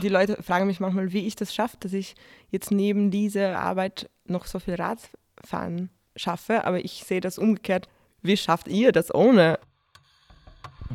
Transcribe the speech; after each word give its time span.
die 0.00 0.08
Leute 0.08 0.42
fragen 0.42 0.66
mich 0.66 0.80
manchmal, 0.80 1.12
wie 1.12 1.26
ich 1.26 1.36
das 1.36 1.54
schaffe, 1.54 1.76
dass 1.80 1.92
ich 1.92 2.14
jetzt 2.50 2.70
neben 2.70 3.10
dieser 3.10 3.58
Arbeit 3.58 4.08
noch 4.24 4.46
so 4.46 4.58
viel 4.58 4.74
Radfahren 4.74 5.90
schaffe. 6.16 6.64
Aber 6.64 6.84
ich 6.84 7.04
sehe 7.04 7.20
das 7.20 7.38
umgekehrt. 7.38 7.88
Wie 8.22 8.36
schafft 8.36 8.68
ihr 8.68 8.92
das 8.92 9.14
ohne? 9.14 9.58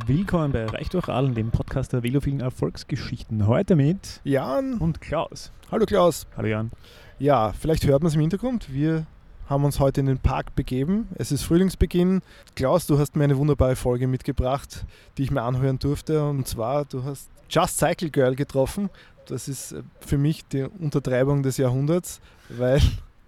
Willkommen 0.05 0.51
bei 0.51 0.65
Reich 0.65 0.89
durch 0.89 1.07
Radeln, 1.07 1.35
dem 1.35 1.51
Podcast 1.51 1.93
der 1.93 2.03
velophilen 2.03 2.39
Erfolgsgeschichten. 2.39 3.47
Heute 3.47 3.75
mit 3.75 4.21
Jan 4.23 4.75
und 4.75 5.01
Klaus. 5.01 5.51
Hallo 5.71 5.85
Klaus. 5.85 6.27
Hallo 6.35 6.47
Jan. 6.47 6.71
Ja, 7.19 7.51
vielleicht 7.53 7.85
hört 7.85 8.01
man 8.01 8.07
es 8.07 8.15
im 8.15 8.21
Hintergrund. 8.21 8.71
Wir 8.71 9.07
haben 9.47 9.63
uns 9.63 9.79
heute 9.79 10.01
in 10.01 10.05
den 10.07 10.19
Park 10.19 10.55
begeben. 10.55 11.07
Es 11.15 11.31
ist 11.31 11.43
Frühlingsbeginn. 11.43 12.21
Klaus, 12.55 12.85
du 12.85 12.99
hast 12.99 13.15
mir 13.15 13.23
eine 13.23 13.37
wunderbare 13.37 13.75
Folge 13.75 14.07
mitgebracht, 14.07 14.85
die 15.17 15.23
ich 15.23 15.31
mir 15.31 15.41
anhören 15.41 15.79
durfte. 15.79 16.23
Und 16.27 16.47
zwar, 16.47 16.85
du 16.85 17.03
hast 17.03 17.29
Just 17.49 17.77
Cycle 17.77 18.09
Girl 18.09 18.35
getroffen. 18.35 18.89
Das 19.25 19.47
ist 19.47 19.71
äh, 19.71 19.83
für 20.01 20.17
mich 20.17 20.45
die 20.47 20.63
Untertreibung 20.63 21.43
des 21.43 21.57
Jahrhunderts, 21.57 22.19
weil, 22.49 22.81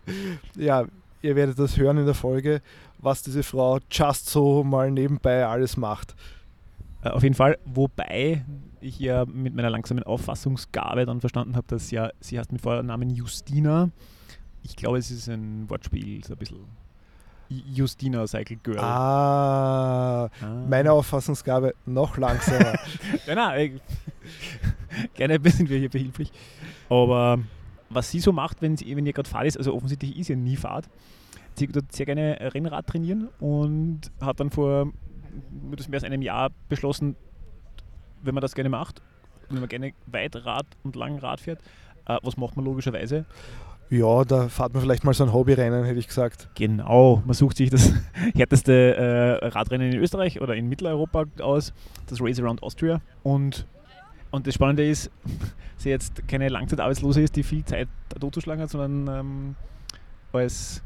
ja, 0.55 0.85
ihr 1.21 1.35
werdet 1.35 1.57
das 1.57 1.77
hören 1.77 1.97
in 1.97 2.05
der 2.05 2.15
Folge, 2.15 2.61
was 2.97 3.23
diese 3.23 3.43
Frau 3.43 3.79
just 3.89 4.29
so 4.29 4.63
mal 4.63 4.91
nebenbei 4.91 5.45
alles 5.45 5.77
macht. 5.77 6.15
Äh, 7.01 7.09
auf 7.09 7.23
jeden 7.23 7.35
Fall, 7.35 7.57
wobei 7.65 8.45
ich 8.81 8.99
ja 8.99 9.25
mit 9.25 9.55
meiner 9.55 9.69
langsamen 9.69 10.03
Auffassungsgabe 10.03 11.05
dann 11.05 11.21
verstanden 11.21 11.55
habe, 11.55 11.67
dass 11.67 11.91
ja, 11.91 12.11
sie 12.19 12.39
heißt 12.39 12.51
mit 12.51 12.61
Vornamen 12.61 13.09
Justina. 13.09 13.89
Ich 14.63 14.75
glaube, 14.75 14.97
es 14.97 15.11
ist 15.11 15.29
ein 15.29 15.69
Wortspiel, 15.69 16.23
so 16.23 16.33
ein 16.33 16.37
bisschen 16.39 16.65
Justina 17.49 18.27
Cycle 18.27 18.57
Girl. 18.57 18.79
Ah, 18.79 20.25
ah. 20.25 20.29
meine 20.67 20.91
Auffassungsgabe 20.91 21.73
noch 21.85 22.17
langsamer. 22.17 22.73
nein, 23.27 23.35
nein, 23.35 23.81
gerne 25.15 25.39
sind 25.49 25.69
wir 25.69 25.79
hier 25.79 25.89
behilflich. 25.89 26.31
Aber 26.89 27.39
was 27.89 28.11
sie 28.11 28.19
so 28.19 28.31
macht, 28.31 28.61
wenn, 28.61 28.77
sie, 28.77 28.95
wenn 28.95 29.05
ihr 29.05 29.13
gerade 29.13 29.29
Fahrt 29.29 29.47
ist, 29.47 29.57
also 29.57 29.73
offensichtlich 29.73 30.17
ist 30.17 30.27
sie 30.27 30.35
nie 30.35 30.57
Fahrt, 30.57 30.89
sie 31.55 31.67
tut 31.67 31.91
sehr 31.91 32.05
gerne 32.05 32.37
Rennrad 32.53 32.85
trainieren 32.85 33.29
und 33.39 34.01
hat 34.21 34.39
dann 34.39 34.51
vor 34.51 34.85
mehr 34.85 35.77
als 35.93 36.03
einem 36.03 36.21
Jahr 36.21 36.51
beschlossen, 36.69 37.15
wenn 38.21 38.35
man 38.35 38.41
das 38.41 38.53
gerne 38.53 38.69
macht, 38.69 39.01
wenn 39.49 39.59
man 39.59 39.69
gerne 39.69 39.93
weit 40.05 40.35
Rad 40.35 40.67
und 40.83 40.95
lang 40.95 41.17
Rad 41.17 41.39
fährt, 41.39 41.61
äh, 42.05 42.17
was 42.21 42.37
macht 42.37 42.55
man 42.55 42.65
logischerweise? 42.65 43.25
Ja, 43.91 44.23
da 44.23 44.49
fährt 44.49 44.73
man 44.73 44.83
vielleicht 44.83 45.03
mal 45.03 45.15
so 45.15 45.23
ein 45.23 45.33
Hobbyrennen, 45.33 45.83
hätte 45.83 45.97
ich 45.97 46.07
gesagt. 46.07 46.49
Genau, 46.53 47.23
man 47.25 47.33
sucht 47.33 47.57
sich 47.57 47.71
das 47.71 47.91
härteste 48.35 48.95
äh, 48.95 49.47
Radrennen 49.47 49.91
in 49.91 49.99
Österreich 49.99 50.41
oder 50.41 50.55
in 50.55 50.69
Mitteleuropa 50.69 51.25
aus, 51.41 51.73
das 52.05 52.21
Race 52.21 52.39
Around 52.39 52.61
Austria. 52.61 53.01
Und, 53.23 53.65
und 54.29 54.45
das 54.45 54.53
Spannende 54.53 54.87
ist, 54.87 55.09
sie 55.77 55.89
jetzt 55.89 56.27
keine 56.27 56.49
Langzeitarbeitslose 56.49 57.21
ist, 57.21 57.35
die 57.35 57.41
viel 57.41 57.65
Zeit 57.65 57.87
totzuschlagen 58.19 58.61
hat, 58.61 58.69
sondern 58.69 59.19
ähm, 59.21 59.55
als 60.33 60.83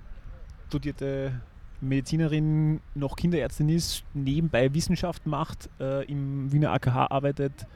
studierte 0.70 1.42
Medizinerin 1.82 2.80
noch 2.96 3.18
Kinderärztin 3.18 3.68
ist, 3.68 4.06
nebenbei 4.14 4.74
Wissenschaft 4.74 5.28
macht, 5.28 5.70
äh, 5.82 6.06
im 6.06 6.50
Wiener 6.54 6.72
AKH 6.72 7.08
arbeitet, 7.12 7.68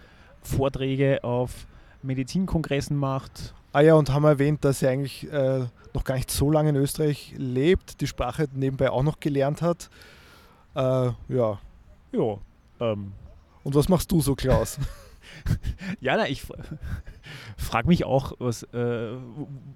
Vorträge 0.42 1.22
auf 1.26 1.68
Medizinkongressen 2.02 2.96
macht 2.96 3.54
Ah 3.74 3.82
ja, 3.82 3.94
und 3.96 4.12
haben 4.12 4.24
erwähnt, 4.24 4.64
dass 4.64 4.82
er 4.82 4.92
eigentlich 4.92 5.32
äh, 5.32 5.66
noch 5.94 6.04
gar 6.04 6.16
nicht 6.16 6.32
so 6.32 6.50
lange 6.50 6.70
in 6.70 6.76
Österreich 6.76 7.34
lebt, 7.38 8.02
die 8.02 8.08
Sprache 8.08 8.48
nebenbei 8.54 8.90
auch 8.90 9.04
noch 9.04 9.20
gelernt 9.20 9.62
hat. 9.62 9.90
Äh, 10.76 10.80
ja. 10.80 11.60
Ja. 12.12 12.38
Ähm. 12.80 13.14
Und 13.64 13.76
was 13.76 13.90
machst 13.90 14.12
du 14.12 14.22
so, 14.22 14.36
Klaus? 14.36 14.80
ja, 16.00 16.16
na, 16.16 16.28
ich 16.28 16.44
frage 17.58 17.88
mich 17.88 18.06
auch, 18.06 18.34
was, 18.40 18.64
äh, 18.64 19.12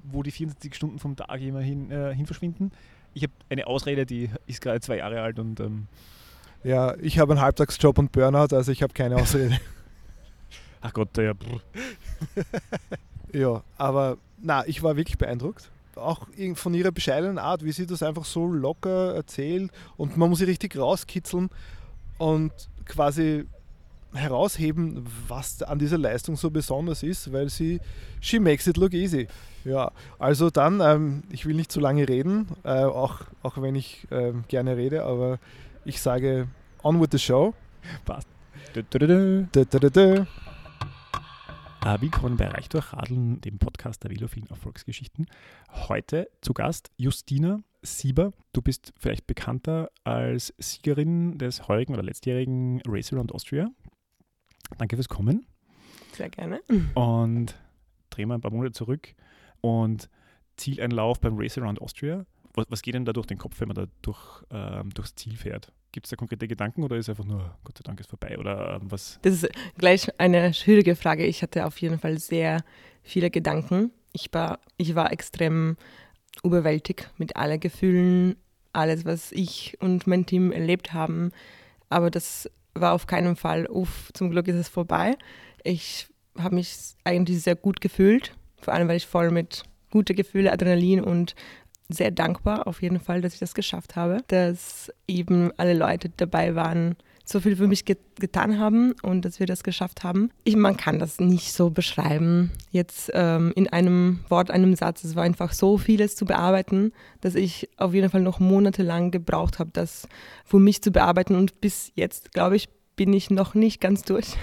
wo 0.03 0.23
die 0.23 0.31
24 0.31 0.73
Stunden 0.73 1.00
vom 1.00 1.16
Tag 1.16 1.41
immer 1.41 1.62
hin, 1.62 1.91
äh, 1.91 2.16
hin 2.16 2.25
verschwinden. 2.25 2.72
Ich 3.13 3.24
habe 3.24 3.34
eine 3.50 3.68
Ausrede, 3.68 4.06
die 4.06 4.30
ist 4.47 4.62
gerade 4.62 4.80
zwei 4.80 4.97
Jahre 4.97 5.22
alt 5.22 5.40
und. 5.40 5.59
Ähm 5.59 5.88
ja, 6.63 6.96
ich 6.97 7.18
habe 7.18 7.34
einen 7.34 7.41
Halbtagsjob 7.41 7.97
und 7.97 8.12
Burnout, 8.12 8.56
also 8.56 8.72
ich 8.72 8.84
habe 8.84 8.94
keine 8.94 9.16
Ausrede. 9.16 9.59
Ach 10.81 10.94
Gott, 10.94 11.18
ja. 11.18 11.34
Ja, 13.34 13.64
aber 13.78 14.18
na, 14.42 14.68
ich 14.68 14.84
war 14.84 14.96
wirklich 14.97 15.18
beeindruckt. 15.18 15.69
Auch 15.96 16.28
von 16.56 16.74
ihrer 16.74 16.92
bescheidenen 16.92 17.38
Art, 17.38 17.64
wie 17.64 17.72
sie 17.72 17.86
das 17.86 18.02
einfach 18.02 18.25
so 18.25 18.47
locker 18.47 19.14
erzählt 19.14 19.72
und 19.97 20.18
man 20.18 20.30
muss 20.30 20.40
sie 20.40 20.46
richtig 20.46 20.78
rauskitzeln 20.78 21.50
und 22.18 22.52
quasi 22.86 23.46
herausheben, 24.14 25.06
was 25.28 25.64
an 25.64 25.80
dieser 25.80 25.97
Leistung 25.97 26.36
so 26.36 26.50
besonders 26.50 27.03
ist, 27.03 27.31
weil 27.31 27.50
sie, 27.50 27.80
she 28.19 28.40
makes 28.40 28.68
it 28.68 28.78
look 28.78 28.94
easy. 28.94 29.28
Ja, 29.63 29.92
also 30.19 30.50
dann, 30.50 30.81
ähm, 30.81 31.24
ich 31.30 31.46
will 31.46 31.56
nicht 31.56 31.72
zu 31.72 31.80
lange 31.80 32.08
reden, 32.08 32.48
äh, 32.63 32.84
auch, 32.84 33.22
auch 33.44 33.62
wenn 33.62 33.75
ich 33.75 34.08
äh, 34.12 34.34
gerne 34.48 34.75
rede, 34.75 35.03
aber 35.03 35.40
ich 35.86 36.02
sage 36.02 36.48
on 36.84 37.00
with 37.00 37.09
the 37.12 37.19
show. 37.19 37.53
Passt. 38.06 38.28
Du, 38.74 38.84
du, 38.84 39.48
du, 39.90 40.28
willkommen 41.84 42.38
bei 42.38 42.47
Reich 42.47 42.69
durch 42.69 42.94
Radeln, 42.94 43.42
dem 43.42 43.58
Podcast 43.58 44.03
der 44.03 44.12
velophilen 44.12 44.50
Erfolgsgeschichten. 44.50 45.25
Heute 45.90 46.30
zu 46.42 46.53
Gast 46.53 46.92
Justina 46.96 47.59
Sieber. 47.81 48.34
Du 48.53 48.62
bist 48.62 48.94
vielleicht 48.97 49.28
bekannter 49.28 49.92
als 50.03 50.53
Siegerin 50.58 51.38
des 51.38 51.68
heurigen 51.68 51.94
oder 51.94 52.03
letztjährigen 52.03 52.81
Race 52.86 53.12
Around 53.12 53.34
Austria. 53.34 53.69
Danke 54.78 54.96
fürs 54.96 55.09
Kommen. 55.09 55.46
Sehr 56.14 56.30
gerne. 56.30 56.62
Und 56.94 57.56
drehen 58.09 58.30
wir 58.30 58.36
ein 58.36 58.42
paar 58.42 58.52
Monate 58.52 58.74
zurück 58.74 59.13
und 59.59 60.08
Zieleinlauf 60.58 61.19
beim 61.19 61.38
Race 61.38 61.58
Around 61.58 61.81
Austria. 61.81 62.25
Was, 62.53 62.68
was 62.69 62.81
geht 62.84 62.94
denn 62.94 63.06
da 63.06 63.13
durch 63.13 63.28
den 63.28 63.38
Kopf, 63.38 63.59
wenn 63.59 63.68
man 63.68 63.75
da 63.75 63.86
durch, 64.02 64.44
ähm, 64.52 64.92
durchs 64.92 65.16
Ziel 65.16 65.36
fährt? 65.36 65.74
Gibt 65.91 66.06
es 66.06 66.12
da 66.12 66.16
konkrete 66.16 66.47
Gedanken 66.47 66.84
oder 66.84 66.96
ist 66.96 67.09
einfach 67.09 67.25
nur, 67.25 67.56
Gott 67.63 67.78
sei 67.78 67.84
Dank 67.84 68.00
ist 68.00 68.09
vorbei 68.09 68.38
oder 68.38 68.79
ähm, 68.81 68.91
was? 68.91 69.19
Das 69.24 69.44
ist 69.44 69.50
gleich 69.78 70.07
eine 70.19 70.53
schwierige 70.53 70.96
Frage. 70.96 71.25
Ich 71.25 71.41
hatte 71.41 71.66
auf 71.66 71.78
jeden 71.79 72.00
Fall 72.00 72.18
sehr 72.18 72.63
viele 73.03 73.29
Gedanken. 73.29 73.91
Ich 74.13 74.30
war, 74.31 74.59
ich 74.78 74.96
war 74.96 75.12
extrem 75.12 75.75
überwältigt 76.44 77.12
mit 77.18 77.35
allen 77.35 77.59
Gefühlen, 77.59 78.35
alles, 78.74 79.06
was 79.06 79.31
ich 79.34 79.78
und 79.81 80.07
mein 80.07 80.25
Team 80.25 80.51
erlebt 80.51 80.94
haben. 80.94 81.31
Aber 81.90 82.09
das 82.09 82.50
war 82.74 82.94
auf 82.94 83.06
keinen 83.06 83.35
Fall, 83.35 83.68
uff, 83.68 84.12
zum 84.13 84.31
Glück 84.31 84.47
ist 84.47 84.56
es 84.56 84.69
vorbei. 84.69 85.18
Ich 85.63 86.07
habe 86.38 86.56
mich 86.56 86.74
eigentlich 87.03 87.41
sehr 87.41 87.56
gut 87.56 87.81
gefühlt, 87.81 88.34
vor 88.62 88.74
allem 88.74 88.88
weil 88.88 88.97
ich 88.97 89.07
voll 89.07 89.31
mit 89.31 89.63
guten 89.91 90.16
Gefühlen, 90.16 90.47
Adrenalin 90.47 91.01
und 91.01 91.35
sehr 91.91 92.12
dankbar 92.12 92.68
auf 92.68 92.81
jeden 92.81 93.00
Fall, 93.00 93.22
dass 93.22 93.34
ich 93.34 93.40
das 93.40 93.53
geschafft 93.53 93.96
habe, 93.96 94.19
dass 94.28 94.91
eben 95.07 95.52
alle 95.57 95.74
Leute 95.74 96.09
dabei 96.16 96.56
waren, 96.56 96.96
so 97.25 97.40
viel 97.40 97.56
für 97.56 97.68
mich 97.68 97.85
get 97.85 98.00
getan 98.19 98.59
haben 98.59 98.94
und 99.02 99.25
dass 99.25 99.40
wir 99.40 99.47
das 99.47 99.63
geschafft 99.63 100.03
haben. 100.03 100.30
Ich, 100.44 100.56
man 100.56 100.78
kann 100.78 101.00
das 101.00 101.19
nicht 101.19 101.53
so 101.53 101.69
beschreiben, 101.69 102.51
jetzt 102.72 103.09
ähm, 103.13 103.51
in 103.56 103.68
einem 103.68 104.19
Wort, 104.30 104.51
einem 104.51 104.75
Satz. 104.75 105.03
Es 105.03 105.16
war 105.16 105.24
einfach 105.24 105.53
so 105.53 105.78
vieles 105.78 106.16
zu 106.16 106.25
bearbeiten, 106.25 106.91
dass 107.22 107.35
ich 107.35 107.69
auf 107.78 107.94
jeden 107.94 108.09
Fall 108.09 108.22
noch 108.22 108.40
monatelang 108.40 109.12
gebraucht 109.12 109.59
habe, 109.59 109.72
das 109.74 110.07
für 110.46 110.59
mich 110.59 110.84
zu 110.84 110.91
bearbeiten 110.91 111.35
und 111.35 111.62
bis 111.62 111.91
jetzt, 111.96 112.31
glaube 112.34 112.56
ich, 112.56 112.69
bin 112.96 113.13
ich 113.13 113.30
noch 113.30 113.56
nicht 113.56 113.81
ganz 113.81 114.03
durch. 114.03 114.35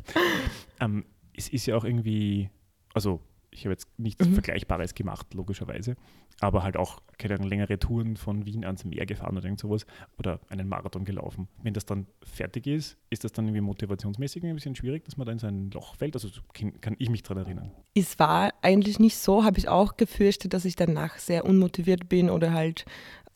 ähm, 0.80 1.04
es 1.36 1.48
ist 1.48 1.66
ja 1.66 1.76
auch 1.76 1.84
irgendwie, 1.84 2.48
also 2.94 3.20
ich 3.50 3.64
habe 3.64 3.72
jetzt 3.72 3.88
nichts 3.98 4.26
mhm. 4.26 4.34
Vergleichbares 4.34 4.94
gemacht, 4.94 5.32
logischerweise, 5.34 5.96
aber 6.40 6.62
halt 6.62 6.76
auch 6.76 7.00
keine 7.18 7.36
längere 7.36 7.78
Touren 7.78 8.16
von 8.16 8.46
Wien 8.46 8.64
ans 8.64 8.84
Meer 8.84 9.06
gefahren 9.06 9.36
oder 9.36 9.46
irgend 9.46 9.60
sowas 9.60 9.86
oder 10.18 10.40
einen 10.48 10.68
Marathon 10.68 11.04
gelaufen. 11.04 11.48
Wenn 11.62 11.74
das 11.74 11.86
dann 11.86 12.06
fertig 12.22 12.66
ist, 12.66 12.96
ist 13.10 13.24
das 13.24 13.32
dann 13.32 13.46
irgendwie 13.46 13.62
motivationsmäßig 13.62 14.44
ein 14.44 14.54
bisschen 14.54 14.76
schwierig, 14.76 15.04
dass 15.04 15.16
man 15.16 15.26
da 15.26 15.32
in 15.32 15.38
so 15.38 15.46
ein 15.46 15.70
Loch 15.70 15.96
fällt? 15.96 16.14
Also 16.14 16.28
kann, 16.52 16.80
kann 16.80 16.96
ich 16.98 17.10
mich 17.10 17.22
daran 17.22 17.44
erinnern. 17.44 17.72
Es 17.94 18.18
war 18.18 18.52
eigentlich 18.62 18.98
nicht 18.98 19.16
so, 19.16 19.44
habe 19.44 19.58
ich 19.58 19.68
auch 19.68 19.96
gefürchtet, 19.96 20.54
dass 20.54 20.64
ich 20.64 20.76
danach 20.76 21.18
sehr 21.18 21.44
unmotiviert 21.44 22.08
bin 22.08 22.30
oder 22.30 22.52
halt 22.52 22.84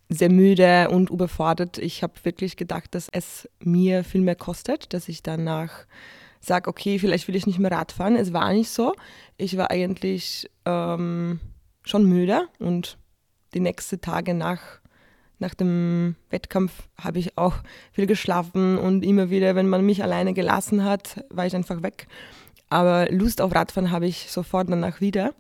sehr 0.09 0.31
müde 0.31 0.91
und 0.91 1.11
überfordert. 1.11 1.79
Ich 1.79 2.03
habe 2.03 2.15
wirklich 2.23 2.57
gedacht, 2.57 2.95
dass 2.95 3.09
es 3.13 3.49
mir 3.61 4.05
viel 4.05 4.21
mehr 4.21 4.37
kostet, 4.37 4.93
dass 4.93 5.09
ich 5.09 5.23
danach 5.23 5.87
sage, 6.43 6.69
okay, 6.69 6.99
vielleicht 6.99 7.29
will 7.29 7.37
ich 7.37 7.47
nicht 7.47 7.59
mehr 7.59 7.71
Radfahren. 7.71 8.17
Es 8.17 8.33
war 8.33 8.53
nicht 8.53 8.69
so. 8.69 8.95
Ich 9.37 9.57
war 9.57 9.71
eigentlich 9.71 10.51
ähm, 10.65 11.41
schon 11.85 12.05
müde 12.05 12.49
und 12.59 12.99
die 13.55 13.61
nächsten 13.61 14.01
Tage 14.01 14.35
nach, 14.35 14.61
nach 15.39 15.55
dem 15.55 16.17
Wettkampf 16.31 16.73
habe 16.99 17.19
ich 17.19 17.39
auch 17.39 17.57
viel 17.93 18.07
geschlafen 18.07 18.79
und 18.79 19.05
immer 19.05 19.31
wieder, 19.31 19.55
wenn 19.55 19.69
man 19.69 19.85
mich 19.85 20.03
alleine 20.03 20.35
gelassen 20.35 20.85
hat, 20.85 21.25
war 21.31 21.47
ich 21.47 21.55
einfach 21.55 21.83
weg. 21.83 22.07
Aber 22.71 23.11
Lust 23.11 23.41
auf 23.41 23.55
Radfahren 23.55 23.91
habe 23.91 24.07
ich 24.07 24.31
sofort 24.31 24.71
danach 24.71 25.01
wieder. 25.01 25.35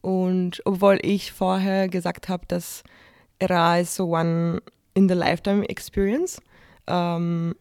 Und 0.00 0.62
obwohl 0.64 0.98
ich 1.02 1.32
vorher 1.32 1.88
gesagt 1.88 2.28
habe, 2.28 2.46
dass 2.46 2.84
RA 3.42 3.78
ist 3.78 3.96
so 3.96 4.14
one 4.14 4.62
in 4.94 5.08
the 5.08 5.14
lifetime 5.14 5.68
experience, 5.68 6.40
ähm, 6.86 7.54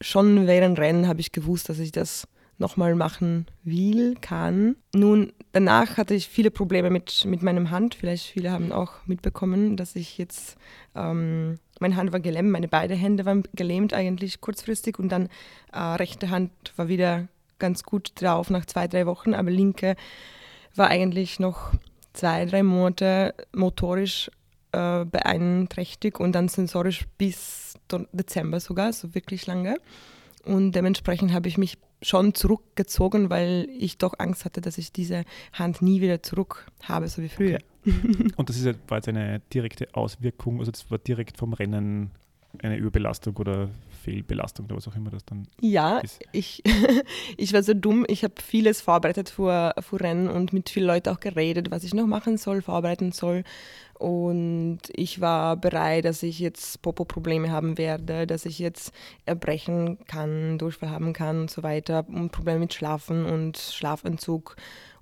schon 0.00 0.46
während 0.46 0.78
Rennen 0.78 1.08
habe 1.08 1.20
ich 1.20 1.32
gewusst, 1.32 1.68
dass 1.68 1.78
ich 1.78 1.92
das 1.92 2.28
nochmal 2.58 2.94
machen 2.94 3.46
will, 3.62 4.16
kann. 4.20 4.76
Nun, 4.94 5.32
danach 5.52 5.96
hatte 5.96 6.14
ich 6.14 6.28
viele 6.28 6.50
Probleme 6.50 6.90
mit, 6.90 7.24
mit 7.24 7.42
meinem 7.42 7.70
Hand. 7.70 7.94
Vielleicht 7.94 8.26
viele 8.26 8.50
haben 8.50 8.72
auch 8.72 9.06
mitbekommen, 9.06 9.76
dass 9.76 9.94
ich 9.96 10.18
jetzt, 10.18 10.56
ähm, 10.94 11.58
meine 11.78 11.96
Hand 11.96 12.12
war 12.12 12.20
gelähmt, 12.20 12.50
meine 12.50 12.68
beiden 12.68 12.96
Hände 12.96 13.24
waren 13.24 13.44
gelähmt 13.54 13.94
eigentlich 13.94 14.40
kurzfristig 14.40 14.98
und 14.98 15.10
dann 15.10 15.28
äh, 15.72 15.78
rechte 15.78 16.30
Hand 16.30 16.50
war 16.76 16.88
wieder 16.88 17.28
ganz 17.60 17.84
gut 17.84 18.12
drauf 18.16 18.50
nach 18.50 18.66
zwei, 18.66 18.88
drei 18.88 19.06
Wochen, 19.06 19.34
aber 19.34 19.50
linke 19.50 19.94
war 20.74 20.88
eigentlich 20.88 21.40
noch 21.40 21.72
zwei, 22.12 22.44
drei 22.44 22.62
Monate 22.62 23.34
motorisch 23.54 24.30
äh, 24.72 25.04
beeinträchtigt 25.04 26.18
und 26.18 26.32
dann 26.32 26.48
sensorisch 26.48 27.06
bis 27.18 27.74
Dezember 28.12 28.60
sogar, 28.60 28.92
so 28.92 29.14
wirklich 29.14 29.46
lange. 29.46 29.76
Und 30.44 30.72
dementsprechend 30.72 31.32
habe 31.32 31.48
ich 31.48 31.58
mich 31.58 31.78
schon 32.00 32.34
zurückgezogen, 32.34 33.28
weil 33.30 33.68
ich 33.76 33.98
doch 33.98 34.14
Angst 34.18 34.44
hatte, 34.44 34.60
dass 34.60 34.78
ich 34.78 34.92
diese 34.92 35.24
Hand 35.52 35.82
nie 35.82 36.00
wieder 36.00 36.22
zurück 36.22 36.66
habe, 36.84 37.08
so 37.08 37.22
wie 37.22 37.28
früher. 37.28 37.58
Okay. 37.86 38.28
Und 38.36 38.48
das 38.48 38.56
ist, 38.56 38.78
war 38.88 38.98
jetzt 38.98 39.08
eine 39.08 39.40
direkte 39.52 39.88
Auswirkung, 39.94 40.60
also 40.60 40.70
das 40.70 40.90
war 40.90 40.98
direkt 40.98 41.38
vom 41.38 41.52
Rennen 41.52 42.10
eine 42.62 42.76
Überbelastung 42.76 43.36
oder 43.36 43.68
Fehlbelastung 44.02 44.66
oder 44.66 44.76
was 44.76 44.88
auch 44.88 44.96
immer 44.96 45.10
das 45.10 45.24
dann 45.24 45.46
ja, 45.60 45.98
ist. 45.98 46.20
Ja, 46.22 46.28
ich, 46.32 46.62
ich 47.36 47.52
war 47.52 47.62
so 47.62 47.74
dumm. 47.74 48.06
Ich 48.08 48.24
habe 48.24 48.34
vieles 48.42 48.80
vorbereitet 48.80 49.28
für, 49.28 49.74
für 49.80 50.00
Rennen 50.00 50.28
und 50.28 50.52
mit 50.52 50.70
vielen 50.70 50.86
Leuten 50.86 51.10
auch 51.10 51.20
geredet, 51.20 51.70
was 51.70 51.84
ich 51.84 51.94
noch 51.94 52.06
machen 52.06 52.38
soll, 52.38 52.62
vorbereiten 52.62 53.12
soll. 53.12 53.44
Und 53.98 54.78
ich 54.92 55.20
war 55.20 55.56
bereit, 55.56 56.04
dass 56.04 56.22
ich 56.22 56.38
jetzt 56.38 56.82
Popo-Probleme 56.82 57.50
haben 57.50 57.78
werde, 57.78 58.28
dass 58.28 58.46
ich 58.46 58.60
jetzt 58.60 58.92
erbrechen 59.26 59.98
kann, 60.06 60.56
Durchfall 60.58 60.90
haben 60.90 61.12
kann 61.12 61.42
und 61.42 61.50
so 61.50 61.64
weiter 61.64 62.04
und 62.08 62.30
Probleme 62.30 62.60
mit 62.60 62.74
Schlafen 62.74 63.26
und 63.26 63.58
Schlafentzug 63.58 64.54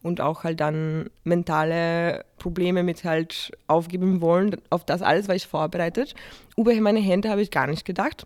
und 0.03 0.21
auch 0.21 0.45
halt 0.45 0.61
dann 0.61 1.11
mentale 1.25 2.25
Probleme 2.39 2.83
mit 2.83 3.05
halt 3.05 3.53
aufgeben 3.67 4.23
wollen. 4.23 4.57
Auf 4.71 4.85
das 4.85 5.03
alles 5.03 5.29
war 5.29 5.35
ich 5.35 5.47
vorbereitet. 5.47 6.15
Über 6.57 6.75
meine 6.81 7.01
Hände 7.01 7.29
habe 7.29 7.43
ich 7.43 7.51
gar 7.51 7.67
nicht 7.67 7.85
gedacht. 7.85 8.25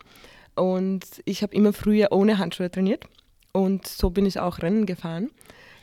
Und 0.54 1.04
ich 1.24 1.42
habe 1.42 1.54
immer 1.54 1.72
früher 1.72 2.08
ohne 2.12 2.38
Handschuhe 2.38 2.70
trainiert. 2.70 3.04
Und 3.52 3.86
so 3.86 4.10
bin 4.10 4.26
ich 4.26 4.38
auch 4.38 4.58
Rennen 4.58 4.86
gefahren. 4.86 5.30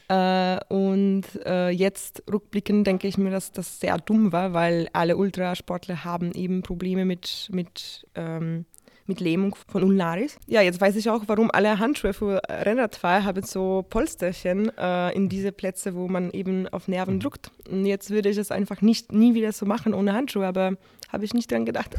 Äh, 0.09 0.59
und 0.69 1.23
äh, 1.45 1.69
jetzt 1.69 2.23
rückblickend 2.31 2.87
denke 2.87 3.07
ich 3.07 3.17
mir, 3.17 3.29
dass 3.29 3.51
das 3.51 3.79
sehr 3.79 3.97
dumm 3.97 4.31
war, 4.31 4.53
weil 4.53 4.87
alle 4.93 5.17
Ultrasportler 5.17 6.05
haben 6.05 6.31
eben 6.31 6.61
Probleme 6.61 7.03
mit, 7.03 7.49
mit, 7.51 8.07
ähm, 8.15 8.65
mit 9.05 9.19
Lähmung 9.19 9.55
von 9.67 9.83
Ulnaris. 9.83 10.39
Ja, 10.47 10.61
jetzt 10.61 10.79
weiß 10.79 10.95
ich 10.95 11.09
auch, 11.09 11.23
warum 11.27 11.51
alle 11.51 11.77
Handschuhe 11.79 12.13
für 12.13 12.41
Rennradfahrer 12.47 13.25
haben 13.25 13.43
so 13.43 13.85
Polsterchen 13.89 14.71
äh, 14.77 15.11
in 15.11 15.27
diese 15.27 15.51
Plätze, 15.51 15.93
wo 15.93 16.07
man 16.07 16.31
eben 16.31 16.69
auf 16.69 16.87
Nerven 16.87 17.15
mhm. 17.15 17.19
drückt. 17.19 17.51
Und 17.69 17.85
jetzt 17.85 18.09
würde 18.09 18.29
ich 18.29 18.37
es 18.37 18.49
einfach 18.49 18.81
nicht 18.81 19.11
nie 19.11 19.33
wieder 19.33 19.51
so 19.51 19.65
machen 19.65 19.93
ohne 19.93 20.13
Handschuhe, 20.13 20.47
aber 20.47 20.77
habe 21.09 21.25
ich 21.25 21.33
nicht 21.33 21.51
dran 21.51 21.65
gedacht. 21.65 21.97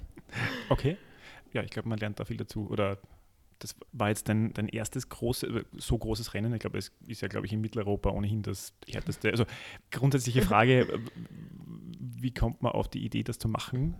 okay. 0.70 0.96
Ja, 1.52 1.62
ich 1.62 1.70
glaube, 1.70 1.88
man 1.90 1.98
lernt 1.98 2.18
da 2.18 2.24
viel 2.24 2.38
dazu. 2.38 2.68
Oder 2.70 2.98
das 3.58 3.74
war 3.92 4.08
jetzt 4.08 4.28
dein, 4.28 4.52
dein 4.52 4.68
erstes 4.68 5.08
große, 5.08 5.46
äh, 5.46 5.64
so 5.76 5.98
großes 5.98 6.34
Rennen. 6.34 6.52
Ich 6.54 6.60
glaube, 6.60 6.78
es 6.78 6.92
ist 7.06 7.22
ja, 7.22 7.28
glaube 7.28 7.46
ich, 7.46 7.52
in 7.52 7.60
Mitteleuropa 7.60 8.10
ohnehin 8.10 8.42
das 8.42 8.72
härteste. 8.88 9.30
Also 9.30 9.44
grundsätzliche 9.90 10.42
Frage, 10.50 11.00
wie 11.98 12.32
kommt 12.32 12.62
man 12.62 12.72
auf 12.72 12.88
die 12.88 13.04
Idee, 13.04 13.22
das 13.22 13.38
zu 13.38 13.48
machen? 13.48 13.94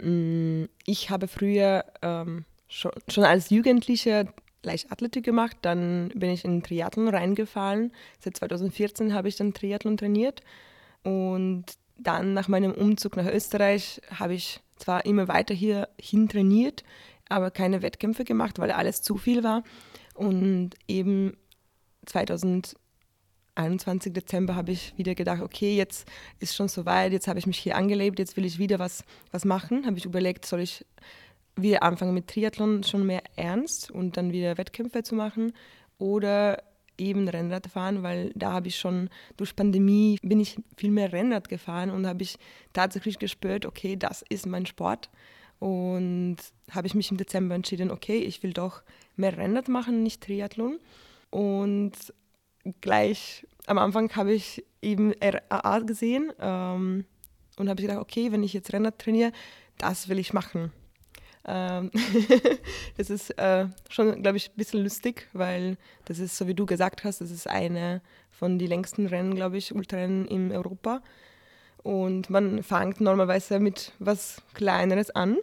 Mm, 0.00 0.64
ich 0.86 1.10
habe 1.10 1.28
früher 1.28 1.84
ähm, 2.02 2.44
schon, 2.68 2.92
schon 3.08 3.24
als 3.24 3.50
Jugendliche 3.50 4.32
Leichtathletik 4.62 5.24
gemacht, 5.24 5.56
dann 5.62 6.10
bin 6.14 6.30
ich 6.30 6.44
in 6.44 6.62
Triathlon 6.62 7.08
reingefallen. 7.08 7.92
Seit 8.18 8.36
2014 8.36 9.14
habe 9.14 9.28
ich 9.28 9.36
dann 9.36 9.54
Triathlon 9.54 9.96
trainiert 9.96 10.42
und 11.02 11.64
dann 11.96 12.34
nach 12.34 12.48
meinem 12.48 12.72
Umzug 12.72 13.16
nach 13.16 13.26
Österreich 13.26 14.00
habe 14.10 14.34
ich 14.34 14.60
zwar 14.76 15.04
immer 15.04 15.28
weiter 15.28 15.54
hierhin 15.54 16.28
trainiert, 16.28 16.84
aber 17.30 17.50
keine 17.50 17.82
Wettkämpfe 17.82 18.24
gemacht, 18.24 18.58
weil 18.58 18.70
alles 18.70 19.02
zu 19.02 19.16
viel 19.16 19.42
war. 19.42 19.62
Und 20.14 20.70
eben 20.88 21.36
2021 22.06 24.12
Dezember 24.12 24.56
habe 24.56 24.72
ich 24.72 24.96
wieder 24.98 25.14
gedacht, 25.14 25.40
okay, 25.40 25.76
jetzt 25.76 26.06
ist 26.40 26.54
schon 26.54 26.68
soweit, 26.68 27.12
jetzt 27.12 27.28
habe 27.28 27.38
ich 27.38 27.46
mich 27.46 27.58
hier 27.58 27.76
angelebt, 27.76 28.18
jetzt 28.18 28.36
will 28.36 28.44
ich 28.44 28.58
wieder 28.58 28.78
was, 28.78 29.04
was 29.30 29.44
machen. 29.44 29.86
Habe 29.86 29.98
ich 29.98 30.04
überlegt, 30.04 30.44
soll 30.44 30.60
ich 30.60 30.84
wieder 31.56 31.82
anfangen 31.82 32.14
mit 32.14 32.28
Triathlon 32.28 32.84
schon 32.84 33.06
mehr 33.06 33.22
ernst 33.36 33.90
und 33.90 34.16
dann 34.16 34.32
wieder 34.32 34.58
Wettkämpfe 34.58 35.02
zu 35.02 35.14
machen 35.14 35.52
oder 35.98 36.62
eben 36.96 37.28
Rennrad 37.28 37.66
fahren, 37.66 38.02
weil 38.02 38.30
da 38.34 38.52
habe 38.52 38.68
ich 38.68 38.78
schon 38.78 39.08
durch 39.36 39.56
Pandemie 39.56 40.18
bin 40.22 40.38
ich 40.38 40.58
viel 40.76 40.90
mehr 40.90 41.12
Rennrad 41.12 41.48
gefahren 41.48 41.90
und 41.90 42.06
habe 42.06 42.22
ich 42.22 42.36
tatsächlich 42.72 43.18
gespürt, 43.18 43.66
okay, 43.66 43.96
das 43.96 44.22
ist 44.28 44.46
mein 44.46 44.66
Sport 44.66 45.10
und 45.60 46.38
habe 46.70 46.86
ich 46.86 46.94
mich 46.94 47.10
im 47.10 47.18
Dezember 47.18 47.54
entschieden, 47.54 47.90
okay, 47.90 48.18
ich 48.18 48.42
will 48.42 48.52
doch 48.52 48.82
mehr 49.16 49.36
Rennrad 49.36 49.68
machen, 49.68 50.02
nicht 50.02 50.22
Triathlon. 50.22 50.80
Und 51.28 51.92
gleich 52.80 53.46
am 53.66 53.78
Anfang 53.78 54.10
habe 54.16 54.32
ich 54.32 54.64
eben 54.82 55.12
RAA 55.22 55.80
gesehen 55.80 56.32
ähm, 56.40 57.04
und 57.56 57.68
habe 57.68 57.82
gedacht, 57.82 57.98
okay, 57.98 58.32
wenn 58.32 58.42
ich 58.42 58.54
jetzt 58.54 58.72
Rennrad 58.72 58.98
trainiere, 58.98 59.32
das 59.76 60.08
will 60.08 60.18
ich 60.18 60.32
machen. 60.32 60.72
Ähm 61.46 61.90
das 62.96 63.10
ist 63.10 63.38
äh, 63.38 63.66
schon, 63.90 64.22
glaube 64.22 64.38
ich, 64.38 64.48
ein 64.48 64.56
bisschen 64.56 64.82
lustig, 64.82 65.28
weil 65.34 65.76
das 66.06 66.18
ist, 66.18 66.38
so 66.38 66.46
wie 66.46 66.54
du 66.54 66.64
gesagt 66.64 67.04
hast, 67.04 67.20
das 67.20 67.30
ist 67.30 67.46
eine 67.46 68.00
von 68.30 68.58
den 68.58 68.68
längsten 68.68 69.06
Rennen, 69.06 69.34
glaube 69.34 69.58
ich, 69.58 69.74
Ultrarennen 69.74 70.26
in 70.26 70.52
Europa. 70.52 71.02
Und 71.82 72.30
man 72.30 72.62
fängt 72.62 73.00
normalerweise 73.00 73.60
mit 73.60 73.92
was 73.98 74.42
Kleineres 74.54 75.10
an. 75.10 75.38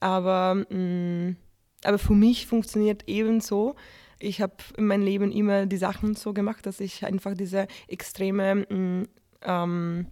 Aber, 0.00 0.54
mh, 0.54 0.76
mm, 0.76 1.36
aber 1.84 1.98
für 1.98 2.14
mich 2.14 2.46
funktioniert 2.46 3.08
eben 3.08 3.40
so. 3.40 3.76
Ich 4.18 4.40
habe 4.40 4.54
in 4.76 4.86
meinem 4.86 5.04
Leben 5.04 5.30
immer 5.30 5.66
die 5.66 5.76
Sachen 5.76 6.14
so 6.14 6.32
gemacht, 6.32 6.66
dass 6.66 6.80
ich 6.80 7.04
einfach 7.04 7.34
diese 7.34 7.68
extreme, 7.86 8.66
mh, 8.68 8.74
mm, 8.74 9.08
ähm, 9.42 10.06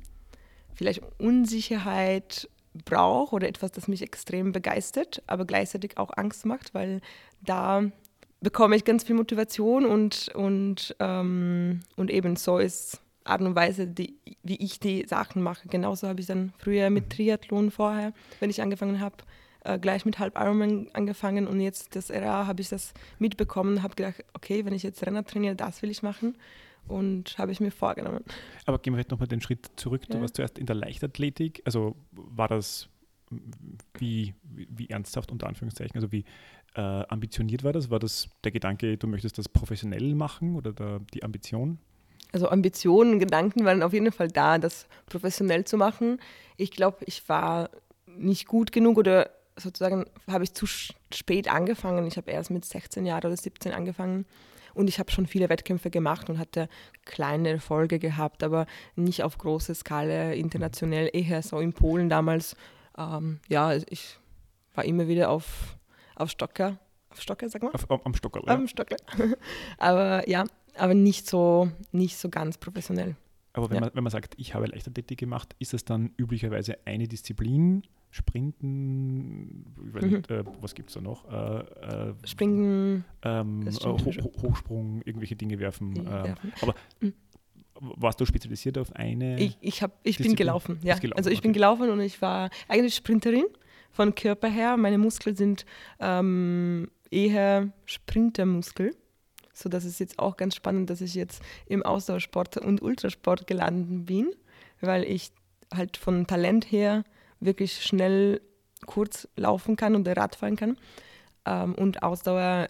vielleicht 0.74 1.02
Unsicherheit 1.18 2.48
brauche 2.84 3.36
oder 3.36 3.48
etwas, 3.48 3.72
das 3.72 3.88
mich 3.88 4.02
extrem 4.02 4.52
begeistert, 4.52 5.22
aber 5.26 5.44
gleichzeitig 5.44 5.96
auch 5.96 6.10
Angst 6.16 6.44
macht, 6.44 6.74
weil 6.74 7.00
da 7.40 7.84
bekomme 8.40 8.76
ich 8.76 8.84
ganz 8.84 9.04
viel 9.04 9.14
Motivation 9.14 9.86
und, 9.86 10.28
und, 10.34 10.94
ähm, 10.98 11.80
und 11.96 12.10
eben 12.10 12.36
so 12.36 12.58
ist 12.58 13.00
Art 13.24 13.40
und 13.40 13.54
Weise, 13.56 13.86
die, 13.86 14.14
wie 14.42 14.56
ich 14.56 14.80
die 14.80 15.06
Sachen 15.06 15.42
mache. 15.42 15.66
Genauso 15.68 16.08
habe 16.08 16.20
ich 16.20 16.26
dann 16.26 16.52
früher 16.58 16.90
mit 16.90 17.10
Triathlon 17.10 17.70
vorher, 17.70 18.12
wenn 18.40 18.50
ich 18.50 18.60
angefangen 18.60 19.00
habe, 19.00 19.16
äh, 19.64 19.78
gleich 19.78 20.04
mit 20.04 20.18
Halb 20.18 20.38
Ironman 20.38 20.88
angefangen 20.92 21.46
und 21.46 21.60
jetzt 21.60 21.96
das 21.96 22.10
RA 22.10 22.46
habe 22.46 22.60
ich 22.60 22.68
das 22.68 22.92
mitbekommen, 23.18 23.82
habe 23.82 23.94
gedacht, 23.94 24.24
okay, 24.34 24.64
wenn 24.64 24.74
ich 24.74 24.82
jetzt 24.82 25.04
Renner 25.04 25.24
trainiere, 25.24 25.56
das 25.56 25.80
will 25.82 25.90
ich 25.90 26.02
machen 26.02 26.36
und 26.86 27.38
habe 27.38 27.50
ich 27.50 27.60
mir 27.60 27.70
vorgenommen. 27.70 28.24
Aber 28.66 28.78
gehen 28.78 28.92
wir 28.92 28.98
jetzt 28.98 29.10
nochmal 29.10 29.28
den 29.28 29.40
Schritt 29.40 29.70
zurück. 29.76 30.02
Du 30.08 30.14
ja. 30.14 30.20
warst 30.20 30.36
zuerst 30.36 30.58
in 30.58 30.66
der 30.66 30.76
Leichtathletik. 30.76 31.62
Also 31.64 31.96
war 32.12 32.48
das 32.48 32.90
wie, 33.98 34.34
wie, 34.42 34.68
wie 34.70 34.90
ernsthaft 34.90 35.32
unter 35.32 35.46
Anführungszeichen, 35.46 35.96
also 35.96 36.12
wie 36.12 36.24
äh, 36.74 36.80
ambitioniert 36.80 37.64
war 37.64 37.72
das? 37.72 37.90
War 37.90 37.98
das 37.98 38.28
der 38.44 38.52
Gedanke, 38.52 38.96
du 38.98 39.06
möchtest 39.06 39.38
das 39.38 39.48
professionell 39.48 40.14
machen 40.14 40.56
oder 40.56 40.72
der, 40.72 41.00
die 41.14 41.22
Ambition? 41.22 41.78
Also 42.34 42.48
Ambitionen, 42.48 43.20
Gedanken 43.20 43.64
waren 43.64 43.84
auf 43.84 43.92
jeden 43.92 44.10
Fall 44.10 44.26
da, 44.26 44.58
das 44.58 44.88
professionell 45.06 45.64
zu 45.64 45.76
machen. 45.76 46.18
Ich 46.56 46.72
glaube, 46.72 46.96
ich 47.06 47.28
war 47.28 47.70
nicht 48.08 48.48
gut 48.48 48.72
genug 48.72 48.98
oder 48.98 49.30
sozusagen 49.56 50.06
habe 50.28 50.42
ich 50.42 50.52
zu 50.52 50.66
spät 50.66 51.46
angefangen. 51.48 52.08
Ich 52.08 52.16
habe 52.16 52.32
erst 52.32 52.50
mit 52.50 52.64
16 52.64 53.06
Jahren 53.06 53.24
oder 53.24 53.36
17 53.36 53.70
angefangen 53.70 54.26
und 54.74 54.88
ich 54.88 54.98
habe 54.98 55.12
schon 55.12 55.28
viele 55.28 55.48
Wettkämpfe 55.48 55.90
gemacht 55.90 56.28
und 56.28 56.40
hatte 56.40 56.68
kleine 57.04 57.50
Erfolge 57.50 58.00
gehabt, 58.00 58.42
aber 58.42 58.66
nicht 58.96 59.22
auf 59.22 59.38
große 59.38 59.72
Skala 59.72 60.32
internationell, 60.32 61.08
eher 61.12 61.40
so 61.40 61.60
in 61.60 61.72
Polen 61.72 62.08
damals. 62.08 62.56
Ähm, 62.98 63.38
ja, 63.46 63.74
ich 63.74 64.18
war 64.74 64.84
immer 64.84 65.06
wieder 65.06 65.30
auf, 65.30 65.76
auf 66.16 66.30
Stocker, 66.30 66.78
auf 67.10 67.20
Stocker, 67.20 67.48
sag 67.48 67.62
mal? 67.62 67.70
Auf, 67.70 67.88
am 67.88 68.14
Stocker, 68.14 68.40
ja. 68.44 68.54
Am 68.54 68.66
Stocker. 68.66 68.96
aber 69.78 70.28
ja, 70.28 70.42
aber 70.76 70.94
nicht 70.94 71.28
so, 71.28 71.70
nicht 71.92 72.16
so 72.16 72.28
ganz 72.28 72.58
professionell. 72.58 73.16
Aber 73.52 73.70
wenn, 73.70 73.76
ja. 73.76 73.80
man, 73.82 73.90
wenn 73.94 74.02
man 74.02 74.10
sagt, 74.10 74.34
ich 74.36 74.54
habe 74.54 74.66
Leichtathletik 74.66 75.18
gemacht, 75.18 75.54
ist 75.60 75.72
das 75.72 75.84
dann 75.84 76.10
üblicherweise 76.16 76.78
eine 76.84 77.06
Disziplin? 77.06 77.84
Sprinten, 78.10 79.74
mhm. 79.76 80.08
nicht, 80.08 80.30
äh, 80.30 80.44
was 80.60 80.74
gibt 80.74 80.90
es 80.90 80.94
da 80.94 81.00
noch? 81.00 81.28
Äh, 81.28 82.10
äh, 82.10 82.14
Springen, 82.24 83.04
ähm, 83.22 83.68
Ho 83.84 83.98
Hochsprung, 84.42 85.02
irgendwelche 85.04 85.34
Dinge 85.34 85.58
werfen. 85.58 85.96
Ähm, 85.96 86.34
aber 86.60 86.74
mhm. 87.00 87.12
warst 87.80 88.20
du 88.20 88.24
spezialisiert 88.24 88.78
auf 88.78 88.92
eine? 88.94 89.40
Ich, 89.40 89.58
ich, 89.60 89.82
hab, 89.82 89.98
ich 90.04 90.18
bin 90.18 90.36
gelaufen, 90.36 90.78
ja. 90.84 90.96
Gelaufen, 90.96 91.18
also 91.18 91.30
ich 91.30 91.38
okay. 91.38 91.48
bin 91.48 91.52
gelaufen 91.54 91.90
und 91.90 92.00
ich 92.00 92.22
war 92.22 92.50
eigentlich 92.68 92.94
Sprinterin 92.94 93.46
von 93.90 94.14
Körper 94.14 94.48
her. 94.48 94.76
Meine 94.76 94.98
Muskeln 94.98 95.34
sind 95.34 95.66
ähm, 95.98 96.88
eher 97.10 97.72
Sprintermuskel 97.84 98.94
So 99.54 99.68
dass 99.68 99.84
es 99.84 99.98
jetzt 99.98 100.18
auch 100.18 100.36
ganz 100.36 100.54
spannend, 100.54 100.90
dass 100.90 101.00
ich 101.00 101.14
jetzt 101.14 101.42
im 101.66 101.82
Ausdauersport 101.82 102.58
und 102.58 102.82
Ultrasport 102.82 103.46
gelandet 103.46 104.06
bin, 104.06 104.30
weil 104.80 105.04
ich 105.04 105.32
halt 105.72 105.96
von 105.96 106.26
Talent 106.26 106.70
her 106.70 107.04
wirklich 107.40 107.82
schnell 107.82 108.40
kurz 108.86 109.28
laufen 109.36 109.76
kann 109.76 109.94
und 109.94 110.06
Radfahren 110.08 110.56
kann. 110.56 110.76
Ähm, 111.46 111.74
und 111.74 112.02
Ausdauer 112.02 112.68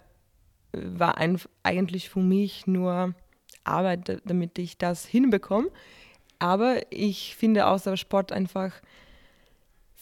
war 0.73 1.17
ein, 1.17 1.39
eigentlich 1.63 2.09
für 2.09 2.19
mich 2.19 2.67
nur 2.67 3.13
Arbeit, 3.63 4.21
damit 4.25 4.57
ich 4.59 4.77
das 4.77 5.05
hinbekomme. 5.05 5.69
Aber 6.39 6.81
ich 6.91 7.35
finde 7.35 7.67
Ausdauersport 7.67 8.31
einfach 8.31 8.73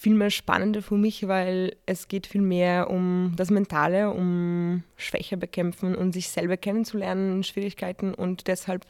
viel 0.03 0.15
mehr 0.15 0.31
spannender 0.31 0.81
für 0.81 0.98
mich, 0.98 1.29
weil 1.29 1.77
es 1.86 2.10
geht 2.10 2.27
viel 2.27 2.41
mehr 2.41 2.89
um 2.89 3.31
das 3.38 3.50
Mentale, 3.50 4.12
um 4.12 4.83
Schwäche 4.98 5.38
bekämpfen 5.38 5.95
und 5.95 6.12
sich 6.12 6.27
selber 6.27 6.57
kennenzulernen, 6.57 7.41
Schwierigkeiten 7.43 8.13
und 8.13 8.48
deshalb 8.48 8.86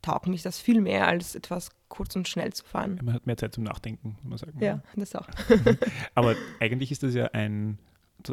taugt 0.00 0.26
mich 0.26 0.40
das 0.40 0.58
viel 0.58 0.80
mehr, 0.80 1.06
als 1.06 1.34
etwas 1.34 1.68
kurz 1.88 2.16
und 2.16 2.26
schnell 2.28 2.50
zu 2.54 2.64
fahren. 2.64 2.98
Man 3.02 3.12
hat 3.12 3.26
mehr 3.26 3.36
Zeit 3.36 3.54
zum 3.54 3.64
Nachdenken, 3.64 4.16
muss 4.22 4.40
man 4.40 4.52
sagen. 4.52 4.64
Ja, 4.64 4.82
das 4.96 5.14
auch. 5.14 5.28
Aber 6.14 6.34
eigentlich 6.60 6.90
ist 6.90 7.02
das 7.02 7.12
ja 7.12 7.26
ein, 7.34 7.78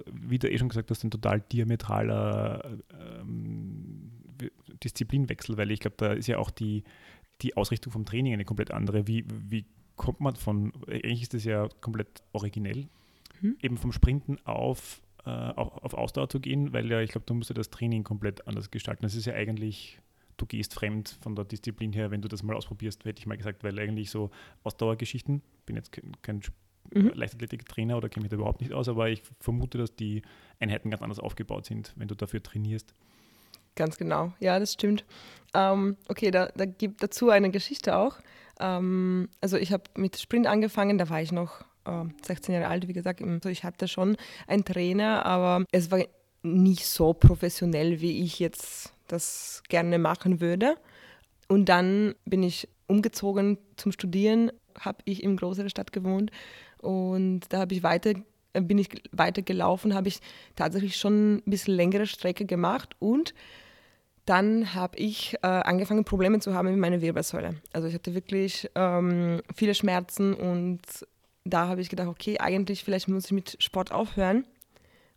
wie 0.09 0.39
du 0.39 0.50
eh 0.50 0.57
schon 0.57 0.69
gesagt 0.69 0.89
hast, 0.89 1.03
ein 1.03 1.12
total 1.12 1.41
diametraler 1.41 2.77
ähm, 2.97 4.13
Disziplinwechsel, 4.86 5.57
weil 5.57 5.71
ich 5.71 5.81
glaube, 5.81 5.97
da 5.97 6.13
ist 6.13 6.27
ja 6.27 6.38
auch 6.38 6.50
die, 6.50 6.86
die 7.41 7.57
Ausrichtung 7.57 7.91
vom 7.91 8.05
Training 8.05 8.31
eine 8.31 8.45
komplett 8.45 8.71
andere. 8.71 9.05
Wie, 9.05 9.25
wie 9.27 9.65
kommt 9.97 10.21
man 10.21 10.35
von, 10.35 10.71
eigentlich 10.87 11.23
ist 11.23 11.33
das 11.33 11.43
ja 11.43 11.67
komplett 11.81 12.23
originell, 12.31 12.87
hm? 13.41 13.57
eben 13.61 13.77
vom 13.77 13.91
Sprinten 13.91 14.37
auf, 14.45 15.01
äh, 15.25 15.29
auf, 15.29 15.83
auf, 15.83 15.93
Ausdauer 15.93 16.29
zu 16.29 16.39
gehen, 16.39 16.71
weil 16.71 16.89
ja, 16.89 17.01
ich 17.01 17.11
glaube, 17.11 17.25
du 17.25 17.33
musst 17.33 17.49
ja 17.49 17.53
das 17.55 17.69
Training 17.69 18.03
komplett 18.03 18.47
anders 18.47 18.71
gestalten. 18.71 19.01
Das 19.01 19.15
ist 19.15 19.25
ja 19.25 19.33
eigentlich, 19.33 19.99
du 20.37 20.45
gehst 20.45 20.73
fremd 20.73 21.17
von 21.21 21.35
der 21.35 21.45
Disziplin 21.45 21.91
her, 21.91 22.11
wenn 22.11 22.21
du 22.21 22.27
das 22.27 22.43
mal 22.43 22.55
ausprobierst, 22.55 23.03
hätte 23.03 23.19
ich 23.19 23.25
mal 23.25 23.37
gesagt, 23.37 23.63
weil 23.63 23.77
eigentlich 23.77 24.09
so 24.09 24.29
Ausdauergeschichten, 24.63 25.41
bin 25.65 25.75
jetzt 25.75 25.91
kein, 25.91 26.11
kein 26.21 26.41
mhm. 26.93 27.11
Leichtathletik-Trainer 27.13 27.97
oder 27.97 28.07
kenne 28.07 28.23
mich 28.23 28.29
da 28.29 28.37
überhaupt 28.37 28.61
nicht 28.61 28.73
aus, 28.73 28.87
aber 28.87 29.09
ich 29.09 29.23
vermute, 29.39 29.77
dass 29.77 29.95
die 29.95 30.21
Einheiten 30.59 30.89
ganz 30.91 31.01
anders 31.01 31.19
aufgebaut 31.19 31.65
sind, 31.65 31.93
wenn 31.97 32.07
du 32.07 32.15
dafür 32.15 32.41
trainierst. 32.41 32.93
Ganz 33.75 33.97
genau, 33.97 34.33
ja, 34.39 34.57
das 34.59 34.73
stimmt. 34.73 35.05
Ähm, 35.53 35.97
okay, 36.07 36.31
da, 36.31 36.47
da 36.55 36.65
gibt 36.65 37.03
dazu 37.03 37.29
eine 37.29 37.51
Geschichte 37.51 37.95
auch. 37.95 38.19
Ähm, 38.59 39.29
also 39.41 39.57
ich 39.57 39.71
habe 39.71 39.83
mit 39.95 40.17
Sprint 40.17 40.47
angefangen, 40.47 40.97
da 40.97 41.09
war 41.09 41.21
ich 41.21 41.31
noch 41.31 41.61
äh, 41.85 42.03
16 42.23 42.55
Jahre 42.55 42.67
alt, 42.67 42.87
wie 42.87 42.93
gesagt. 42.93 43.21
Also 43.21 43.49
ich 43.49 43.63
hatte 43.63 43.87
schon 43.87 44.17
einen 44.47 44.65
Trainer, 44.65 45.25
aber 45.25 45.65
es 45.71 45.91
war 45.91 46.03
nicht 46.43 46.85
so 46.85 47.13
professionell, 47.13 48.01
wie 48.01 48.23
ich 48.23 48.39
jetzt 48.39 48.93
das 49.07 49.63
gerne 49.69 49.99
machen 49.99 50.41
würde. 50.41 50.75
Und 51.47 51.69
dann 51.69 52.15
bin 52.25 52.43
ich 52.43 52.67
umgezogen 52.87 53.57
zum 53.75 53.91
Studieren, 53.91 54.51
habe 54.79 54.99
ich 55.05 55.23
in 55.23 55.37
größerer 55.37 55.69
Stadt 55.69 55.91
gewohnt 55.91 56.31
und 56.77 57.41
da 57.49 57.59
habe 57.59 57.73
ich 57.73 57.83
weiter 57.83 58.13
äh, 58.53 58.61
bin 58.61 58.77
ich 58.77 58.89
weiter 59.11 59.41
gelaufen, 59.41 59.93
habe 59.93 60.07
ich 60.07 60.19
tatsächlich 60.55 60.97
schon 60.97 61.35
ein 61.35 61.43
bisschen 61.45 61.75
längere 61.75 62.07
Strecke 62.07 62.45
gemacht 62.45 62.95
und 62.99 63.33
dann 64.27 64.74
habe 64.75 64.98
ich 64.98 65.36
äh, 65.41 65.48
angefangen, 65.48 66.03
Probleme 66.03 66.39
zu 66.39 66.53
haben 66.53 66.69
mit 66.69 66.77
meiner 66.77 67.01
Wirbelsäule. 67.01 67.55
Also 67.72 67.88
ich 67.88 67.93
hatte 67.93 68.13
wirklich 68.13 68.69
ähm, 68.75 69.41
viele 69.55 69.74
Schmerzen 69.74 70.34
und 70.34 70.81
da 71.46 71.69
habe 71.69 71.79
ich 71.79 71.89
gedacht, 71.89 72.10
okay, 72.10 72.38
eigentlich 72.38 72.84
vielleicht 72.84 73.07
muss 73.07 73.25
ich 73.25 73.31
mit 73.31 73.55
Sport 73.63 73.93
aufhören. 73.93 74.46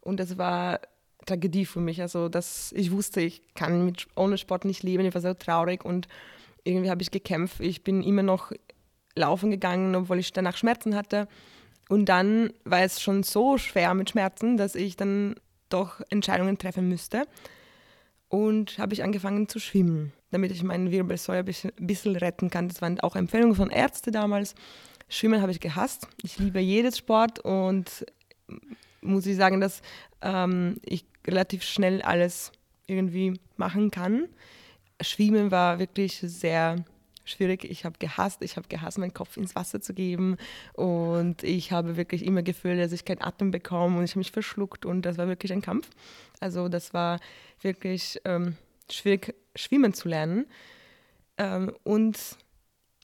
Und 0.00 0.20
das 0.20 0.38
war 0.38 0.80
Tragödie 1.26 1.66
für 1.66 1.80
mich. 1.80 2.00
Also 2.00 2.28
dass 2.28 2.70
ich 2.72 2.92
wusste, 2.92 3.20
ich 3.20 3.42
kann 3.54 3.84
mit, 3.84 4.06
ohne 4.14 4.38
Sport 4.38 4.64
nicht 4.64 4.84
leben. 4.84 5.04
Ich 5.04 5.12
war 5.12 5.20
so 5.20 5.34
traurig 5.34 5.84
und 5.84 6.06
irgendwie 6.62 6.90
habe 6.90 7.02
ich 7.02 7.10
gekämpft. 7.10 7.58
Ich 7.58 7.82
bin 7.82 8.04
immer 8.04 8.22
noch 8.22 8.52
laufen 9.16 9.50
gegangen, 9.50 9.96
obwohl 9.96 10.20
ich 10.20 10.32
danach 10.32 10.56
Schmerzen 10.56 10.94
hatte. 10.94 11.26
Und 11.88 12.04
dann 12.04 12.52
war 12.62 12.82
es 12.82 13.02
schon 13.02 13.24
so 13.24 13.58
schwer 13.58 13.92
mit 13.94 14.10
Schmerzen, 14.10 14.56
dass 14.56 14.76
ich 14.76 14.96
dann 14.96 15.34
doch 15.68 16.00
Entscheidungen 16.10 16.58
treffen 16.58 16.88
müsste 16.88 17.26
und 18.30 18.78
habe 18.78 18.94
ich 18.94 19.02
angefangen 19.02 19.48
zu 19.48 19.58
schwimmen, 19.58 20.12
damit 20.30 20.52
ich 20.52 20.62
meinen 20.62 20.90
Wirbelsäule 20.90 21.40
ein 21.40 21.72
bisschen, 21.86 22.16
retten 22.16 22.48
kann. 22.48 22.68
Das 22.68 22.80
waren 22.80 22.98
auch 23.00 23.16
Empfehlungen 23.16 23.56
von 23.56 23.70
Ärzten 23.70 24.12
damals. 24.12 24.54
Schwimmen 25.08 25.42
habe 25.42 25.52
ich 25.52 25.60
gehasst. 25.60 26.06
Ich 26.22 26.38
liebe 26.38 26.60
jedes 26.60 26.96
Sport 26.96 27.40
und 27.40 28.06
muss 29.02 29.26
ich 29.26 29.36
sagen, 29.36 29.60
dass 29.60 29.82
ähm, 30.22 30.76
ich 30.84 31.04
relativ 31.26 31.64
schnell 31.64 32.00
alles 32.02 32.52
irgendwie 32.86 33.38
machen 33.56 33.90
kann. 33.90 34.28
Schwimmen 35.02 35.50
war 35.50 35.80
wirklich 35.80 36.20
sehr 36.20 36.76
schwierig. 37.30 37.64
Ich 37.64 37.84
habe 37.84 37.96
gehasst, 37.98 38.42
ich 38.42 38.56
habe 38.56 38.68
gehasst, 38.68 38.98
meinen 38.98 39.14
Kopf 39.14 39.36
ins 39.36 39.54
Wasser 39.54 39.80
zu 39.80 39.94
geben 39.94 40.36
und 40.74 41.42
ich 41.42 41.72
habe 41.72 41.96
wirklich 41.96 42.24
immer 42.24 42.42
gefühlt, 42.42 42.80
dass 42.80 42.92
ich 42.92 43.04
keinen 43.04 43.22
Atem 43.22 43.50
bekomme 43.50 43.98
und 43.98 44.04
ich 44.04 44.12
habe 44.12 44.20
mich 44.20 44.32
verschluckt 44.32 44.84
und 44.84 45.02
das 45.02 45.18
war 45.18 45.28
wirklich 45.28 45.52
ein 45.52 45.62
Kampf. 45.62 45.88
Also 46.40 46.68
das 46.68 46.94
war 46.94 47.20
wirklich 47.60 48.20
ähm, 48.24 48.56
schwierig, 48.90 49.34
schwimmen 49.54 49.94
zu 49.94 50.08
lernen. 50.08 50.46
Ähm, 51.38 51.72
und 51.84 52.18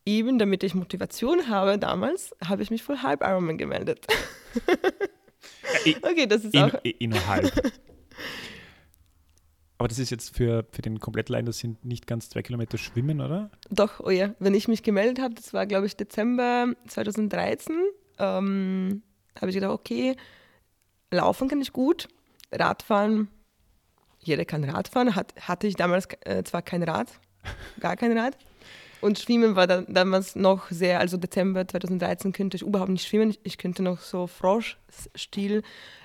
eben 0.04 0.38
damit 0.38 0.62
ich 0.62 0.74
Motivation 0.74 1.48
habe 1.48 1.78
damals, 1.78 2.34
habe 2.44 2.62
ich 2.62 2.70
mich 2.70 2.82
für 2.82 3.02
Halb 3.02 3.22
Ironman 3.22 3.58
gemeldet. 3.58 4.06
okay, 6.02 6.26
das 6.26 6.44
ist 6.44 6.54
in, 6.54 6.62
auch... 6.62 6.74
Innerhalb. 6.82 7.52
Aber 9.78 9.88
das 9.88 9.98
ist 9.98 10.10
jetzt 10.10 10.34
für, 10.34 10.66
für 10.72 10.82
den 10.82 11.00
Komplettlein, 11.00 11.44
das 11.44 11.58
sind 11.58 11.84
nicht 11.84 12.06
ganz 12.06 12.30
zwei 12.30 12.42
Kilometer 12.42 12.78
Schwimmen, 12.78 13.20
oder? 13.20 13.50
Doch, 13.70 14.00
oh 14.00 14.10
ja. 14.10 14.34
Wenn 14.38 14.54
ich 14.54 14.68
mich 14.68 14.82
gemeldet 14.82 15.20
habe, 15.20 15.34
das 15.34 15.52
war, 15.52 15.66
glaube 15.66 15.86
ich, 15.86 15.96
Dezember 15.96 16.72
2013, 16.88 17.76
ähm, 18.18 19.02
habe 19.38 19.50
ich 19.50 19.54
gedacht, 19.54 19.72
okay, 19.72 20.16
laufen 21.10 21.48
kann 21.48 21.60
ich 21.60 21.72
gut, 21.72 22.08
Radfahren 22.52 23.28
jeder 24.26 24.44
kann 24.44 24.64
Radfahren. 24.64 25.14
Hat, 25.14 25.34
hatte 25.40 25.66
ich 25.66 25.76
damals 25.76 26.08
äh, 26.24 26.42
zwar 26.44 26.62
kein 26.62 26.82
Rad, 26.82 27.08
gar 27.80 27.96
kein 27.96 28.16
Rad. 28.16 28.36
Und 29.00 29.18
Schwimmen 29.18 29.56
war 29.56 29.66
dann, 29.66 29.86
damals 29.88 30.36
noch 30.36 30.70
sehr, 30.70 31.00
also 31.00 31.16
Dezember 31.16 31.68
2013 31.68 32.32
könnte 32.32 32.56
ich 32.56 32.62
überhaupt 32.62 32.90
nicht 32.90 33.06
schwimmen. 33.06 33.36
Ich 33.42 33.58
könnte 33.58 33.82
noch 33.82 34.00
so 34.00 34.26
Froschstil 34.26 35.62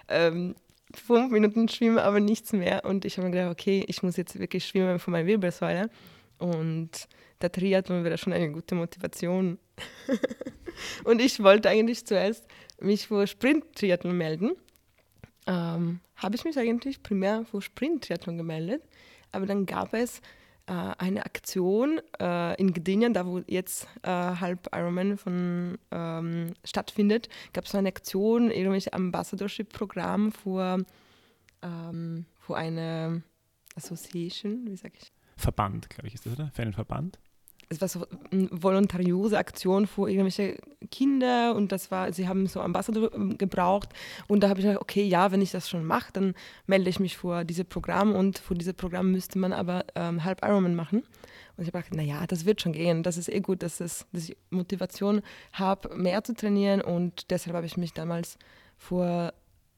ähm, 0.08 0.56
fünf 0.98 1.32
Minuten 1.32 1.68
schwimmen, 1.68 2.00
aber 2.00 2.20
nichts 2.20 2.54
mehr. 2.54 2.86
Und 2.86 3.06
ich 3.06 3.18
habe 3.18 3.28
mir 3.28 3.36
gedacht, 3.36 3.52
okay, 3.52 3.84
ich 3.88 4.04
muss 4.04 4.18
jetzt 4.18 4.40
wirklich 4.40 4.66
schwimmen 4.66 5.00
von 5.00 5.12
meiner 5.12 5.28
Wirbelsäule. 5.28 5.90
Und 6.38 7.08
der 7.42 7.52
Triathlon 7.52 8.04
wäre 8.04 8.18
schon 8.18 8.34
eine 8.34 8.52
gute 8.52 8.76
Motivation. 8.76 9.60
und 11.04 11.22
ich 11.22 11.42
wollte 11.44 11.70
eigentlich 11.70 12.06
zuerst 12.06 12.48
mich 12.80 13.08
für 13.08 13.28
Sprint-Triathlon 13.28 14.18
melden 14.18 14.52
ähm, 15.48 16.00
habe 16.16 16.36
ich 16.36 16.44
mich 16.44 16.58
eigentlich 16.58 17.02
primär 17.02 17.46
für 17.46 17.62
Sprint-Triathlon 17.62 18.38
gemeldet. 18.38 18.84
Aber 19.32 19.46
dann 19.46 19.66
gab 19.66 19.94
es 19.94 20.22
eine 20.68 21.26
Aktion 21.26 22.00
äh, 22.20 22.56
in 22.60 22.74
Gdynia, 22.74 23.10
da 23.10 23.26
wo 23.26 23.42
jetzt 23.48 23.88
äh, 24.04 24.10
halb 24.10 24.70
Ironman 24.74 25.18
von, 25.18 25.78
ähm, 25.92 26.54
stattfindet, 26.64 27.30
gab 27.54 27.66
es 27.66 27.72
so 27.72 27.78
eine 27.78 27.90
Aktion, 27.90 28.52
irgendwelche 28.52 28.94
Ambassadorship-Programm 28.94 30.32
für, 30.32 30.86
ähm, 31.62 32.26
für 32.40 32.56
eine 32.56 33.24
Association, 33.76 34.68
wie 34.68 34.76
sage 34.76 34.94
ich? 35.02 35.12
Verband, 35.36 35.90
glaube 35.90 36.08
ich, 36.08 36.14
ist 36.14 36.26
das, 36.26 36.34
oder? 36.34 36.52
Für 36.54 36.62
einen 36.62 36.74
Verband? 36.74 37.20
Es 37.72 38.00
war 38.00 38.08
eine 38.32 38.50
voluntariose 38.52 39.38
Aktion 39.38 39.88
für 39.88 40.10
irgendwelche 40.10 40.58
Kinder 40.90 41.56
und 41.56 41.72
das 41.72 41.92
war, 41.92 42.12
sie 42.12 42.28
haben 42.28 42.48
so 42.48 42.60
Ambassador 42.60 43.14
ähm, 43.14 43.38
gebraucht. 43.38 43.90
Und 44.28 44.42
da 44.42 44.50
habe 44.50 44.60
ich 44.60 44.66
gesagt, 44.66 44.82
okay, 44.82 45.04
ja, 45.04 45.32
wenn 45.32 45.42
ich 45.42 45.52
das 45.52 45.70
schon 45.70 45.86
mache, 45.86 46.12
dann 46.12 46.34
melde 46.68 46.90
ich 46.90 47.00
mich 47.00 47.18
vor 47.18 47.44
dieses 47.44 47.66
Programm 47.66 48.14
und 48.14 48.40
für 48.40 48.56
dieses 48.56 48.74
Programm 48.74 49.12
müsste 49.12 49.40
man 49.40 49.54
aber 49.54 49.86
ähm, 49.96 50.24
halb 50.24 50.44
Ironman 50.44 50.76
machen. 50.76 51.04
Und 51.58 51.64
ich 51.64 51.68
habe 51.68 51.84
gedacht, 51.84 51.96
naja, 51.96 52.26
das 52.28 52.46
wird 52.46 52.62
schon 52.62 52.74
gehen, 52.74 53.04
das 53.04 53.18
ist 53.18 53.30
eh 53.30 53.40
gut, 53.40 53.64
dass, 53.64 53.80
es, 53.80 54.06
dass 54.12 54.30
ich 54.30 54.38
Motivation 54.50 55.22
habe, 55.54 55.96
mehr 55.96 56.24
zu 56.24 56.34
trainieren. 56.34 56.82
Und 56.82 57.30
deshalb 57.32 57.56
habe 57.56 57.66
ich 57.66 57.78
mich 57.78 57.94
damals 57.94 58.38
vor 58.78 59.34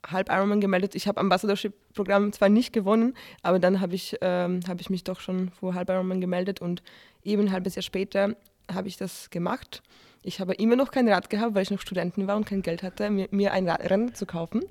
halb 0.06 0.30
Ironman 0.30 0.62
gemeldet. 0.62 0.96
Ich 0.96 1.08
habe 1.08 1.20
Ambassadorship-Programm 1.20 2.32
zwar 2.34 2.50
nicht 2.50 2.74
gewonnen, 2.74 3.16
aber 3.42 3.60
dann 3.60 3.80
habe 3.82 3.96
ich, 3.96 4.18
ähm, 4.22 4.62
hab 4.68 4.82
ich 4.82 4.90
mich 4.90 5.04
doch 5.04 5.20
schon 5.20 5.50
vor 5.52 5.74
halb 5.74 5.90
Ironman 5.90 6.22
gemeldet 6.22 6.62
und 6.62 6.84
eben 7.24 7.44
ein 7.44 7.52
halbes 7.52 7.76
Jahr 7.76 7.84
später 7.84 8.36
habe 8.74 8.88
ich 8.88 8.98
das 8.98 9.30
gemacht. 9.30 9.82
Ich 10.22 10.40
habe 10.40 10.54
immer 10.54 10.76
noch 10.76 10.92
kein 10.92 11.08
Rad 11.10 11.30
gehabt, 11.30 11.54
weil 11.54 11.64
ich 11.64 11.72
noch 11.72 11.82
Studentin 11.82 12.28
war 12.28 12.38
und 12.38 12.46
kein 12.46 12.62
Geld 12.62 12.82
hatte, 12.82 13.10
mir, 13.10 13.28
mir 13.32 13.52
ein 13.52 13.70
Rennen 13.70 14.16
zu 14.16 14.26
kaufen. 14.26 14.62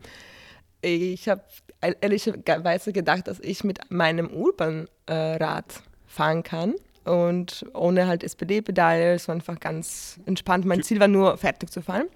Ich 0.81 1.29
habe 1.29 1.43
ehrlicherweise 2.01 2.93
gedacht, 2.93 3.29
dass 3.29 3.39
ich 3.41 3.63
mit 3.63 3.91
meinem 3.91 4.29
Urban-Rad 4.29 5.67
äh, 5.77 5.81
fahren 6.07 6.43
kann 6.43 6.75
und 7.05 7.65
ohne 7.75 8.07
halt 8.07 8.25
SPD-Pedale, 8.25 9.19
so 9.19 9.33
einfach 9.33 9.61
ganz 9.61 10.19
entspannt. 10.27 10.65
Mein 10.65 10.83
Ziel 10.83 11.01
war 11.01 11.09
nur, 11.09 11.37
fertig 11.37 11.71
zu 11.71 11.83
fahren. 11.83 12.07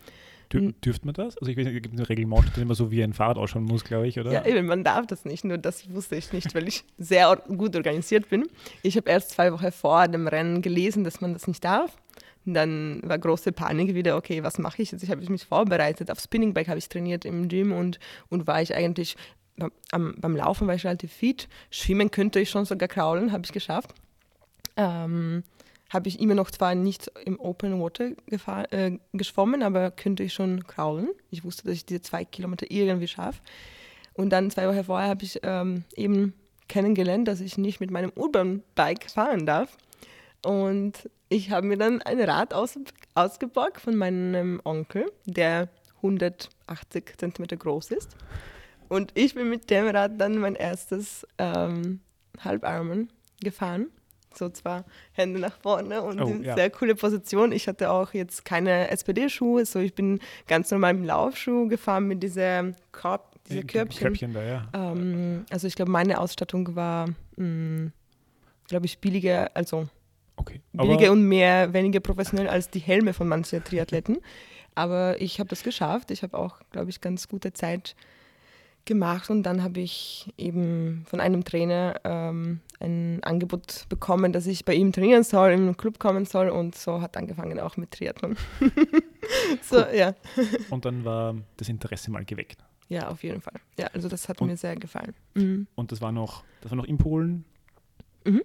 Dür 0.48 0.72
dürft 0.84 1.04
man 1.04 1.14
das? 1.14 1.36
Also 1.38 1.50
ich 1.50 1.56
weiß 1.56 1.64
nicht, 1.64 1.76
es 1.76 1.82
gibt 1.82 1.94
eine 1.94 2.08
Reglement, 2.08 2.56
die 2.56 2.60
immer 2.60 2.74
so 2.74 2.90
wie 2.90 3.02
ein 3.02 3.12
Fahrrad 3.12 3.36
ausschauen 3.36 3.64
muss, 3.64 3.84
glaube 3.84 4.06
ich, 4.06 4.18
oder? 4.18 4.32
Ja, 4.32 4.46
eben, 4.46 4.66
man 4.66 4.84
darf 4.84 5.06
das 5.06 5.24
nicht. 5.24 5.44
Nur 5.44 5.58
das 5.58 5.92
wusste 5.92 6.16
ich 6.16 6.32
nicht, 6.32 6.54
weil 6.54 6.68
ich 6.68 6.84
sehr 6.98 7.30
or 7.30 7.36
gut 7.36 7.74
organisiert 7.74 8.28
bin. 8.28 8.46
Ich 8.82 8.96
habe 8.96 9.10
erst 9.10 9.30
zwei 9.30 9.52
Wochen 9.52 9.72
vor 9.72 10.06
dem 10.08 10.28
Rennen 10.28 10.62
gelesen, 10.62 11.02
dass 11.02 11.20
man 11.20 11.32
das 11.32 11.48
nicht 11.48 11.64
darf. 11.64 11.96
Und 12.44 12.54
dann 12.54 13.00
war 13.04 13.18
große 13.18 13.50
Panik 13.50 13.94
wieder, 13.94 14.16
okay, 14.16 14.44
was 14.44 14.58
mache 14.58 14.80
ich 14.80 14.92
jetzt? 14.92 15.02
Ich 15.02 15.10
habe 15.10 15.28
mich 15.28 15.44
vorbereitet. 15.44 16.10
Auf 16.12 16.20
Spinningbike 16.20 16.68
habe 16.68 16.78
ich 16.78 16.88
trainiert 16.88 17.24
im 17.24 17.48
Gym 17.48 17.72
und, 17.72 17.98
und 18.28 18.46
war 18.46 18.62
ich 18.62 18.74
eigentlich, 18.74 19.16
beim, 19.56 20.14
beim 20.16 20.36
Laufen 20.36 20.68
war 20.68 20.76
ich 20.76 20.84
relativ 20.84 21.12
fit. 21.12 21.48
Schwimmen 21.70 22.12
könnte 22.12 22.38
ich 22.38 22.50
schon 22.50 22.64
sogar 22.64 22.88
kraulen, 22.88 23.32
habe 23.32 23.44
ich 23.44 23.52
geschafft. 23.52 23.94
Ähm, 24.76 25.42
habe 25.90 26.08
ich 26.08 26.20
immer 26.20 26.34
noch 26.34 26.50
zwar 26.50 26.74
nicht 26.74 27.10
im 27.24 27.38
Open 27.38 27.80
Water 27.80 28.10
äh, 28.70 28.98
geschwommen, 29.12 29.62
aber 29.62 29.90
könnte 29.90 30.22
ich 30.22 30.34
schon 30.34 30.66
kraulen. 30.66 31.10
Ich 31.30 31.44
wusste, 31.44 31.64
dass 31.64 31.74
ich 31.74 31.86
diese 31.86 32.02
zwei 32.02 32.24
Kilometer 32.24 32.70
irgendwie 32.70 33.08
schaffe. 33.08 33.40
Und 34.14 34.30
dann 34.30 34.50
zwei 34.50 34.68
Wochen 34.68 34.84
vorher 34.84 35.08
habe 35.08 35.24
ich 35.24 35.40
ähm, 35.42 35.84
eben 35.94 36.34
kennengelernt, 36.68 37.28
dass 37.28 37.40
ich 37.40 37.58
nicht 37.58 37.80
mit 37.80 37.90
meinem 37.90 38.10
Urban-Bike 38.14 39.10
fahren 39.10 39.46
darf. 39.46 39.76
Und 40.44 41.08
ich 41.28 41.50
habe 41.50 41.66
mir 41.66 41.76
dann 41.76 42.02
ein 42.02 42.20
Rad 42.20 42.54
aus, 42.54 42.78
ausgeborgt 43.14 43.80
von 43.80 43.96
meinem 43.96 44.60
Onkel, 44.64 45.10
der 45.24 45.68
180 45.96 47.14
cm 47.18 47.58
groß 47.58 47.90
ist. 47.92 48.16
Und 48.88 49.12
ich 49.14 49.34
bin 49.34 49.48
mit 49.48 49.70
dem 49.70 49.86
Rad 49.88 50.20
dann 50.20 50.38
mein 50.38 50.54
erstes 50.54 51.26
ähm, 51.38 52.00
Halbarmen 52.42 53.12
gefahren 53.42 53.88
so 54.38 54.48
zwei 54.48 54.84
Hände 55.12 55.40
nach 55.40 55.58
vorne 55.58 56.02
und 56.02 56.20
oh, 56.20 56.26
in 56.26 56.44
ja. 56.44 56.54
sehr 56.54 56.70
coole 56.70 56.94
Position. 56.94 57.52
Ich 57.52 57.68
hatte 57.68 57.90
auch 57.90 58.14
jetzt 58.14 58.44
keine 58.44 58.90
SPD-Schuhe, 58.90 59.64
so 59.66 59.78
ich 59.78 59.94
bin 59.94 60.20
ganz 60.46 60.70
normal 60.70 60.94
im 60.94 61.04
Laufschuh 61.04 61.68
gefahren 61.68 62.06
mit 62.06 62.22
dieser 62.22 62.72
Korb, 62.92 63.34
diese 63.48 63.62
Körbchen. 63.62 64.02
Körbchen 64.02 64.34
da, 64.34 64.42
ja. 64.42 64.68
Ähm, 64.72 65.44
also 65.50 65.66
ich 65.66 65.74
glaube, 65.74 65.90
meine 65.90 66.20
Ausstattung 66.20 66.74
war, 66.74 67.08
hm, 67.36 67.92
glaube 68.68 68.86
ich, 68.86 68.98
billiger, 68.98 69.50
also 69.54 69.88
okay. 70.36 70.60
billiger 70.72 71.12
und 71.12 71.22
mehr, 71.22 71.72
weniger 71.72 72.00
professionell 72.00 72.48
als 72.48 72.70
die 72.70 72.80
Helme 72.80 73.12
von 73.12 73.28
manchen 73.28 73.62
Triathleten. 73.62 74.18
Aber 74.74 75.20
ich 75.20 75.40
habe 75.40 75.48
das 75.48 75.62
geschafft. 75.62 76.10
Ich 76.10 76.22
habe 76.22 76.38
auch, 76.38 76.60
glaube 76.70 76.90
ich, 76.90 77.00
ganz 77.00 77.28
gute 77.28 77.52
Zeit 77.52 77.96
gemacht 78.86 79.28
und 79.28 79.42
dann 79.42 79.62
habe 79.62 79.80
ich 79.80 80.32
eben 80.38 81.04
von 81.06 81.20
einem 81.20 81.44
Trainer 81.44 82.00
ähm, 82.04 82.60
ein 82.80 83.22
Angebot 83.22 83.86
bekommen, 83.88 84.32
dass 84.32 84.46
ich 84.46 84.64
bei 84.64 84.74
ihm 84.74 84.92
trainieren 84.92 85.24
soll, 85.24 85.52
im 85.52 85.76
Club 85.76 85.98
kommen 85.98 86.24
soll 86.24 86.48
und 86.48 86.74
so 86.74 87.00
hat 87.00 87.16
angefangen 87.16 87.60
auch 87.60 87.76
mit 87.76 87.90
Triathlon. 87.90 88.36
so, 89.62 89.76
cool. 89.76 89.88
ja. 89.94 90.14
Und 90.70 90.84
dann 90.84 91.04
war 91.04 91.34
das 91.56 91.68
Interesse 91.68 92.10
mal 92.10 92.24
geweckt. 92.24 92.64
Ja, 92.88 93.08
auf 93.08 93.22
jeden 93.22 93.40
Fall. 93.40 93.60
Ja, 93.78 93.88
also 93.88 94.08
das 94.08 94.28
hat 94.28 94.40
und, 94.40 94.48
mir 94.48 94.56
sehr 94.56 94.76
gefallen. 94.76 95.14
Mhm. 95.34 95.66
Und 95.74 95.92
das 95.92 96.00
war 96.00 96.12
noch, 96.12 96.44
das 96.60 96.70
war 96.70 96.76
noch 96.76 96.84
in 96.84 96.98
Polen 96.98 97.44
mhm. 98.24 98.42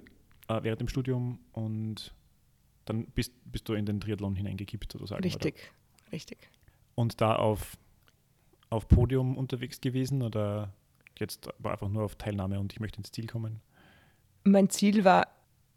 äh, 0.47 0.63
während 0.63 0.81
dem 0.81 0.87
Studium 0.87 1.39
und 1.51 2.13
dann 2.85 3.05
bist, 3.05 3.33
bist 3.45 3.69
du 3.69 3.73
in 3.73 3.85
den 3.85 3.99
Triathlon 3.99 4.35
hineingekippt 4.35 4.91
sozusagen. 4.91 5.23
Richtig, 5.23 5.55
oder? 5.55 6.11
richtig. 6.11 6.49
Und 6.95 7.21
da 7.21 7.35
auf 7.35 7.77
auf 8.71 8.87
Podium 8.87 9.37
unterwegs 9.37 9.81
gewesen 9.81 10.23
oder 10.23 10.73
jetzt 11.19 11.49
war 11.59 11.73
einfach 11.73 11.89
nur 11.89 12.03
auf 12.03 12.15
Teilnahme 12.15 12.59
und 12.59 12.73
ich 12.73 12.79
möchte 12.79 12.97
ins 12.97 13.11
Ziel 13.11 13.27
kommen? 13.27 13.61
Mein 14.43 14.69
Ziel 14.69 15.03
war, 15.03 15.27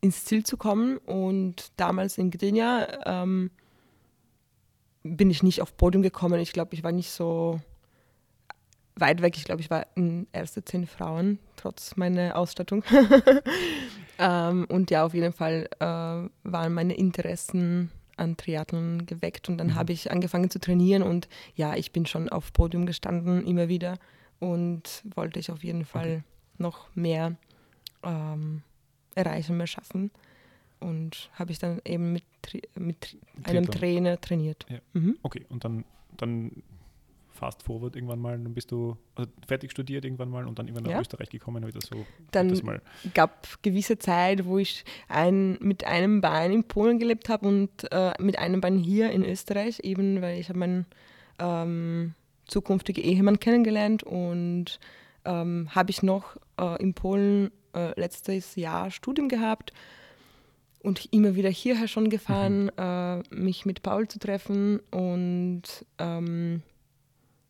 ins 0.01 0.25
Ziel 0.25 0.45
zu 0.47 0.57
kommen 0.57 0.97
und 0.99 1.73
damals 1.77 2.17
in 2.17 2.31
Gdynia 2.31 3.05
ähm, 3.05 3.51
bin 5.03 5.29
ich 5.29 5.43
nicht 5.43 5.61
auf 5.61 5.77
Podium 5.77 6.03
gekommen. 6.03 6.41
Ich 6.41 6.53
glaube, 6.53 6.75
ich 6.75 6.83
war 6.83 6.93
nicht 6.93 7.11
so 7.11 7.61
weit 8.97 9.23
weg. 9.23 9.37
Ich 9.37 9.45
glaube, 9.45 9.61
ich 9.61 9.71
war 9.71 9.87
in 9.97 10.29
erste 10.33 10.65
zehn 10.65 10.87
Frauen, 10.87 11.39
trotz 11.57 11.97
meiner 11.97 12.37
Ausstattung. 12.37 12.85
ähm, 14.19 14.67
und 14.71 14.91
ja, 14.91 15.05
auf 15.05 15.15
jeden 15.15 15.33
Fall 15.33 15.69
äh, 15.81 15.85
waren 15.85 16.73
meine 16.73 16.95
Interessen 16.95 17.91
an 18.17 18.37
Triathlon 18.37 19.07
geweckt 19.07 19.49
und 19.49 19.59
dann 19.59 19.69
mhm. 19.69 19.75
habe 19.75 19.93
ich 19.93 20.11
angefangen 20.11 20.51
zu 20.51 20.59
trainieren 20.59 21.03
und 21.03 21.29
ja, 21.55 21.75
ich 21.77 21.93
bin 21.93 22.07
schon 22.07 22.29
auf 22.29 22.53
Podium 22.53 22.87
gestanden, 22.87 23.47
immer 23.47 23.69
wieder 23.69 23.99
und 24.41 25.03
wollte 25.15 25.41
ich 25.41 25.51
auf 25.51 25.65
jeden 25.65 25.85
Fall 25.85 26.23
okay. 26.23 26.23
noch 26.59 26.95
mehr 26.95 27.37
ähm, 28.03 28.63
erreichen, 29.15 29.57
mehr 29.57 29.67
schaffen 29.67 30.11
und 30.81 31.31
habe 31.35 31.53
ich 31.53 31.59
dann 31.59 31.81
eben 31.85 32.13
mit, 32.13 32.25
mit 32.75 33.17
einem 33.45 33.71
Trainer 33.71 34.21
trainiert. 34.21 34.67
Ja. 34.69 34.79
Mhm. 34.93 35.19
Okay, 35.23 35.47
und 35.49 35.65
dann, 35.65 35.85
dann 36.17 36.63
fast 37.35 37.63
forward 37.63 37.97
irgendwann 37.97 38.21
mal, 38.21 38.39
dann 38.39 38.55
bist 38.55 38.71
du 38.71 38.97
also 39.15 39.31
fertig 39.47 39.71
studiert 39.73 40.05
irgendwann 40.05 40.31
mal 40.31 40.47
und 40.47 40.59
dann 40.59 40.69
immer 40.69 40.81
nach 40.81 40.91
ja. 40.91 41.01
Österreich 41.01 41.31
gekommen, 41.31 41.67
wieder 41.67 41.81
so. 41.81 42.07
Dann 42.31 42.49
das 42.49 42.63
mal. 42.63 42.81
gab 43.13 43.63
gewisse 43.63 43.99
Zeit, 43.99 44.47
wo 44.47 44.59
ich 44.59 44.85
ein, 45.09 45.59
mit 45.61 45.85
einem 45.85 46.21
Bein 46.21 46.53
in 46.53 46.65
Polen 46.65 46.99
gelebt 46.99 47.29
habe 47.29 47.47
und 47.49 47.93
äh, 47.93 48.13
mit 48.21 48.39
einem 48.39 48.61
Bein 48.61 48.79
hier 48.79 49.11
in 49.11 49.25
Österreich, 49.25 49.81
eben 49.81 50.23
weil 50.23 50.39
ich 50.39 50.49
habe 50.49 50.59
meinen 50.59 50.87
ähm, 51.39 52.15
zukünftigen 52.47 53.03
Ehemann 53.03 53.41
kennengelernt 53.41 54.03
und 54.03 54.79
ähm, 55.25 55.69
habe 55.75 55.91
ich 55.91 56.03
noch 56.03 56.37
äh, 56.59 56.81
in 56.81 56.95
Polen 56.95 57.51
äh, 57.75 57.99
letztes 57.99 58.57
Jahr 58.57 58.91
Studium 58.91 59.29
gehabt 59.29 59.73
und 60.85 61.13
immer 61.13 61.35
wieder 61.35 61.49
hierher 61.49 61.89
schon 61.89 62.11
gefahren, 62.11 62.65
mhm. 62.65 62.71
Äh, 62.77 63.35
mich 63.35 63.65
mit 63.65 63.83
Paul 63.83 64.07
zu 64.07 64.19
treffen 64.19 64.81
und 64.91 65.63
ähm, 65.99 66.63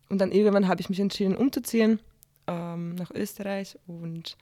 und 0.09 0.19
dann 0.19 0.31
irgendwann 0.31 0.67
habe 0.67 0.81
ich 0.81 0.89
mich 0.89 0.99
entschieden, 0.99 1.35
umzuziehen 1.35 1.99
ähm, 2.47 2.95
nach 2.95 3.11
Österreich. 3.11 3.77
Und, 3.87 4.37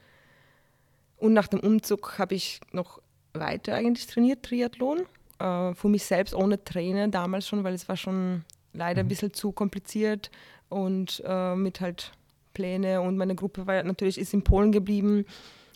und 1.16 1.32
nach 1.32 1.48
dem 1.48 1.60
Umzug 1.60 2.18
habe 2.18 2.34
ich 2.34 2.60
noch 2.72 3.00
weiter 3.32 3.74
eigentlich 3.74 4.06
trainiert, 4.06 4.44
Triathlon. 4.44 5.00
Äh, 5.38 5.74
für 5.74 5.88
mich 5.88 6.04
selbst 6.04 6.34
ohne 6.34 6.62
Trainer 6.62 7.08
damals 7.08 7.48
schon, 7.48 7.64
weil 7.64 7.74
es 7.74 7.88
war 7.88 7.96
schon 7.96 8.44
leider 8.72 9.00
ein 9.00 9.06
mhm. 9.06 9.08
bisschen 9.08 9.32
zu 9.32 9.52
kompliziert 9.52 10.30
und 10.68 11.22
äh, 11.26 11.54
mit 11.54 11.80
halt 11.80 12.12
Pläne 12.52 13.00
und 13.00 13.16
meine 13.16 13.34
Gruppe 13.34 13.66
war 13.66 13.82
natürlich 13.82 14.18
ist 14.18 14.32
in 14.32 14.42
Polen 14.44 14.72
geblieben. 14.72 15.24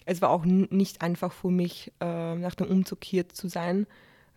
Es 0.04 0.22
war 0.22 0.30
auch 0.30 0.44
nicht 0.44 1.02
einfach 1.02 1.32
für 1.32 1.50
mich, 1.50 1.92
äh, 2.00 2.34
nach 2.36 2.54
dem 2.54 2.68
Umzug 2.68 3.04
hier 3.04 3.28
zu 3.28 3.48
sein, 3.48 3.86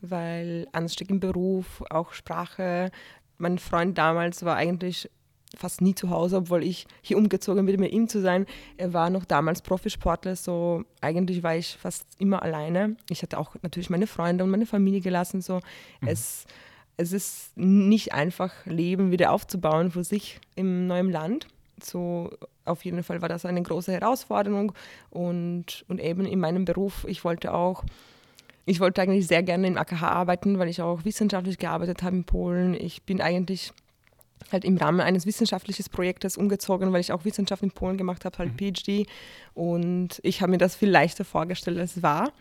weil 0.02 0.68
Anstieg 0.74 1.10
im 1.10 1.20
Beruf, 1.20 1.84
auch 1.90 2.14
Sprache. 2.14 2.92
Mein 3.38 3.58
Freund 3.58 3.98
damals 3.98 4.44
war 4.44 4.58
eigentlich 4.58 5.10
fast 5.58 5.82
nie 5.82 5.96
zu 5.96 6.10
Hause, 6.10 6.38
obwohl 6.38 6.64
ich 6.64 6.88
hier 7.02 7.18
umgezogen 7.18 7.66
bin, 7.66 7.80
mit 7.80 7.92
ihm 7.92 8.08
zu 8.08 8.22
sein. 8.22 8.46
Er 8.78 8.94
war 8.94 9.10
noch 9.10 9.26
damals 9.26 9.62
Profisportler, 9.62 10.36
so 10.36 10.84
eigentlich 11.02 11.44
war 11.44 11.56
ich 11.56 11.78
fast 11.78 12.06
immer 12.18 12.42
alleine. 12.42 12.96
Ich 13.10 13.22
hatte 13.22 13.38
auch 13.38 13.56
natürlich 13.62 13.90
meine 13.90 14.08
Freunde 14.08 14.44
und 14.44 14.50
meine 14.50 14.66
Familie 14.66 15.02
gelassen. 15.02 15.42
So. 15.42 15.56
Mhm. 16.02 16.08
Es, 16.08 16.46
es 16.98 17.14
ist 17.14 17.58
nicht 17.58 18.14
einfach, 18.14 18.54
Leben 18.66 19.12
wieder 19.12 19.32
aufzubauen 19.32 19.92
für 19.92 20.04
sich 20.04 20.40
im 20.56 20.88
neuen 20.88 21.12
Land. 21.12 21.48
So 21.84 22.32
auf 22.64 22.86
jeden 22.86 23.04
Fall 23.04 23.22
war 23.22 23.30
das 23.30 23.46
eine 23.46 23.62
große 23.62 23.92
Herausforderung 23.92 24.72
und, 25.10 25.84
und 25.88 26.00
eben 26.00 26.26
in 26.26 26.40
meinem 26.40 26.66
Beruf, 26.66 27.06
ich 27.08 27.24
wollte 27.24 27.54
auch 27.54 27.84
ich 28.66 28.80
wollte 28.80 29.02
eigentlich 29.02 29.26
sehr 29.26 29.42
gerne 29.42 29.68
im 29.68 29.78
AKH 29.78 30.08
arbeiten, 30.08 30.60
weil 30.60 30.70
ich 30.70 30.82
auch 30.82 31.04
wissenschaftlich 31.04 31.58
gearbeitet 31.58 32.04
habe 32.04 32.18
in 32.18 32.24
Polen. 32.24 32.76
Ich 32.76 33.02
bin 33.04 33.20
eigentlich 33.20 33.74
halt 34.52 34.66
im 34.66 34.78
Rahmen 34.78 35.02
eines 35.02 35.26
wissenschaftlichen 35.26 35.86
Projektes 35.92 36.38
umgezogen, 36.38 36.94
weil 36.94 37.02
ich 37.02 37.12
auch 37.12 37.26
Wissenschaft 37.26 37.64
in 37.64 37.72
Polen 37.72 37.98
gemacht 37.98 38.26
habe, 38.26 38.38
halt 38.38 38.54
mhm. 38.54 38.74
PhD. 38.74 39.08
Und 39.54 40.20
ich 40.24 40.42
habe 40.42 40.52
mir 40.52 40.58
das 40.58 40.76
viel 40.76 40.90
leichter 40.90 41.26
vorgestellt, 41.26 41.78
als 41.80 41.98
es 41.98 42.04
war. 42.04 42.32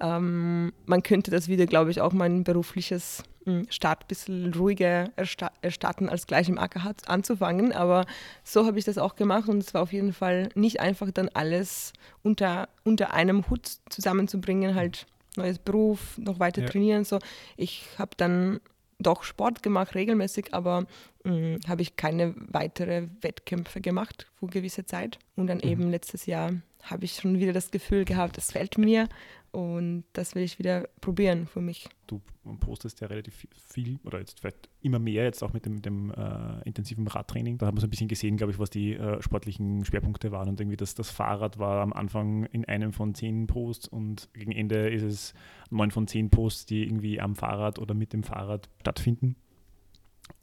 Ähm, 0.00 0.72
man 0.86 1.02
könnte 1.02 1.30
das 1.30 1.48
wieder, 1.48 1.66
glaube 1.66 1.90
ich, 1.90 2.00
auch 2.00 2.12
mein 2.12 2.44
berufliches 2.44 3.22
hm, 3.44 3.66
Start 3.70 4.04
ein 4.04 4.08
bisschen 4.08 4.54
ruhiger 4.54 5.10
erstatten, 5.16 6.08
als 6.08 6.26
gleich 6.26 6.48
im 6.48 6.58
AKH 6.58 6.94
anzufangen. 7.06 7.72
Aber 7.72 8.06
so 8.44 8.66
habe 8.66 8.78
ich 8.78 8.84
das 8.84 8.98
auch 8.98 9.16
gemacht 9.16 9.48
und 9.48 9.58
es 9.58 9.74
war 9.74 9.82
auf 9.82 9.92
jeden 9.92 10.12
Fall 10.12 10.48
nicht 10.54 10.80
einfach, 10.80 11.10
dann 11.10 11.28
alles 11.34 11.92
unter, 12.22 12.68
unter 12.84 13.14
einem 13.14 13.48
Hut 13.50 13.78
zusammenzubringen, 13.90 14.74
halt 14.74 15.06
neues 15.36 15.58
Beruf, 15.58 16.18
noch 16.18 16.38
weiter 16.38 16.62
ja. 16.62 16.68
trainieren. 16.68 17.04
So. 17.04 17.18
Ich 17.56 17.86
habe 17.98 18.10
dann 18.16 18.60
doch 18.98 19.24
Sport 19.24 19.62
gemacht, 19.62 19.94
regelmäßig, 19.94 20.54
aber 20.54 20.86
habe 21.24 21.82
ich 21.82 21.96
keine 21.96 22.34
weitere 22.36 23.08
Wettkämpfe 23.20 23.80
gemacht 23.80 24.26
für 24.38 24.46
gewisse 24.46 24.84
Zeit. 24.84 25.18
Und 25.36 25.46
dann 25.46 25.58
mhm. 25.58 25.68
eben 25.68 25.90
letztes 25.90 26.26
Jahr 26.26 26.52
habe 26.82 27.04
ich 27.04 27.14
schon 27.14 27.38
wieder 27.38 27.52
das 27.52 27.70
Gefühl 27.70 28.04
gehabt, 28.04 28.38
es 28.38 28.52
fällt 28.52 28.76
mir 28.76 29.08
und 29.52 30.04
das 30.14 30.34
will 30.34 30.42
ich 30.42 30.58
wieder 30.58 30.88
probieren 31.00 31.46
für 31.46 31.60
mich. 31.60 31.88
Du 32.06 32.20
postest 32.58 33.00
ja 33.00 33.06
relativ 33.06 33.46
viel 33.54 33.98
oder 34.04 34.18
jetzt 34.18 34.40
vielleicht 34.40 34.68
immer 34.80 34.98
mehr, 34.98 35.24
jetzt 35.24 35.42
auch 35.44 35.52
mit 35.52 35.66
dem, 35.66 35.80
dem 35.82 36.10
äh, 36.10 36.62
intensiven 36.64 37.06
Radtraining. 37.06 37.58
Da 37.58 37.66
haben 37.66 37.76
wir 37.76 37.80
so 37.80 37.86
ein 37.86 37.90
bisschen 37.90 38.08
gesehen, 38.08 38.36
glaube 38.36 38.52
ich, 38.52 38.58
was 38.58 38.70
die 38.70 38.94
äh, 38.94 39.22
sportlichen 39.22 39.84
Schwerpunkte 39.84 40.32
waren. 40.32 40.48
Und 40.48 40.60
irgendwie 40.60 40.78
das, 40.78 40.94
das 40.94 41.10
Fahrrad 41.10 41.58
war 41.58 41.82
am 41.82 41.92
Anfang 41.92 42.46
in 42.46 42.64
einem 42.64 42.92
von 42.92 43.14
zehn 43.14 43.46
Posts 43.46 43.88
und 43.88 44.30
gegen 44.32 44.52
Ende 44.52 44.88
ist 44.88 45.02
es 45.02 45.34
neun 45.70 45.90
von 45.90 46.08
zehn 46.08 46.30
Posts, 46.30 46.66
die 46.66 46.82
irgendwie 46.82 47.20
am 47.20 47.36
Fahrrad 47.36 47.78
oder 47.78 47.94
mit 47.94 48.12
dem 48.12 48.22
Fahrrad 48.22 48.68
stattfinden. 48.80 49.36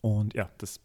Und 0.01 0.33
ja, 0.33 0.49
das 0.57 0.79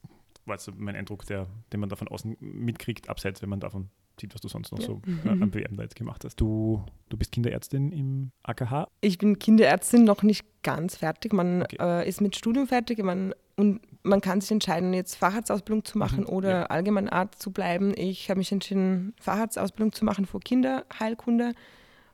war 0.47 0.57
jetzt 0.57 0.71
mein 0.77 0.95
Eindruck, 0.97 1.25
der, 1.27 1.47
den 1.73 1.81
man 1.81 1.89
da 1.89 1.97
von 1.97 2.09
außen 2.09 2.37
mitkriegt, 2.41 3.09
abseits, 3.09 3.41
wenn 3.43 3.49
man 3.49 3.61
davon 3.61 3.89
sieht, 4.21 4.35
was 4.35 4.41
du 4.41 4.49
sonst 4.49 4.71
noch 4.73 4.79
Ja. 4.81 4.87
so 4.87 5.03
äh, 5.25 5.29
an 5.29 5.51
Bewerben 5.51 5.77
da 5.77 5.83
jetzt 5.83 5.97
gemacht 5.97 6.25
hast. 6.25 6.37
Du, 6.41 6.85
du 7.09 7.17
bist 7.17 7.33
Kinderärztin 7.33 7.91
im 7.93 8.31
AKH. 8.45 8.87
Ich 9.01 9.19
bin 9.19 9.39
Kinderärztin 9.39 10.05
noch 10.05 10.23
nicht 10.23 10.45
ganz 10.63 10.97
fertig. 10.97 11.33
Man 11.33 11.63
Okay. 11.63 11.77
äh, 11.81 12.09
ist 12.09 12.21
mit 12.21 12.37
Studium 12.37 12.67
fertig 12.69 13.03
man, 13.03 13.35
und 13.57 13.81
man 14.05 14.21
kann 14.21 14.41
sich 14.41 14.51
entscheiden, 14.53 14.93
jetzt 14.95 15.17
Facharztausbildung 15.17 15.85
zu 15.85 15.99
machen 15.99 16.21
Mhm, 16.21 16.27
oder 16.29 16.51
ja. 16.51 16.63
Allgemeinarzt 16.67 17.41
zu 17.41 17.51
bleiben. 17.51 17.93
Ich 17.97 18.31
habe 18.31 18.39
mich 18.39 18.53
entschieden, 18.53 19.15
Facharztausbildung 19.21 19.93
zu 19.93 20.05
machen 20.05 20.27
für 20.27 20.39
Kinderheilkunde. 20.41 21.53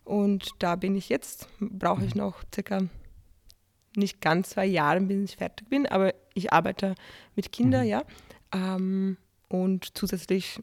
Und 0.05 0.51
da 0.59 0.77
bin 0.77 0.95
ich 0.97 1.09
jetzt. 1.09 1.49
Brauche 1.61 2.05
ich 2.05 2.14
Mhm. 2.14 2.21
noch 2.23 2.43
circa 2.55 2.81
nicht 4.01 4.21
ganz 4.21 4.51
zwei 4.51 4.67
Jahre, 4.67 5.01
bis 5.01 5.31
ich 5.31 5.37
fertig 5.37 5.69
bin, 5.69 5.87
aber 5.87 6.13
ich 6.35 6.53
arbeite 6.53 6.95
mit 7.37 7.53
Kindern, 7.53 7.83
Mhm. 7.85 7.89
ja. 7.91 8.03
Ähm, 8.53 9.17
und 9.49 9.97
zusätzlich 9.97 10.61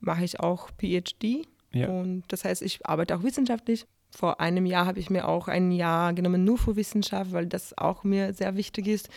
mache 0.00 0.24
ich 0.24 0.40
auch 0.40 0.68
PhD. 0.78 1.46
Ja. 1.72 1.88
Und 1.88 2.24
das 2.28 2.44
heißt, 2.44 2.60
ich 2.62 2.84
arbeite 2.86 3.16
auch 3.16 3.22
wissenschaftlich. 3.22 3.86
Vor 4.14 4.40
einem 4.40 4.66
Jahr 4.66 4.84
habe 4.84 4.98
ich 5.00 5.08
mir 5.08 5.26
auch 5.26 5.48
ein 5.48 5.70
Jahr 5.72 6.12
genommen 6.12 6.44
nur 6.44 6.58
für 6.58 6.76
Wissenschaft, 6.76 7.32
weil 7.32 7.46
das 7.46 7.76
auch 7.78 8.04
mir 8.04 8.34
sehr 8.34 8.56
wichtig 8.56 8.86
ist. 8.86 9.08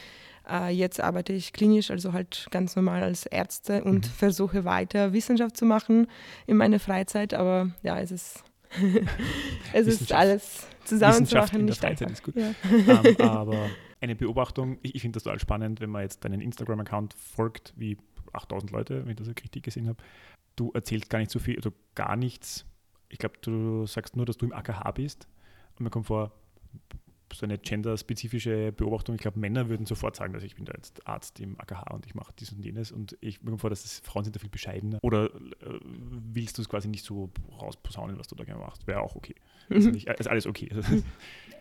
Äh, 0.50 0.70
jetzt 0.72 1.02
arbeite 1.02 1.34
ich 1.34 1.52
klinisch, 1.52 1.92
also 1.92 2.14
halt 2.14 2.48
ganz 2.52 2.78
normal 2.78 3.04
als 3.04 3.26
Ärzte 3.26 3.84
und 3.84 4.06
Mhm. 4.06 4.12
versuche 4.12 4.64
weiter 4.64 5.12
Wissenschaft 5.12 5.58
zu 5.58 5.66
machen 5.66 6.08
in 6.48 6.56
meiner 6.56 6.80
Freizeit. 6.80 7.34
Aber 7.34 7.72
ja, 7.84 8.00
es 8.00 8.12
ist, 8.12 8.44
es 9.74 9.88
ist 9.88 10.12
alles 10.12 10.68
zusammen 10.84 11.14
zu 11.14 11.22
Wissenschaft 11.22 11.54
machen 11.54 11.62
in 11.62 11.68
der 11.68 11.74
nicht 11.74 11.86
einfach. 11.86 12.10
ist 12.10 12.24
gut. 12.24 12.36
Ja. 12.36 12.54
ähm, 12.72 13.16
aber 13.20 13.70
eine 14.02 14.16
Beobachtung, 14.16 14.78
ich, 14.82 14.96
ich 14.96 15.02
finde 15.02 15.18
das 15.18 15.24
total 15.24 15.40
spannend, 15.40 15.82
wenn 15.82 15.90
man 15.90 16.04
jetzt 16.04 16.24
deinen 16.24 16.42
Instagram-Account 16.42 17.14
folgt, 17.14 17.74
wie 17.76 17.98
8000 18.34 18.72
Leute, 18.72 19.04
wenn 19.04 19.12
ich 19.12 19.18
das 19.18 19.28
richtig 19.28 19.64
gesehen 19.64 19.88
habe. 19.88 19.98
Du 20.56 20.72
erzählst 20.74 21.10
gar 21.10 21.20
nicht 21.20 21.32
so 21.32 21.40
viel, 21.40 21.56
also 21.56 21.72
gar 21.96 22.16
nichts. 22.16 22.66
Ich 23.10 23.18
glaube, 23.18 23.36
du 23.42 23.86
sagst 23.86 24.16
nur, 24.16 24.26
dass 24.26 24.38
du 24.38 24.46
im 24.46 24.54
AKH 24.54 24.92
bist. 24.92 25.28
Und 25.78 25.84
mir 25.84 25.90
kommt 25.90 26.08
vor, 26.08 26.32
so 27.38 27.46
eine 27.46 27.58
genderspezifische 27.58 28.72
Beobachtung. 28.72 29.16
Ich 29.16 29.22
glaube, 29.22 29.40
Männer 29.40 29.70
würden 29.70 29.86
sofort 29.86 30.16
sagen, 30.16 30.34
dass 30.34 30.44
ich 30.44 30.56
bin 30.56 30.66
da 30.66 30.74
jetzt 30.76 31.06
Arzt 31.08 31.40
im 31.40 31.60
AKH 31.60 31.94
und 31.94 32.06
ich 32.06 32.16
mache 32.16 32.34
dies 32.40 32.52
und 32.52 32.60
jenes. 32.64 32.92
Und 32.92 33.18
ich 33.22 33.42
mir 33.42 33.50
kommt 33.50 33.62
vor, 33.62 33.70
dass 33.70 33.84
das, 33.84 34.00
Frauen 34.00 34.24
sind 34.24 34.36
da 34.36 34.40
viel 34.40 34.50
bescheidener. 34.50 35.00
Oder 35.02 35.26
äh, 35.26 35.80
willst 35.82 36.58
du 36.58 36.62
es 36.62 36.70
quasi 36.70 36.88
nicht 36.88 37.06
so 37.06 37.30
rausposaunen, 37.62 38.18
was 38.18 38.28
du 38.28 38.36
da 38.36 38.44
gerne 38.44 38.62
machst? 38.62 38.88
Wäre 38.88 39.02
auch 39.02 39.16
okay. 39.16 39.36
Also 39.70 39.90
nicht, 39.90 40.08
ist 40.08 40.28
alles 40.28 40.46
okay. 40.48 40.70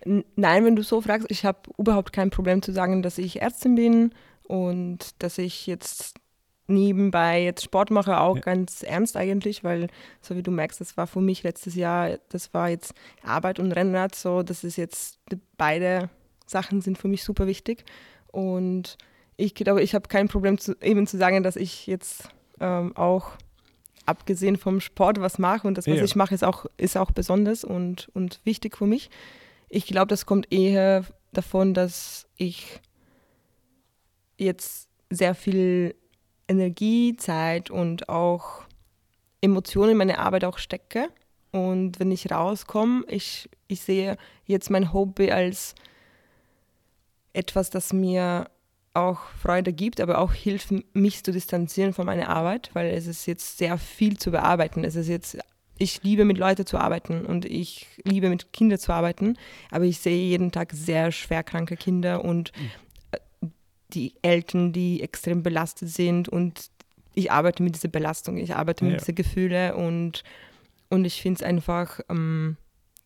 N- 0.03 0.25
Nein, 0.37 0.65
wenn 0.65 0.77
du 0.77 0.83
so 0.83 1.01
fragst, 1.01 1.27
ich 1.31 1.45
habe 1.45 1.61
überhaupt 1.79 2.13
kein 2.13 2.31
Problem 2.31 2.63
zu 2.63 2.73
sagen, 2.73 3.03
dass 3.03 3.19
ich 3.19 3.41
Ärztin 3.43 3.75
bin 3.75 4.11
und 4.43 5.23
dass 5.23 5.39
ich 5.39 5.67
jetzt 5.67 6.21
nebenbei 6.67 7.43
jetzt 7.43 7.63
Sport 7.65 7.91
mache, 7.91 8.19
auch 8.21 8.37
Ja. 8.37 8.41
ganz 8.43 8.83
ernst 8.83 9.17
eigentlich, 9.17 9.65
weil 9.65 9.89
so 10.21 10.35
wie 10.37 10.43
du 10.43 10.51
merkst, 10.51 10.81
das 10.81 10.97
war 10.97 11.07
für 11.07 11.21
mich 11.21 11.43
letztes 11.43 11.75
Jahr, 11.75 12.19
das 12.31 12.55
war 12.55 12.71
jetzt 12.71 12.95
Arbeit 13.23 13.59
und 13.59 13.73
Rennrad, 13.73 14.15
so 14.15 14.43
das 14.43 14.65
ist 14.65 14.77
jetzt 14.77 15.19
beide 15.59 16.09
Sachen 16.47 16.81
sind 16.81 16.99
für 16.99 17.09
mich 17.09 17.23
super 17.25 17.47
wichtig 17.47 17.85
und 18.29 18.97
ich 19.37 19.55
glaube, 19.55 19.83
ich 19.83 19.95
habe 19.95 20.09
kein 20.09 20.29
Problem 20.29 20.59
zu, 20.59 20.75
eben 20.81 21.07
zu 21.07 21.17
sagen, 21.19 21.43
dass 21.43 21.57
ich 21.57 21.87
jetzt 21.87 22.29
ähm, 22.61 22.97
auch 22.97 23.33
abgesehen 24.07 24.57
vom 24.57 24.81
Sport 24.81 25.21
was 25.21 25.39
mache 25.39 25.67
und 25.67 25.77
das, 25.79 25.87
was 25.89 25.99
Ja. 25.99 26.05
ich 26.05 26.15
mache, 26.17 26.35
ist 26.35 26.45
auch, 26.45 26.67
ist 26.77 26.97
auch 26.97 27.11
besonders 27.11 27.65
und, 27.65 28.11
und 28.15 28.41
wichtig 28.45 28.77
für 28.77 28.87
mich. 28.87 29.11
Ich 29.69 29.87
glaube, 29.87 30.07
das 30.09 30.25
kommt 30.27 30.53
eher 30.53 31.05
davon, 31.33 31.75
dass 31.75 32.27
ich 32.37 32.81
jetzt 34.37 34.89
sehr 35.11 35.35
viel 35.35 35.95
Energie, 36.49 37.17
Zeit 37.17 37.71
und 37.71 38.09
auch 38.09 38.63
Emotionen 39.41 39.93
in 39.93 39.99
meine 39.99 40.19
Arbeit 40.19 40.45
auch 40.45 40.59
stecke. 40.59 41.09
Und 41.53 42.01
wenn 42.01 42.11
ich 42.11 42.31
rauskomme, 42.31 43.05
ich, 43.09 43.49
ich 43.69 43.81
sehe 43.81 44.17
jetzt 44.45 44.71
mein 44.71 44.93
Hobby 44.93 45.31
als 45.31 45.75
etwas, 47.33 47.71
das 47.71 47.93
mir 47.93 48.49
auch 48.95 49.21
Freude 49.41 49.73
gibt, 49.73 50.01
aber 50.01 50.19
auch 50.19 50.33
hilft, 50.33 50.73
mich 50.95 51.25
zu 51.25 51.33
distanzieren 51.33 51.93
von 51.93 52.07
meiner 52.07 52.29
Arbeit, 52.29 52.71
weil 52.75 52.91
es 52.91 53.07
ist 53.07 53.27
jetzt 53.27 53.59
sehr 53.59 53.77
viel 53.77 54.17
zu 54.19 54.31
bearbeiten. 54.31 54.85
Es 54.85 54.95
ist 54.95 55.09
jetzt, 55.09 55.39
ich 55.79 56.03
liebe 56.05 56.25
mit 56.25 56.39
Leuten 56.39 56.65
zu 56.65 56.79
arbeiten 56.79 57.27
und 57.27 57.45
ich 57.45 57.87
liebe 58.05 58.29
mit 58.29 58.53
Kindern 58.53 58.79
zu 58.79 58.93
arbeiten, 58.93 59.37
aber 59.71 59.85
ich 59.85 59.99
sehe 59.99 60.25
jeden 60.25 60.53
Tag 60.53 60.73
sehr 60.73 61.11
schwerkranke 61.11 61.77
Kinder 61.77 62.25
und 62.25 62.51
äh, 62.51 62.84
die 63.95 64.15
Eltern, 64.23 64.73
die 64.73 65.03
extrem 65.03 65.43
belastet 65.43 65.89
sind 65.89 66.29
und 66.29 66.71
ich 67.15 67.31
arbeite 67.31 67.63
mit 67.63 67.77
dieser 67.77 67.89
Belastung, 67.89 68.37
ich 68.37 68.55
arbeite 68.55 68.85
mit 68.85 68.95
Ja. 68.95 68.99
diesen 68.99 69.15
Gefühlen 69.15 69.75
und, 69.75 70.23
und 70.91 71.05
ich 71.05 71.23
finde 71.23 71.39
es 71.39 71.43
einfach, 71.43 72.01
ähm, 72.09 72.57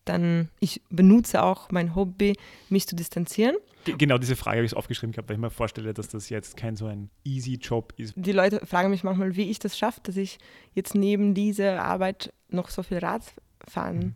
dann, 0.05 0.49
ich 0.59 0.81
benutze 0.89 1.43
auch 1.43 1.69
mein 1.71 1.93
Hobby, 1.93 2.35
mich 2.69 2.87
zu 2.87 2.95
distanzieren. 2.95 3.55
Ge- 3.85 3.95
Genau 3.97 4.17
diese 4.17 4.35
Frage 4.35 4.57
habe 4.57 4.65
ich 4.65 4.75
aufgeschrieben 4.75 5.11
gehabt, 5.11 5.29
weil 5.29 5.35
ich 5.35 5.41
mir 5.41 5.51
vorstelle, 5.51 5.93
dass 5.93 6.07
das 6.07 6.29
jetzt 6.29 6.57
kein 6.57 6.75
so 6.75 6.87
ein 6.87 7.11
easy 7.23 7.55
Job 7.61 7.93
ist. 7.97 8.13
Die 8.15 8.31
Leute 8.31 8.65
fragen 8.65 8.89
mich 8.89 9.03
manchmal, 9.03 9.35
wie 9.35 9.51
ich 9.51 9.59
das 9.59 9.77
schaffe, 9.77 10.01
dass 10.03 10.17
ich 10.17 10.39
jetzt 10.73 10.95
neben 10.95 11.35
dieser 11.35 11.83
Arbeit 11.83 12.33
noch 12.49 12.69
so 12.71 12.81
viel 12.81 12.97
Radfahren 12.97 14.15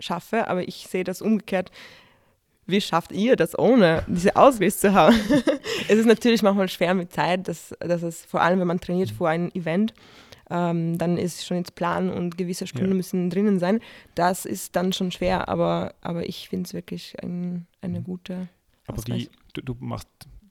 schaffe, 0.00 0.48
aber 0.48 0.66
ich 0.66 0.86
sehe 0.88 1.04
das 1.04 1.20
umgekehrt. 1.20 1.70
Wie 2.66 2.80
schafft 2.80 3.12
ihr 3.12 3.36
das 3.36 3.56
ohne 3.58 4.02
diese 4.08 4.34
Ausgleich 4.36 4.76
zu 4.76 4.92
haben? 4.92 5.14
es 5.88 5.98
ist 5.98 6.06
natürlich 6.06 6.42
manchmal 6.42 6.68
schwer 6.68 6.94
mit 6.94 7.12
Zeit, 7.12 7.46
dass, 7.48 7.74
dass 7.80 8.02
es 8.02 8.24
vor 8.24 8.40
allem, 8.42 8.58
wenn 8.60 8.66
man 8.66 8.80
trainiert 8.80 9.10
vor 9.10 9.28
einem 9.28 9.50
Event, 9.54 9.94
ähm, 10.50 10.98
dann 10.98 11.16
ist 11.16 11.44
schon 11.46 11.58
jetzt 11.58 11.74
Plan 11.76 12.10
und 12.10 12.36
gewisse 12.38 12.66
Stunden 12.66 12.90
Ja. 12.90 12.96
müssen 12.96 13.30
drinnen 13.30 13.58
sein. 13.58 13.80
Das 14.14 14.44
ist 14.44 14.74
dann 14.76 14.92
schon 14.92 15.10
schwer, 15.12 15.48
aber, 15.48 15.94
aber 16.00 16.28
ich 16.28 16.48
finde 16.48 16.66
es 16.66 16.74
wirklich 16.74 17.14
ein, 17.22 17.66
eine 17.80 18.00
Mhm. 18.00 18.04
gute 18.04 18.48
Aber 18.86 19.04
wie, 19.06 19.28
du, 19.54 19.60
du 19.62 19.76
machst, 19.80 20.08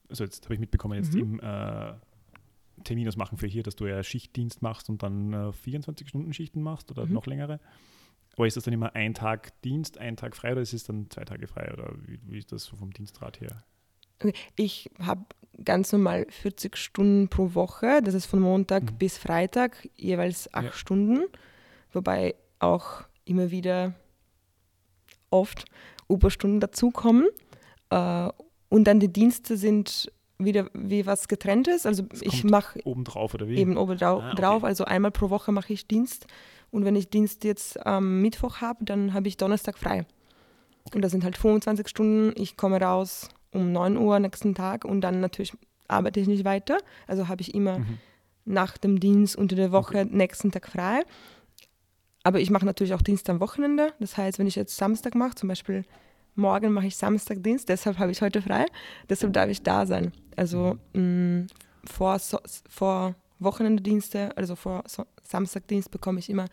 also 0.10 0.24
jetzt 0.24 0.44
habe 0.46 0.54
ich 0.54 0.60
mitbekommen, 0.60 0.96
jetzt 0.98 1.14
Mhm. 1.16 1.20
im 1.22 1.40
äh, 1.40 1.94
Termin 2.84 3.08
ausmachen 3.08 3.38
für 3.38 3.48
hier, 3.48 3.64
dass 3.64 3.76
du 3.78 3.88
ja 3.88 4.04
Schichtdienst 4.04 4.62
machst 4.62 4.90
und 4.90 5.02
dann 5.04 5.32
äh, 5.34 5.52
24-Stunden-Schichten 5.52 6.62
machst 6.62 6.92
oder 6.92 7.06
Mhm. 7.06 7.14
noch 7.14 7.26
längere. 7.26 7.60
Aber 8.36 8.48
ist 8.48 8.58
das 8.58 8.66
dann 8.66 8.74
immer 8.74 8.96
ein 8.96 9.14
Tag 9.14 9.60
Dienst, 9.62 9.98
ein 9.98 10.18
Tag 10.18 10.36
frei 10.36 10.52
oder 10.52 10.62
ist 10.62 10.74
es 10.74 10.84
dann 10.84 11.10
zwei 11.10 11.24
Tage 11.24 11.48
frei? 11.48 11.72
Oder 11.74 11.94
wie, 12.06 12.20
wie 12.24 12.38
ist 12.40 12.52
das 12.52 12.68
vom 12.68 12.92
Dienstrat 12.92 13.40
her? 13.42 13.64
Ich 14.56 14.90
habe 15.00 15.26
ganz 15.64 15.92
normal 15.92 16.26
40 16.30 16.76
Stunden 16.76 17.30
pro 17.30 17.54
Woche, 17.54 18.02
das 18.04 18.14
ist 18.14 18.26
von 18.26 18.40
Montag 18.40 18.84
Mhm. 18.84 18.98
bis 18.98 19.18
Freitag, 19.18 19.88
jeweils 19.96 20.54
acht 20.54 20.66
Ja. 20.66 20.72
Stunden, 20.74 21.24
wobei 21.94 22.36
auch 22.60 23.04
immer 23.26 23.52
wieder 23.52 23.94
oft 25.30 25.66
Überstunden 26.10 26.60
dazukommen. 26.60 27.28
Äh, 27.90 28.30
und 28.70 28.86
dann 28.86 29.00
die 29.00 29.12
Dienste 29.12 29.58
sind 29.58 30.12
wieder 30.38 30.70
wie 30.74 31.06
was 31.06 31.28
getrenntes. 31.28 31.86
Also 31.86 32.04
Das 32.04 32.22
ich 32.22 32.44
mache 32.44 32.80
Obendrauf 32.84 33.34
oder 33.34 33.48
wie? 33.48 33.56
eben 33.58 33.78
obendrauf, 33.78 34.22
Ah, 34.24 34.32
okay. 34.32 34.42
drauf, 34.42 34.64
also 34.64 34.84
einmal 34.86 35.12
pro 35.12 35.30
Woche 35.30 35.52
mache 35.52 35.72
ich 35.74 35.88
Dienst. 35.88 36.28
Und 36.76 36.84
wenn 36.86 36.96
ich 36.98 37.10
Dienst 37.10 37.44
jetzt 37.46 37.84
am 37.86 38.22
Mittwoch 38.22 38.58
habe, 38.60 38.84
dann 38.84 39.14
habe 39.14 39.28
ich 39.30 39.38
Donnerstag 39.38 39.78
frei. 39.78 40.06
Und 40.94 41.02
das 41.02 41.12
sind 41.12 41.24
halt 41.24 41.38
25 41.38 41.88
Stunden. 41.88 42.34
Ich 42.40 42.58
komme 42.58 42.82
raus 42.82 43.30
um 43.52 43.72
9 43.72 43.96
Uhr 43.98 44.20
nächsten 44.20 44.54
Tag 44.54 44.84
und 44.84 45.00
dann 45.02 45.22
natürlich 45.22 45.54
arbeite 45.88 46.20
ich 46.20 46.28
nicht 46.28 46.44
weiter. 46.44 46.78
Also 47.08 47.28
habe 47.30 47.42
ich 47.42 47.56
immer 47.56 47.80
Mhm. 47.80 47.98
nach 48.44 48.78
dem 48.78 49.00
Dienst 49.00 49.38
unter 49.38 49.56
der 49.56 49.72
Woche 49.72 50.06
nächsten 50.06 50.52
Tag 50.52 50.68
frei. 50.68 51.04
Aber 52.24 52.40
ich 52.42 52.50
mache 52.50 52.66
natürlich 52.66 52.94
auch 52.94 53.02
Dienst 53.02 53.30
am 53.30 53.40
Wochenende. 53.40 53.94
Das 54.00 54.18
heißt, 54.18 54.38
wenn 54.40 54.48
ich 54.48 54.56
jetzt 54.56 54.76
Samstag 54.76 55.16
mache, 55.16 55.36
zum 55.36 55.48
Beispiel 55.48 55.86
morgen 56.36 56.74
mache 56.74 56.88
ich 56.88 56.98
Samstagdienst, 56.98 57.70
deshalb 57.70 58.00
habe 58.00 58.12
ich 58.12 58.22
heute 58.22 58.42
frei, 58.42 58.66
deshalb 59.10 59.32
darf 59.34 59.50
ich 59.50 59.64
da 59.64 59.86
sein. 59.86 60.12
Also 60.36 60.78
mh, 60.94 61.46
vor, 61.86 62.20
so 62.20 62.40
vor 62.68 63.16
Wochenenddienste, 63.40 64.36
also 64.38 64.56
vor 64.56 64.84
so 64.88 65.06
Samstagdienst 65.24 65.92
bekomme 65.92 66.20
ich 66.20 66.30
immer 66.30 66.46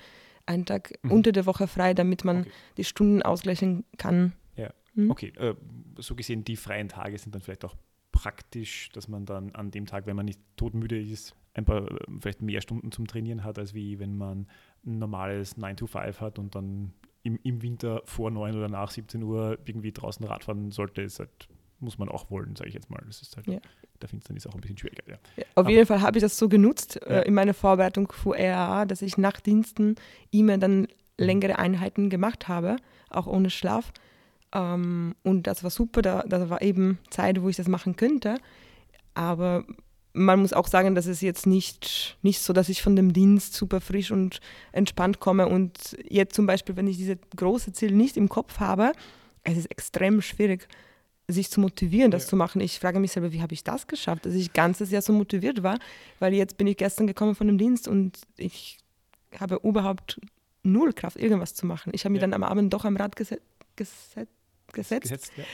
einen 0.47 0.65
Tag 0.67 0.93
Mhm. 1.03 1.11
unter 1.13 1.33
der 1.33 1.47
Woche 1.47 1.67
frei, 1.69 1.95
damit 1.95 2.25
man 2.25 2.41
Okay. 2.41 2.51
die 2.77 2.85
Stunden 2.85 3.23
ausgleichen 3.23 3.85
kann. 3.99 4.33
Ja. 4.57 4.71
Mhm. 4.95 5.11
Okay, 5.11 5.33
äh, 5.37 5.55
so 5.99 6.15
gesehen, 6.15 6.45
die 6.45 6.57
freien 6.57 6.89
Tage 6.89 7.17
sind 7.19 7.35
dann 7.35 7.43
vielleicht 7.43 7.65
auch 7.65 7.77
praktisch, 8.11 8.91
dass 8.91 9.09
man 9.09 9.25
dann 9.25 9.55
an 9.55 9.71
dem 9.71 9.87
Tag, 9.87 10.07
wenn 10.07 10.17
man 10.17 10.27
nicht 10.27 10.41
todmüde 10.57 11.01
ist, 11.01 11.35
ein 11.55 11.65
paar 11.65 11.91
äh, 11.91 11.99
vielleicht 12.21 12.43
mehr 12.43 12.61
Stunden 12.61 12.93
zum 12.93 13.07
Trainieren 13.07 13.45
hat, 13.45 13.59
als 13.59 13.73
wie 13.75 13.99
wenn 13.99 14.17
man 14.17 14.47
ein 14.85 14.99
normales 14.99 15.57
9 15.57 15.77
to 15.77 15.87
5 15.87 16.21
hat 16.21 16.39
und 16.39 16.55
dann 16.55 16.93
im, 17.23 17.39
im 17.45 17.63
Winter 17.63 18.03
vor 18.05 18.31
9 18.31 18.57
oder 18.57 18.69
nach 18.69 18.91
17 18.91 19.23
Uhr 19.23 19.59
irgendwie 19.65 19.93
draußen 19.93 20.27
Radfahren 20.27 20.71
sollte, 20.73 21.03
ist 21.03 21.21
halt, 21.21 21.49
muss 21.79 21.99
man 21.99 22.09
auch 22.09 22.31
wollen, 22.31 22.57
sage 22.57 22.69
ich 22.69 22.75
jetzt 22.75 22.91
mal. 22.91 23.03
Das 23.07 23.23
ist 23.23 23.37
halt, 23.37 23.47
Ja. 23.47 23.61
Der 24.03 24.09
Finsternis 24.09 24.47
auch 24.47 24.55
ein 24.55 24.61
bisschen 24.61 24.79
schwieriger. 24.79 25.03
Ja. 25.09 25.17
Ja, 25.37 25.45
auf 25.55 25.65
Aber- 25.65 25.71
jeden 25.71 25.87
Fall 25.87 26.01
habe 26.03 26.19
ich 26.19 26.23
das 26.23 26.37
so 26.37 26.49
genutzt 26.49 26.99
Ja. 27.09 27.21
äh, 27.21 27.27
in 27.29 27.35
meiner 27.35 27.55
Vorbereitung 27.55 28.11
für 28.13 28.37
RAA, 28.37 28.85
dass 28.85 29.01
ich 29.03 29.17
nach 29.19 29.41
Diensten 29.41 29.95
immer 30.31 30.59
dann 30.59 30.89
längere 31.19 31.59
Einheiten 31.59 32.11
gemacht 32.11 32.49
habe, 32.49 32.77
auch 33.11 33.27
ohne 33.27 33.51
Schlaf. 33.51 33.93
Ähm, 34.55 35.15
und 35.23 35.47
das 35.47 35.63
war 35.63 35.71
super, 35.71 36.03
da, 36.03 36.23
das 36.27 36.51
war 36.51 36.61
eben 36.63 36.99
Zeit, 37.11 37.41
wo 37.41 37.49
ich 37.49 37.57
das 37.57 37.69
machen 37.69 37.97
könnte. 37.97 38.35
Aber 39.15 39.65
man 40.15 40.41
muss 40.41 40.53
auch 40.53 40.67
sagen, 40.67 40.95
dass 40.95 41.07
es 41.07 41.21
jetzt 41.23 41.47
nicht, 41.47 42.19
nicht 42.23 42.41
so, 42.41 42.53
dass 42.53 42.69
ich 42.69 42.83
von 42.83 42.97
dem 42.97 43.13
Dienst 43.13 43.55
super 43.55 43.81
frisch 43.81 44.11
und 44.11 44.41
entspannt 44.73 45.21
komme 45.21 45.49
und 45.49 45.97
jetzt 46.09 46.35
zum 46.35 46.47
Beispiel, 46.47 46.77
wenn 46.77 46.87
ich 46.87 46.97
diese 46.99 47.17
große 47.37 47.73
Ziel 47.73 47.93
nicht 47.93 48.17
im 48.17 48.29
Kopf 48.29 48.59
habe, 48.61 48.93
es 49.45 49.57
ist 49.57 49.71
extrem 49.71 50.21
schwierig, 50.21 50.69
sich 51.33 51.51
zu 51.51 51.61
motivieren, 51.61 52.11
das 52.11 52.25
ja. 52.25 52.31
zu 52.31 52.37
machen. 52.37 52.61
Ich 52.61 52.79
frage 52.79 53.01
mich 53.01 53.13
selber, 53.13 53.33
wie 53.33 53.43
habe 53.43 53.55
ich 53.55 53.65
das 53.65 53.87
geschafft, 53.87 54.27
dass 54.27 54.35
ich 54.35 54.53
ganzes 54.53 54.91
Jahr 54.91 55.03
so 55.03 55.13
motiviert 55.13 55.63
war, 55.63 55.79
weil 56.19 56.35
jetzt 56.35 56.57
bin 56.57 56.67
ich 56.67 56.77
gestern 56.77 57.07
gekommen 57.07 57.35
von 57.35 57.47
dem 57.47 57.59
Dienst 57.59 57.89
und 57.89 58.19
ich 58.37 58.79
habe 59.39 59.61
überhaupt 59.63 60.21
null 60.63 60.93
Kraft, 60.93 61.17
irgendwas 61.17 61.55
zu 61.55 61.67
machen. 61.67 61.93
Ich 61.95 62.05
habe 62.05 62.13
mich 62.13 62.21
ja. 62.21 62.29
dann 62.29 62.35
am 62.35 62.43
Abend 62.43 62.73
doch 62.73 62.85
am 62.85 62.97
Rad 62.97 63.17
geset 63.17 63.41
geset 63.77 64.29
gesetzt. 64.73 65.03
gesetzt 65.03 65.33
ja. 65.37 65.45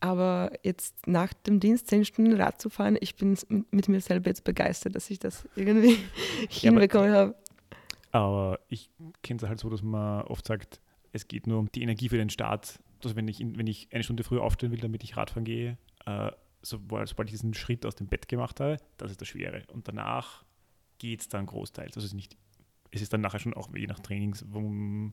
Aber 0.00 0.52
jetzt 0.62 0.94
nach 1.06 1.32
dem 1.32 1.58
Dienst 1.58 1.88
zehn 1.88 2.04
Stunden 2.04 2.38
Rad 2.40 2.60
zu 2.60 2.68
fahren, 2.68 2.96
ich 3.00 3.16
bin 3.16 3.36
mit 3.70 3.88
mir 3.88 4.00
selber 4.00 4.28
jetzt 4.28 4.44
begeistert, 4.44 4.94
dass 4.94 5.10
ich 5.10 5.18
das 5.18 5.48
irgendwie 5.56 5.98
hinbekommen 6.48 7.12
habe. 7.12 7.34
Aber 8.12 8.60
ich 8.68 8.90
kenne 9.22 9.38
es 9.42 9.48
halt 9.48 9.58
so, 9.58 9.70
dass 9.70 9.82
man 9.82 10.22
oft 10.22 10.46
sagt, 10.46 10.80
es 11.12 11.28
geht 11.28 11.46
nur 11.46 11.58
um 11.58 11.72
die 11.72 11.82
Energie 11.82 12.08
für 12.08 12.18
den 12.18 12.30
Start. 12.30 12.78
Also 13.02 13.16
wenn 13.16 13.28
ich, 13.28 13.40
wenn 13.40 13.66
ich 13.66 13.88
eine 13.92 14.02
Stunde 14.02 14.24
früher 14.24 14.42
aufstehen 14.42 14.72
will, 14.72 14.80
damit 14.80 15.04
ich 15.04 15.16
Radfahren 15.16 15.44
gehe, 15.44 15.78
äh, 16.06 16.30
sobald, 16.62 17.08
sobald 17.08 17.28
ich 17.28 17.34
diesen 17.34 17.54
Schritt 17.54 17.86
aus 17.86 17.94
dem 17.94 18.08
Bett 18.08 18.28
gemacht 18.28 18.60
habe, 18.60 18.78
das 18.96 19.10
ist 19.10 19.20
das 19.20 19.28
Schwere. 19.28 19.62
Und 19.72 19.88
danach 19.88 20.44
geht 20.98 21.20
es 21.20 21.28
dann 21.28 21.46
großteils. 21.46 21.96
Also 21.96 22.00
es 22.00 22.06
ist 22.06 22.14
nicht 22.14 22.36
es 22.90 23.02
ist 23.02 23.12
dann 23.12 23.20
nachher 23.20 23.38
schon 23.38 23.54
auch 23.54 23.68
je 23.74 23.86
nach 23.86 24.00
Trainingsumfang 24.00 25.12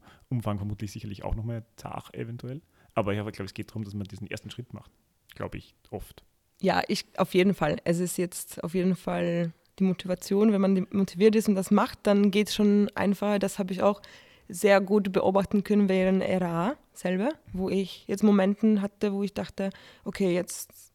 vermutlich 0.58 0.91
sicherlich 0.91 1.24
auch 1.24 1.36
nochmal 1.36 1.65
zart 1.76 2.13
eventuell. 2.15 2.62
Aber 2.93 3.13
ich 3.13 3.19
glaube, 3.19 3.43
es 3.43 3.54
geht 3.54 3.69
darum, 3.69 3.84
dass 3.84 3.93
man 3.93 4.06
diesen 4.06 4.28
ersten 4.28 4.50
Schritt 4.50 4.74
macht. 4.74 4.91
Glaube 5.36 5.58
ich, 5.58 5.76
oft. 5.89 6.24
Ja, 6.62 6.82
ich 6.88 7.06
auf 7.17 7.34
jeden 7.34 7.54
Fall. 7.54 7.78
Es 7.84 8.00
ist 8.00 8.17
jetzt 8.17 8.63
auf 8.63 8.74
jeden 8.74 8.96
Fall 8.96 9.54
die 9.80 9.84
Motivation. 9.84 10.52
Wenn 10.52 10.62
man 10.62 10.88
motiviert 10.91 11.36
ist 11.36 11.50
und 11.50 11.56
das 11.56 11.72
macht, 11.72 12.00
dann 12.04 12.32
geht 12.32 12.50
es 12.50 12.56
schon 12.56 12.89
einfacher. 12.96 13.39
Das 13.39 13.60
habe 13.60 13.74
ich 13.74 13.82
auch 13.82 14.02
sehr 14.49 14.82
gut 14.82 15.12
beobachten 15.12 15.63
können 15.63 15.89
während 15.89 16.23
RA 16.23 16.75
selber, 16.93 17.29
wo 17.53 17.69
ich 17.69 18.06
jetzt 18.08 18.23
Momenten 18.23 18.82
hatte, 18.82 19.13
wo 19.13 19.23
ich 19.23 19.34
dachte, 19.34 19.69
okay, 20.03 20.34
jetzt 20.34 20.91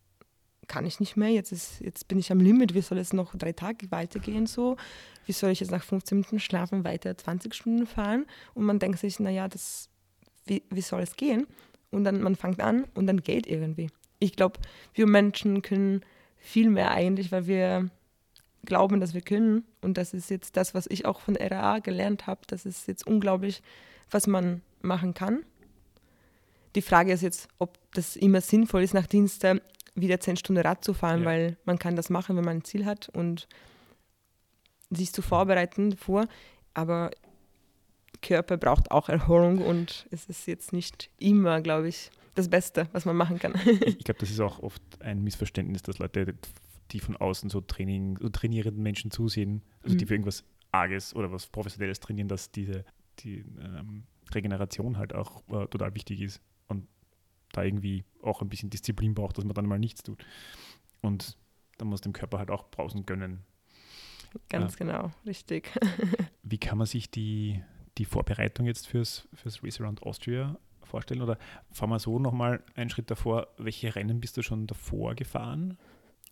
kann 0.69 0.87
ich 0.87 1.01
nicht 1.01 1.17
mehr, 1.17 1.31
jetzt, 1.31 1.51
ist, 1.51 1.81
jetzt 1.81 2.09
bin 2.09 2.19
ich 2.19 2.31
am 2.31 2.41
Limit, 2.41 2.75
wie 2.75 2.83
soll 2.83 2.99
es 2.99 3.13
noch 3.13 3.35
drei 3.35 3.53
Tage 3.53 3.91
weitergehen 3.91 4.47
so? 4.47 4.77
Wie 5.25 5.33
soll 5.33 5.51
ich 5.51 5.61
jetzt 5.61 5.71
nach 5.71 5.83
15 5.83 6.19
Minuten 6.19 6.41
schlafen 6.41 6.85
weiter 6.85 7.17
20 7.17 7.55
Stunden 7.55 7.87
fahren? 7.87 8.27
Und 8.55 8.65
man 8.65 8.79
denkt 8.79 8.99
sich, 8.99 9.19
naja, 9.19 9.49
das, 9.49 9.89
wie, 10.45 10.63
wie 10.71 10.83
soll 10.83 11.01
es 11.01 11.17
gehen? 11.17 11.47
Und 11.91 12.05
dann 12.05 12.21
man 12.21 12.37
fängt 12.37 12.61
an 12.61 12.85
und 12.95 13.07
dann 13.07 13.23
geht 13.23 13.47
irgendwie. 13.47 13.91
Ich 14.19 14.37
glaube, 14.37 14.61
wir 14.93 15.07
Menschen 15.07 15.63
können 15.63 16.03
viel 16.37 16.69
mehr 16.69 16.91
eigentlich, 16.91 17.33
weil 17.33 17.47
wir 17.47 17.91
glauben, 18.69 19.01
dass 19.01 19.15
wir 19.15 19.23
können. 19.23 19.65
Und 19.81 19.99
das 19.99 20.15
ist 20.15 20.31
jetzt 20.31 20.57
das, 20.57 20.75
was 20.75 20.87
ich 20.87 21.07
auch 21.07 21.21
von 21.21 21.37
RA 21.37 21.81
gelernt 21.81 22.27
habe. 22.27 22.43
Das 22.47 22.65
ist 22.65 22.87
jetzt 22.87 23.07
unglaublich, 23.07 23.63
was 24.11 24.27
man 24.29 24.63
machen 24.81 25.15
kann. 25.15 25.45
Die 26.77 26.83
Frage 26.83 27.13
ist 27.13 27.23
jetzt, 27.23 27.49
ob 27.59 27.79
das 27.93 28.15
immer 28.15 28.41
sinnvoll 28.41 28.83
ist, 28.83 28.95
nach 28.95 29.07
Dienste 29.07 29.63
wieder 29.95 30.21
zehn 30.21 30.37
Stunden 30.37 30.63
Rad 30.63 30.85
zu 30.85 30.95
fahren, 30.95 31.21
ja. 31.21 31.27
weil 31.27 31.57
man 31.65 31.79
kann 31.79 31.97
das 31.97 32.11
machen, 32.11 32.37
wenn 32.37 32.45
man 32.45 32.59
ein 32.59 32.65
Ziel 32.65 32.85
hat 32.85 33.09
und 33.09 33.49
sich 34.91 35.13
zu 35.13 35.23
vorbereiten 35.23 35.97
vor. 35.97 36.27
Aber 36.75 37.11
Körper 38.23 38.57
braucht 38.57 38.91
auch 38.91 39.09
Erholung 39.09 39.59
und 39.59 40.07
es 40.11 40.27
ist 40.27 40.47
jetzt 40.47 40.73
nicht 40.73 41.11
immer, 41.19 41.61
glaube 41.61 41.89
ich, 41.89 42.11
das 42.35 42.49
Beste, 42.49 42.89
was 42.93 43.05
man 43.05 43.17
machen 43.17 43.39
kann. 43.39 43.55
ich 43.65 43.99
glaube, 44.05 44.21
das 44.21 44.31
ist 44.31 44.41
auch 44.41 44.63
oft 44.63 44.83
ein 45.01 45.25
Missverständnis, 45.25 45.83
dass 45.83 45.99
Leute, 45.99 46.35
die 46.91 47.01
von 47.01 47.17
außen 47.17 47.51
so, 47.51 47.61
Training, 47.61 48.19
so 48.19 48.29
trainierenden 48.29 48.83
Menschen 48.83 49.11
zusehen, 49.11 49.63
also 49.83 49.95
mhm. 49.95 49.99
die 49.99 50.07
für 50.07 50.15
irgendwas 50.15 50.45
Arges 50.73 51.15
oder 51.15 51.33
was 51.33 51.47
Professionelles 51.47 52.01
trainieren, 52.01 52.29
dass 52.29 52.51
diese 52.51 52.85
die, 53.21 53.45
ähm, 53.61 54.05
Regeneration 54.35 54.99
halt 54.99 55.15
auch 55.15 55.43
äh, 55.49 55.67
total 55.67 55.95
wichtig 55.95 56.21
ist 56.21 56.41
und 56.67 56.87
da 57.53 57.63
irgendwie 57.63 58.05
auch 58.23 58.43
ein 58.43 58.49
bisschen 58.49 58.71
Disziplin 58.71 59.15
braucht, 59.15 59.39
dass 59.39 59.45
man 59.45 59.55
dann 59.55 59.67
mal 59.67 59.79
nichts 59.79 60.03
tut. 60.03 60.25
Und 61.01 61.39
dann 61.79 61.89
muss 61.89 62.01
dem 62.01 62.13
Körper 62.13 62.39
halt 62.39 62.51
auch 62.51 62.71
Pausen 62.71 63.07
gönnen. 63.07 63.45
Ganz 64.49 64.79
ja. 64.79 64.87
genau, 64.87 65.11
richtig. 65.25 65.71
Wie 66.43 66.59
kann 66.59 66.79
man 66.79 66.87
sich 66.87 67.11
die, 67.11 67.63
die 67.97 68.05
Vorbereitung 68.05 68.67
jetzt 68.67 68.87
fürs, 68.87 69.29
fürs 69.33 69.63
Race 69.63 69.81
Around 69.81 70.03
Austria 70.03 70.59
vorstellen? 70.83 71.23
Oder 71.23 71.39
fahren 71.71 71.91
wir 71.91 71.99
so 71.99 72.19
nochmal 72.19 72.63
einen 72.75 72.91
Schritt 72.91 73.11
davor, 73.11 73.49
welche 73.57 73.95
Rennen 73.95 74.21
bist 74.21 74.37
du 74.37 74.43
schon 74.43 74.67
davor 74.67 75.15
gefahren? 75.15 75.79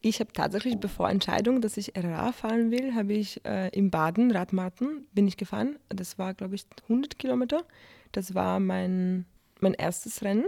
Ich 0.08 0.20
habe 0.20 0.32
tatsächlich, 0.32 0.78
bevor 0.78 1.10
Entscheidung, 1.10 1.60
dass 1.60 1.76
ich 1.76 1.94
RA 1.96 2.30
fahren 2.30 2.70
will, 2.70 2.94
habe 2.94 3.12
ich 3.14 3.44
äh, 3.44 3.70
im 3.76 3.90
Baden, 3.90 4.30
Radmatten, 4.30 5.08
bin 5.12 5.26
ich 5.26 5.36
gefahren. 5.36 5.80
Das 5.88 6.16
war, 6.16 6.32
glaube 6.32 6.54
ich, 6.54 6.64
100 6.84 7.18
Kilometer. 7.18 7.64
Das 8.12 8.32
war 8.32 8.60
mein, 8.60 9.26
mein 9.58 9.74
erstes 9.74 10.22
Rennen 10.22 10.44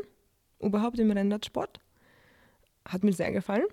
überhaupt 0.60 1.00
im 1.00 1.10
Rennradsport. 1.10 1.80
Hat 2.84 3.02
mir 3.02 3.12
sehr 3.12 3.32
gefallen. 3.32 3.66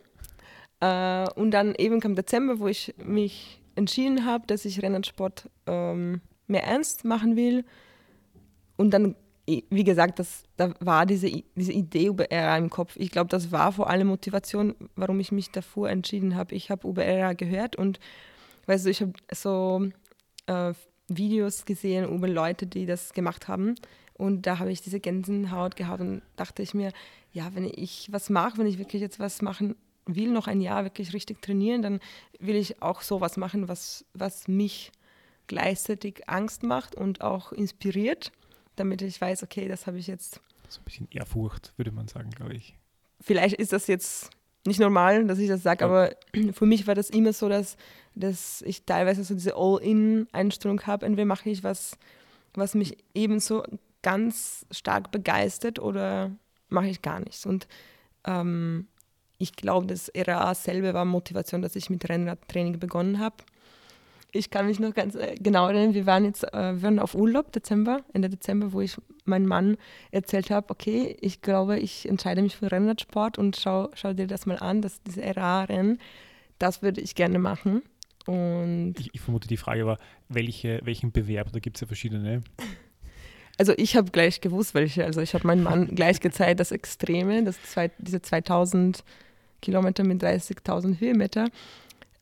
Äh, 0.80 1.30
und 1.40 1.52
dann 1.52 1.76
eben 1.76 2.00
kam 2.00 2.16
Dezember, 2.16 2.58
wo 2.58 2.68
ich 2.68 2.96
mich 2.98 3.62
entschieden 3.76 4.26
habe, 4.26 4.48
dass 4.48 4.66
ich 4.66 4.82
Rennradsport 4.82 5.52
ähm, 5.68 6.20
mehr 6.48 6.64
ernst 6.64 7.06
machen 7.06 7.36
will. 7.36 7.64
Und 8.76 8.90
dann, 8.90 9.16
wie 9.48 9.84
gesagt, 9.84 10.20
das, 10.20 10.44
da 10.58 10.74
war 10.80 11.06
diese, 11.06 11.30
diese 11.56 11.72
Idee 11.72 12.10
RA 12.10 12.58
im 12.58 12.70
Kopf. 12.70 12.96
Ich 12.96 13.12
glaube, 13.12 13.30
das 13.30 13.52
war 13.52 13.72
vor 13.72 13.90
allem 13.90 14.08
Motivation, 14.08 14.76
warum 14.96 15.20
ich 15.20 15.32
mich 15.32 15.52
davor 15.52 15.90
entschieden 15.90 16.36
habe. 16.36 16.56
Ich 16.56 16.72
habe 16.72 16.88
RA 16.98 17.34
gehört 17.34 17.76
und 17.76 18.00
weißt 18.66 18.86
du, 18.86 18.90
ich 18.90 19.02
habe 19.02 19.14
so 19.32 19.88
äh, 20.48 20.74
Videos 21.08 21.66
gesehen 21.66 22.10
über 22.12 22.28
Leute, 22.28 22.66
die 22.66 22.86
das 22.86 23.14
gemacht 23.14 23.48
haben. 23.48 23.76
Und 24.14 24.48
da 24.48 24.60
habe 24.60 24.72
ich 24.72 24.82
diese 24.82 25.00
Gänsehaut 25.00 25.76
gehabt 25.76 26.02
und 26.02 26.22
dachte 26.38 26.64
ich 26.64 26.74
mir, 26.74 26.92
ja, 27.32 27.54
wenn 27.54 27.66
ich 27.66 28.08
was 28.12 28.30
mache, 28.30 28.58
wenn 28.58 28.68
ich 28.68 28.80
wirklich 28.80 29.02
jetzt 29.02 29.20
was 29.20 29.42
machen 29.42 29.76
will, 30.06 30.32
noch 30.32 30.48
ein 30.48 30.62
Jahr 30.62 30.86
wirklich 30.86 31.14
richtig 31.14 31.42
trainieren, 31.42 31.82
dann 31.82 32.00
will 32.40 32.56
ich 32.56 32.82
auch 32.82 33.02
sowas 33.02 33.38
machen, 33.38 33.68
was, 33.68 34.06
was 34.14 34.48
mich 34.48 34.92
gleichzeitig 35.48 36.28
Angst 36.30 36.64
macht 36.64 36.96
und 36.96 37.22
auch 37.22 37.52
inspiriert, 37.52 38.32
damit 38.76 39.02
ich 39.02 39.20
weiß, 39.20 39.44
okay, 39.44 39.68
das 39.68 39.88
habe 39.88 39.98
ich 39.98 40.08
jetzt. 40.08 40.40
So 40.68 40.82
ein 40.82 40.84
bisschen 40.84 41.08
Ehrfurcht, 41.12 41.74
würde 41.78 41.92
man 41.92 42.08
sagen, 42.08 42.30
glaube 42.32 42.54
ich. 42.54 42.76
Vielleicht 43.22 43.56
ist 43.56 43.74
das 43.74 43.88
jetzt 43.88 44.30
nicht 44.66 44.80
normal, 44.80 45.26
dass 45.26 45.40
ich 45.40 45.48
das 45.48 45.64
sage, 45.64 45.86
aber 45.86 46.16
für 46.54 46.66
mich 46.66 46.88
war 46.88 46.96
das 46.96 47.10
immer 47.10 47.34
so, 47.34 47.50
dass, 47.50 47.78
dass 48.16 48.62
ich 48.64 48.84
teilweise 48.86 49.24
so 49.24 49.34
diese 49.34 49.56
All-In-Einstellung 49.56 50.82
habe. 50.82 51.06
Entweder 51.06 51.26
mache 51.26 51.50
ich 51.50 51.64
was, 51.64 51.98
was 52.54 52.74
mich 52.74 52.98
ebenso 53.14 53.64
ganz 54.02 54.66
stark 54.72 55.12
begeistert 55.12 55.80
oder 55.80 56.32
mache 56.70 56.88
ich 56.88 57.02
gar 57.02 57.20
nichts. 57.20 57.46
Und 57.46 57.68
ähm, 58.26 58.88
ich 59.38 59.56
glaube, 59.56 59.88
das 59.88 60.12
RA 60.16 60.54
selber 60.56 60.94
war 60.94 61.06
Motivation, 61.06 61.62
dass 61.62 61.76
ich 61.76 61.90
mit 61.90 62.08
Rennradtraining 62.08 62.80
begonnen 62.80 63.20
habe. 63.20 63.38
Ich 64.36 64.50
kann 64.50 64.66
mich 64.66 64.80
noch 64.80 64.94
ganz 64.94 65.16
äh, 65.16 65.36
genau 65.40 65.68
erinnern, 65.68 65.94
wir 65.94 66.06
waren 66.06 66.26
jetzt 66.26 66.44
äh, 66.44 66.76
wir 66.76 66.84
waren 66.84 67.00
auf 67.00 67.16
Urlaub, 67.16 67.54
Dezember, 67.54 68.02
Ende 68.14 68.30
Dezember, 68.30 68.74
wo 68.74 68.82
ich 68.82 68.98
meinem 69.24 69.48
Mann 69.48 69.78
erzählt 70.12 70.52
habe, 70.52 70.70
okay, 70.70 71.16
ich 71.22 71.42
glaube, 71.42 71.80
ich 71.80 72.08
entscheide 72.08 72.42
mich 72.42 72.58
für 72.58 72.72
Rennradsport 72.72 73.38
und 73.38 73.56
schau, 73.56 73.90
schau 73.94 74.14
dir 74.14 74.28
das 74.28 74.46
mal 74.46 74.58
an, 74.58 74.82
das, 74.82 75.02
diese 75.04 75.22
RA-Rennen, 75.24 76.00
das 76.60 76.82
würde 76.82 77.00
ich 77.00 77.16
gerne 77.16 77.40
machen. 77.40 77.82
Und 78.26 78.96
ich, 79.00 79.10
ich 79.14 79.22
vermute, 79.22 79.48
die 79.48 79.58
Frage 79.58 79.86
war, 79.86 80.00
welche, 80.28 80.82
welchen 80.84 81.12
Bewerb, 81.14 81.52
da 81.54 81.60
gibt 81.60 81.78
es 81.78 81.82
ja 81.82 81.88
verschiedene. 81.88 82.44
Also 83.58 83.72
ich 83.78 83.96
habe 83.96 84.12
gleich 84.12 84.42
gewusst, 84.42 84.74
welche. 84.74 85.06
Also 85.06 85.22
ich 85.22 85.34
habe 85.34 85.48
meinem 85.48 85.64
Mann 85.64 85.88
gleich 85.96 86.20
gezeigt, 86.20 86.60
das 86.60 86.74
Extreme, 86.74 87.42
das 87.46 87.56
zwei, 87.64 87.90
diese 88.00 88.22
2000 88.22 89.02
Kilometer 89.62 90.04
mit 90.04 90.22
30.000 90.22 91.00
Höhenmeter. 91.00 91.48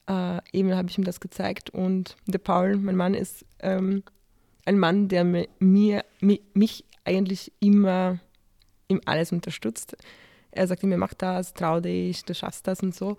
Äh, 0.07 0.39
eben 0.51 0.75
habe 0.75 0.89
ich 0.89 0.97
ihm 0.97 1.03
das 1.03 1.19
gezeigt 1.19 1.69
und 1.69 2.15
der 2.27 2.39
Paul, 2.39 2.77
mein 2.77 2.95
Mann, 2.95 3.13
ist 3.13 3.45
ähm, 3.59 4.03
ein 4.65 4.77
Mann, 4.77 5.07
der 5.07 5.23
mir, 5.23 5.47
mir, 5.59 6.03
mich 6.53 6.85
eigentlich 7.05 7.51
immer 7.59 8.19
im 8.87 9.01
alles 9.05 9.31
unterstützt. 9.31 9.95
Er 10.51 10.67
sagt 10.67 10.83
mir, 10.83 10.97
mach 10.97 11.13
das, 11.13 11.53
trau 11.53 11.79
dich, 11.79 12.25
du 12.25 12.35
schaffst 12.35 12.67
das 12.67 12.81
und 12.81 12.93
so. 12.93 13.17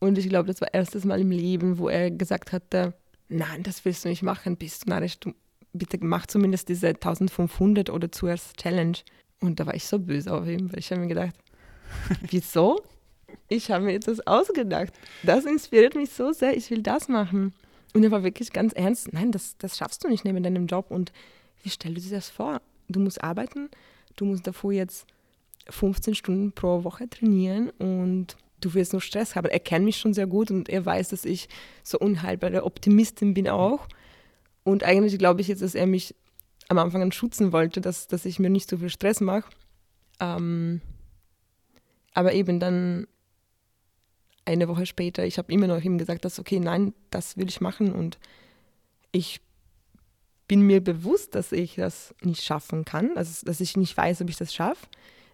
Und 0.00 0.18
ich 0.18 0.28
glaube, 0.28 0.48
das 0.48 0.60
war 0.60 0.74
erstes 0.74 1.04
Mal 1.04 1.20
im 1.20 1.30
Leben, 1.30 1.78
wo 1.78 1.88
er 1.88 2.10
gesagt 2.10 2.52
hatte, 2.52 2.94
nein, 3.28 3.62
das 3.62 3.84
willst 3.84 4.04
du 4.04 4.08
nicht 4.08 4.22
machen, 4.22 4.56
bist 4.56 4.84
du 4.84 4.90
narrisch, 4.90 5.18
du 5.18 5.32
bitte 5.72 5.98
mach 6.00 6.26
zumindest 6.26 6.68
diese 6.68 6.88
1500 6.88 7.90
oder 7.90 8.10
zuerst 8.10 8.56
Challenge. 8.56 8.98
Und 9.40 9.60
da 9.60 9.66
war 9.66 9.74
ich 9.74 9.86
so 9.86 9.98
böse 9.98 10.32
auf 10.32 10.46
ihn, 10.46 10.72
weil 10.72 10.78
ich 10.78 10.90
habe 10.90 11.00
mir 11.00 11.08
gedacht, 11.08 11.34
wieso? 12.30 12.82
Ich 13.48 13.70
habe 13.70 13.84
mir 13.84 13.98
das 13.98 14.26
ausgedacht. 14.26 14.92
Das 15.22 15.44
inspiriert 15.44 15.94
mich 15.94 16.10
so 16.10 16.32
sehr, 16.32 16.56
ich 16.56 16.70
will 16.70 16.82
das 16.82 17.08
machen. 17.08 17.54
Und 17.92 18.02
er 18.02 18.10
war 18.10 18.24
wirklich 18.24 18.52
ganz 18.52 18.72
ernst, 18.72 19.12
nein, 19.12 19.32
das, 19.32 19.56
das 19.58 19.76
schaffst 19.76 20.04
du 20.04 20.08
nicht 20.08 20.24
neben 20.24 20.42
deinem 20.42 20.66
Job. 20.66 20.90
Und 20.90 21.12
wie 21.62 21.68
stellst 21.68 22.06
du 22.06 22.08
dir 22.08 22.16
das 22.16 22.28
vor? 22.28 22.60
Du 22.88 23.00
musst 23.00 23.22
arbeiten, 23.22 23.70
du 24.16 24.24
musst 24.24 24.46
davor 24.46 24.72
jetzt 24.72 25.06
15 25.70 26.14
Stunden 26.14 26.52
pro 26.52 26.84
Woche 26.84 27.08
trainieren 27.08 27.70
und 27.70 28.36
du 28.60 28.74
wirst 28.74 28.92
nur 28.92 29.00
Stress 29.00 29.36
haben. 29.36 29.48
Er 29.48 29.60
kennt 29.60 29.84
mich 29.84 29.96
schon 29.96 30.14
sehr 30.14 30.26
gut 30.26 30.50
und 30.50 30.68
er 30.68 30.84
weiß, 30.84 31.10
dass 31.10 31.24
ich 31.24 31.48
so 31.82 31.98
unheilbare 31.98 32.64
Optimistin 32.64 33.34
bin 33.34 33.48
auch. 33.48 33.86
Und 34.64 34.82
eigentlich 34.82 35.18
glaube 35.18 35.40
ich 35.40 35.48
jetzt, 35.48 35.62
dass 35.62 35.74
er 35.74 35.86
mich 35.86 36.14
am 36.68 36.78
Anfang 36.78 37.12
schützen 37.12 37.52
wollte, 37.52 37.80
dass, 37.80 38.08
dass 38.08 38.24
ich 38.24 38.38
mir 38.38 38.50
nicht 38.50 38.68
so 38.68 38.78
viel 38.78 38.90
Stress 38.90 39.20
mache. 39.20 39.50
Ähm, 40.20 40.80
aber 42.14 42.32
eben 42.32 42.60
dann 42.60 43.06
eine 44.44 44.68
Woche 44.68 44.86
später, 44.86 45.24
ich 45.24 45.38
habe 45.38 45.52
immer 45.52 45.66
noch 45.66 45.82
ihm 45.82 45.98
gesagt, 45.98 46.24
dass 46.24 46.38
okay, 46.38 46.60
nein, 46.60 46.92
das 47.10 47.36
will 47.36 47.48
ich 47.48 47.60
machen 47.60 47.92
und 47.92 48.18
ich 49.12 49.40
bin 50.46 50.60
mir 50.62 50.82
bewusst, 50.82 51.34
dass 51.34 51.52
ich 51.52 51.76
das 51.76 52.14
nicht 52.22 52.42
schaffen 52.42 52.84
kann, 52.84 53.16
also 53.16 53.46
dass 53.46 53.60
ich 53.60 53.76
nicht 53.76 53.96
weiß, 53.96 54.20
ob 54.20 54.28
ich 54.28 54.36
das 54.36 54.54
schaffe. 54.54 54.86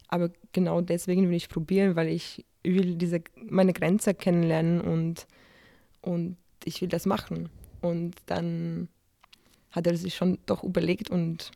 Aber 0.08 0.30
genau 0.52 0.80
deswegen 0.80 1.28
will 1.28 1.36
ich 1.36 1.48
probieren, 1.48 1.96
weil 1.96 2.08
ich 2.08 2.44
will 2.62 2.96
diese, 2.96 3.22
meine 3.36 3.72
Grenze 3.72 4.14
kennenlernen 4.14 4.80
und, 4.80 5.26
und 6.00 6.36
ich 6.64 6.80
will 6.80 6.88
das 6.88 7.06
machen. 7.06 7.48
Und 7.80 8.16
dann 8.26 8.88
hat 9.70 9.86
er 9.86 9.96
sich 9.96 10.14
schon 10.14 10.38
doch 10.46 10.62
überlegt 10.62 11.10
und 11.10 11.50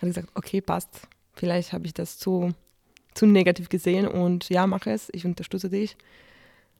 hat 0.00 0.08
gesagt, 0.08 0.28
okay, 0.34 0.60
passt, 0.60 1.08
vielleicht 1.34 1.72
habe 1.72 1.86
ich 1.86 1.94
das 1.94 2.18
zu, 2.18 2.52
zu 3.14 3.26
negativ 3.26 3.68
gesehen 3.68 4.06
und 4.06 4.48
ja, 4.48 4.66
mache 4.66 4.90
es, 4.90 5.08
ich 5.12 5.24
unterstütze 5.24 5.68
dich. 5.68 5.96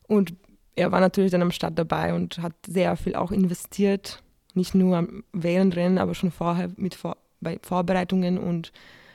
Und 0.06 0.34
er 0.74 0.92
war 0.92 1.00
natürlich 1.00 1.30
dann 1.30 1.42
am 1.42 1.50
Start 1.50 1.78
dabei 1.78 2.14
und 2.14 2.38
hat 2.38 2.54
sehr 2.66 2.96
viel 2.96 3.14
auch 3.14 3.30
investiert 3.30 4.22
nicht 4.54 4.74
nur 4.74 5.08
während 5.32 5.76
Rennen, 5.76 5.98
aber 5.98 6.14
schon 6.14 6.30
vorher 6.30 6.70
mit 6.76 6.94
Vor 6.94 7.16
bei 7.40 7.58
Vorbereitungen 7.62 8.38
und 8.38 8.72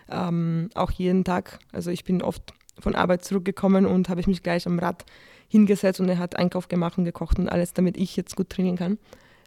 ähm, 0.09 0.69
auch 0.75 0.91
jeden 0.91 1.23
Tag. 1.23 1.59
Also 1.71 1.91
ich 1.91 2.03
bin 2.03 2.21
oft 2.21 2.53
von 2.77 2.93
Arbeit 2.93 3.23
zurückgekommen 3.23 3.85
und 3.85 4.09
habe 4.09 4.19
ich 4.19 4.27
mich 4.27 4.43
gleich 4.43 4.67
am 4.67 4.79
Rad 4.79 5.05
hingesetzt 5.47 6.01
und 6.01 6.09
er 6.09 6.17
hat 6.17 6.35
Einkauf 6.35 6.67
gemacht 6.67 6.97
und 6.97 7.05
gekocht 7.05 7.39
und 7.39 7.47
alles, 7.47 7.71
damit 7.71 7.95
ich 7.95 8.17
jetzt 8.17 8.35
gut 8.35 8.49
trainieren 8.49 8.75
kann. 8.75 8.97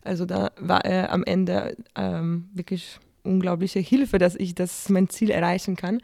Also 0.02 0.24
da 0.24 0.50
war 0.58 0.82
er 0.82 1.12
am 1.12 1.24
Ende 1.24 1.76
ähm, 1.94 2.48
wirklich 2.54 2.98
unglaubliche 3.22 3.80
Hilfe, 3.80 4.16
dass 4.16 4.34
ich 4.34 4.54
das 4.54 4.88
mein 4.88 5.10
Ziel 5.10 5.30
erreichen 5.30 5.76
kann. 5.76 6.00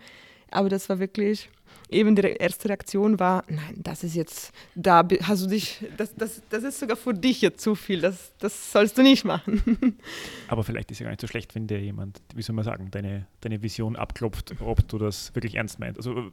Aber 0.50 0.68
das 0.68 0.90
war 0.90 0.98
wirklich 0.98 1.48
eben 1.88 2.16
die 2.16 2.22
erste 2.22 2.68
Reaktion 2.68 3.18
war, 3.18 3.44
nein, 3.48 3.74
das 3.76 4.04
ist 4.04 4.14
jetzt, 4.14 4.52
da 4.74 5.06
hast 5.22 5.44
du 5.44 5.48
dich, 5.48 5.84
das, 5.96 6.14
das, 6.14 6.42
das 6.48 6.64
ist 6.64 6.80
sogar 6.80 6.96
für 6.96 7.14
dich 7.14 7.40
jetzt 7.40 7.60
zu 7.60 7.74
viel, 7.74 8.00
das, 8.00 8.32
das 8.38 8.72
sollst 8.72 8.98
du 8.98 9.02
nicht 9.02 9.24
machen. 9.24 9.98
Aber 10.48 10.64
vielleicht 10.64 10.90
ist 10.90 10.98
ja 10.98 11.04
gar 11.04 11.10
nicht 11.10 11.20
so 11.20 11.26
schlecht, 11.26 11.54
wenn 11.54 11.66
dir 11.66 11.80
jemand, 11.80 12.20
wie 12.34 12.42
soll 12.42 12.54
man 12.56 12.64
sagen, 12.64 12.90
deine, 12.90 13.26
deine 13.40 13.62
Vision 13.62 13.96
abklopft, 13.96 14.54
ob 14.60 14.86
du 14.88 14.98
das 14.98 15.34
wirklich 15.34 15.54
ernst 15.56 15.78
meinst. 15.78 15.98
Also, 15.98 16.32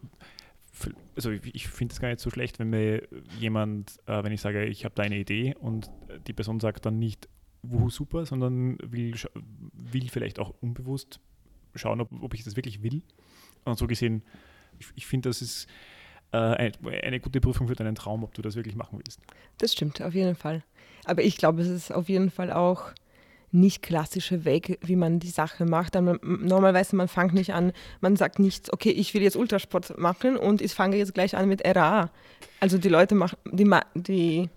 also 1.15 1.31
ich 1.31 1.67
finde 1.67 1.93
es 1.93 1.99
gar 1.99 2.09
nicht 2.09 2.19
so 2.19 2.29
schlecht, 2.29 2.57
wenn 2.59 2.69
mir 2.69 3.07
jemand, 3.39 3.99
äh, 4.07 4.23
wenn 4.23 4.31
ich 4.31 4.41
sage, 4.41 4.65
ich 4.65 4.85
habe 4.85 4.95
da 4.95 5.03
eine 5.03 5.17
Idee 5.17 5.55
und 5.59 5.89
die 6.27 6.33
Person 6.33 6.59
sagt 6.59 6.85
dann 6.85 6.97
nicht, 6.97 7.29
wuhu, 7.61 7.89
super, 7.89 8.25
sondern 8.25 8.77
will, 8.83 9.13
will 9.73 10.09
vielleicht 10.09 10.39
auch 10.39 10.53
unbewusst 10.61 11.19
schauen, 11.75 12.01
ob, 12.01 12.09
ob 12.21 12.33
ich 12.33 12.43
das 12.43 12.55
wirklich 12.55 12.83
will. 12.83 13.01
Und 13.65 13.77
so 13.77 13.87
gesehen 13.87 14.23
ich, 14.83 14.91
ich 14.95 15.05
finde, 15.07 15.29
das 15.29 15.41
ist 15.41 15.67
äh, 16.31 16.37
eine, 16.37 17.19
gute 17.19 17.41
Prüfung 17.41 17.67
für 17.67 17.75
deinen 17.75 17.95
Traum, 17.95 18.23
ob 18.23 18.33
du 18.33 18.41
das 18.41 18.55
wirklich 18.55 18.75
machen 18.75 18.99
willst. 19.03 19.19
Das 19.59 19.73
stimmt, 19.73 20.01
auf 20.01 20.13
jeden 20.13 20.35
Fall. 20.35 20.63
Aber 21.05 21.23
ich 21.23 21.37
glaube, 21.37 21.61
es 21.61 21.67
ist 21.67 21.91
auf 21.91 22.09
jeden 22.09 22.31
Fall 22.31 22.51
auch 22.51 22.91
nicht 23.51 23.83
klassische 23.83 24.45
Weg, 24.45 24.79
wie 24.81 24.95
man 24.95 25.19
die 25.19 25.29
Sache 25.29 25.65
macht. 25.65 25.93
Normalerweise 25.93 26.95
man 26.95 27.07
fängt 27.07 27.35
nicht 27.35 27.53
an, 27.53 27.71
man 28.01 28.15
sagt 28.15 28.39
nicht, 28.39 28.73
okay, 28.73 28.89
ich 28.89 29.13
will 29.13 29.21
jetzt 29.21 29.35
Ultrasport 29.35 29.97
machen 29.99 30.37
und 30.37 30.59
ich 30.59 30.73
fange 30.73 30.97
jetzt 30.97 31.13
gleich 31.13 31.37
an 31.37 31.47
mit 31.47 31.63
RA. 31.63 32.09
Also 32.59 32.79
die 32.79 32.89
Leute 32.89 33.13
machen, 33.13 33.37
die, 33.51 33.69
die 33.93 34.49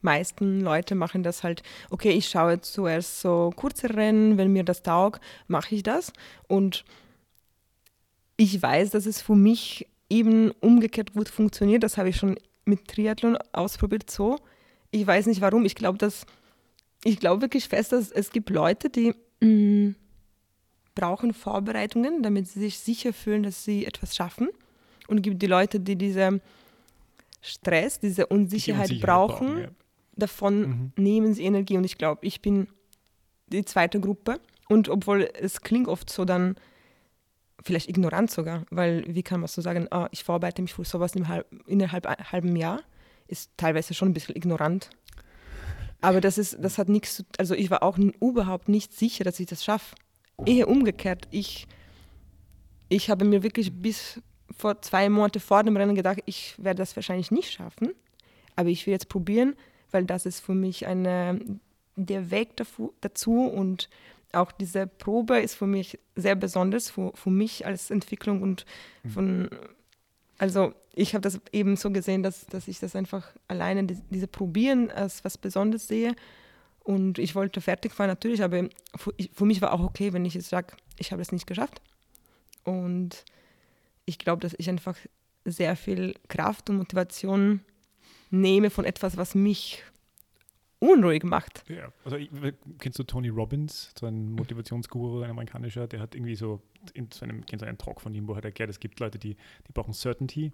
meisten 0.00 0.62
Leute 0.62 0.94
machen 0.94 1.22
das 1.22 1.42
halt, 1.42 1.62
okay, 1.90 2.10
ich 2.10 2.28
schaue 2.28 2.62
zuerst 2.62 3.20
so 3.20 3.52
kurze 3.54 3.94
Rennen, 3.94 4.38
wenn 4.38 4.52
mir 4.52 4.64
das 4.64 4.82
taugt, 4.82 5.20
mache 5.46 5.74
ich 5.74 5.82
das 5.82 6.14
und 6.46 6.84
ich 8.38 8.62
weiß, 8.62 8.90
dass 8.90 9.04
es 9.04 9.20
für 9.20 9.34
mich 9.34 9.86
eben 10.08 10.52
umgekehrt 10.60 11.12
gut 11.12 11.28
funktioniert. 11.28 11.82
Das 11.82 11.98
habe 11.98 12.08
ich 12.08 12.16
schon 12.16 12.38
mit 12.64 12.88
Triathlon 12.88 13.36
ausprobiert 13.52 14.10
so. 14.10 14.38
Ich 14.90 15.06
weiß 15.06 15.26
nicht 15.26 15.42
warum. 15.42 15.66
Ich 15.66 15.74
glaube, 15.74 15.98
dass 15.98 16.24
ich 17.04 17.20
glaube 17.20 17.42
wirklich 17.42 17.68
fest, 17.68 17.92
dass 17.92 18.10
es 18.10 18.30
gibt 18.30 18.48
Leute, 18.48 18.88
die 18.88 19.12
mh, 19.40 19.48
mm, 19.48 19.96
brauchen 20.94 21.34
Vorbereitungen, 21.34 22.22
damit 22.22 22.48
sie 22.48 22.60
sich 22.60 22.78
sicher 22.78 23.12
fühlen, 23.12 23.42
dass 23.42 23.64
sie 23.64 23.84
etwas 23.84 24.16
schaffen. 24.16 24.48
Und 25.08 25.18
es 25.18 25.22
gibt 25.22 25.42
die 25.42 25.46
Leute, 25.46 25.80
die 25.80 25.96
diese 25.96 26.40
Stress, 27.40 28.00
diese 28.00 28.26
Unsicherheit, 28.26 28.90
die 28.90 28.94
Unsicherheit 28.94 29.06
brauchen. 29.06 29.46
brauchen 29.46 29.60
ja. 29.62 29.68
Davon 30.16 30.60
mhm. 30.60 30.92
nehmen 30.96 31.34
sie 31.34 31.44
Energie. 31.44 31.76
Und 31.76 31.84
ich 31.84 31.98
glaube, 31.98 32.24
ich 32.26 32.40
bin 32.40 32.68
die 33.48 33.64
zweite 33.64 34.00
Gruppe. 34.00 34.40
Und 34.68 34.88
obwohl 34.88 35.28
es 35.40 35.60
klingt 35.60 35.88
oft 35.88 36.10
so 36.10 36.24
dann, 36.24 36.56
vielleicht 37.62 37.88
ignorant 37.88 38.30
sogar, 38.30 38.64
weil 38.70 39.04
wie 39.08 39.22
kann 39.22 39.40
man 39.40 39.48
so 39.48 39.60
sagen, 39.60 39.88
ah, 39.90 40.08
ich 40.10 40.24
vorbereite 40.24 40.62
mich 40.62 40.74
für 40.74 40.84
sowas 40.84 41.12
halb, 41.26 41.46
innerhalb 41.66 42.06
einem 42.06 42.32
halben 42.32 42.56
Jahr, 42.56 42.82
ist 43.26 43.50
teilweise 43.56 43.94
schon 43.94 44.08
ein 44.08 44.14
bisschen 44.14 44.36
ignorant. 44.36 44.90
Aber 46.00 46.20
das 46.20 46.38
ist, 46.38 46.56
das 46.60 46.78
hat 46.78 46.88
nichts, 46.88 47.24
also 47.38 47.54
ich 47.54 47.70
war 47.70 47.82
auch 47.82 47.98
überhaupt 47.98 48.68
nicht 48.68 48.92
sicher, 48.92 49.24
dass 49.24 49.40
ich 49.40 49.46
das 49.46 49.64
schaffe. 49.64 49.96
Eher 50.46 50.68
umgekehrt, 50.68 51.26
ich, 51.30 51.66
ich 52.88 53.10
habe 53.10 53.24
mir 53.24 53.42
wirklich 53.42 53.72
bis 53.72 54.20
vor 54.56 54.80
zwei 54.80 55.08
Monaten 55.08 55.40
vor 55.40 55.64
dem 55.64 55.76
Rennen 55.76 55.96
gedacht, 55.96 56.20
ich 56.26 56.54
werde 56.58 56.78
das 56.78 56.94
wahrscheinlich 56.96 57.30
nicht 57.30 57.50
schaffen, 57.52 57.92
aber 58.54 58.68
ich 58.68 58.86
will 58.86 58.92
jetzt 58.92 59.08
probieren, 59.08 59.56
weil 59.90 60.04
das 60.04 60.26
ist 60.26 60.40
für 60.40 60.54
mich 60.54 60.86
eine, 60.86 61.40
der 61.96 62.30
Weg 62.30 62.50
dazu 63.00 63.42
und 63.42 63.88
auch 64.32 64.52
diese 64.52 64.86
Probe 64.86 65.38
ist 65.38 65.54
für 65.54 65.66
mich 65.66 65.98
sehr 66.16 66.34
besonders, 66.34 66.90
für, 66.90 67.12
für 67.14 67.30
mich 67.30 67.66
als 67.66 67.90
Entwicklung 67.90 68.42
und 68.42 68.66
mhm. 69.02 69.10
von, 69.10 69.50
also 70.38 70.74
ich 70.94 71.14
habe 71.14 71.22
das 71.22 71.40
eben 71.52 71.76
so 71.76 71.90
gesehen, 71.90 72.22
dass, 72.22 72.46
dass 72.46 72.68
ich 72.68 72.80
das 72.80 72.96
einfach 72.96 73.32
alleine, 73.46 73.84
diese 73.84 74.26
Probieren 74.26 74.90
als 74.90 75.24
was 75.24 75.38
Besonderes 75.38 75.86
sehe. 75.86 76.14
Und 76.80 77.18
ich 77.18 77.34
wollte 77.34 77.60
fertig 77.60 77.92
fahren 77.92 78.08
natürlich, 78.08 78.42
aber 78.42 78.68
für, 78.96 79.12
für 79.32 79.44
mich 79.44 79.60
war 79.62 79.72
auch 79.72 79.80
okay, 79.80 80.12
wenn 80.12 80.24
ich 80.24 80.34
jetzt 80.34 80.48
sage, 80.48 80.74
ich 80.98 81.12
habe 81.12 81.22
es 81.22 81.32
nicht 81.32 81.46
geschafft. 81.46 81.80
Und 82.64 83.24
ich 84.06 84.18
glaube, 84.18 84.40
dass 84.40 84.54
ich 84.58 84.68
einfach 84.68 84.96
sehr 85.44 85.76
viel 85.76 86.14
Kraft 86.28 86.68
und 86.68 86.78
Motivation 86.78 87.60
nehme 88.30 88.70
von 88.70 88.84
etwas, 88.84 89.16
was 89.16 89.34
mich 89.34 89.84
unruhig 90.80 91.24
macht. 91.24 91.64
Ja, 91.68 91.92
also 92.04 92.16
ich, 92.16 92.30
kennst 92.78 92.98
du 92.98 93.02
Tony 93.02 93.28
Robbins, 93.28 93.92
so 93.98 94.06
ein 94.06 94.32
Motivationsguru, 94.32 95.22
ein 95.22 95.30
amerikanischer, 95.30 95.86
der 95.86 96.00
hat 96.00 96.14
irgendwie 96.14 96.36
so 96.36 96.60
in 96.94 97.08
so 97.10 97.24
einem, 97.24 97.44
kennst 97.44 97.62
du 97.62 97.66
einen 97.66 97.78
Talk 97.78 98.00
von 98.00 98.14
ihm, 98.14 98.28
wo 98.28 98.34
er 98.34 98.44
erklärt, 98.44 98.70
es 98.70 98.80
gibt 98.80 99.00
Leute, 99.00 99.18
die, 99.18 99.34
die 99.66 99.72
brauchen 99.72 99.92
Certainty, 99.92 100.52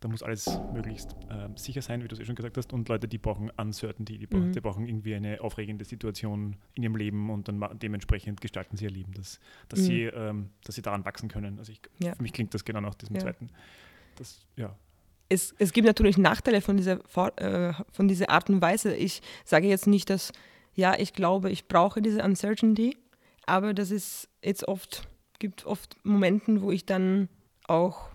da 0.00 0.08
muss 0.08 0.22
alles 0.22 0.60
möglichst 0.72 1.16
äh, 1.28 1.48
sicher 1.56 1.82
sein, 1.82 2.02
wie 2.02 2.08
du 2.08 2.14
es 2.14 2.20
eh 2.20 2.24
schon 2.24 2.36
gesagt 2.36 2.56
hast, 2.56 2.72
und 2.72 2.88
Leute, 2.88 3.08
die 3.08 3.18
brauchen 3.18 3.50
Uncertainty, 3.50 4.18
die, 4.18 4.34
mhm. 4.34 4.52
die, 4.52 4.60
brauchen 4.60 4.86
irgendwie 4.86 5.14
eine 5.14 5.40
aufregende 5.40 5.84
Situation 5.84 6.56
in 6.74 6.84
ihrem 6.84 6.96
Leben 6.96 7.30
und 7.30 7.48
dann 7.48 7.62
dementsprechend 7.78 8.40
gestalten 8.40 8.76
sie 8.76 8.84
ihr 8.84 8.90
Leben, 8.90 9.12
dass, 9.12 9.40
dass, 9.68 9.80
mhm. 9.80 9.84
sie, 9.84 10.02
ähm, 10.04 10.50
dass 10.64 10.76
sie 10.76 10.82
daran 10.82 11.04
wachsen 11.04 11.28
können. 11.28 11.58
Also 11.58 11.72
ich, 11.72 11.80
ja. 11.98 12.14
für 12.14 12.22
mich 12.22 12.32
klingt 12.32 12.54
das 12.54 12.64
genau 12.64 12.80
nach 12.80 12.94
diesem 12.94 13.16
ja. 13.16 13.22
zweiten. 13.22 13.50
Das, 14.16 14.46
ja, 14.56 14.76
es, 15.28 15.54
es 15.58 15.72
gibt 15.72 15.86
natürlich 15.86 16.16
Nachteile 16.16 16.60
von 16.60 16.76
dieser, 16.76 17.00
äh, 17.36 17.72
von 17.92 18.08
dieser 18.08 18.30
Art 18.30 18.48
und 18.48 18.62
Weise. 18.62 18.94
Ich 18.94 19.20
sage 19.44 19.68
jetzt 19.68 19.86
nicht, 19.86 20.10
dass, 20.10 20.32
ja, 20.74 20.98
ich 20.98 21.12
glaube, 21.12 21.50
ich 21.50 21.68
brauche 21.68 22.00
diese 22.00 22.22
Uncertainty, 22.22 22.96
aber 23.46 23.74
das 23.74 23.90
ist 23.90 24.28
jetzt 24.42 24.66
oft, 24.66 25.08
gibt 25.38 25.66
oft 25.66 25.96
Momente, 26.02 26.62
wo 26.62 26.70
ich 26.70 26.86
dann 26.86 27.28
auch 27.66 28.08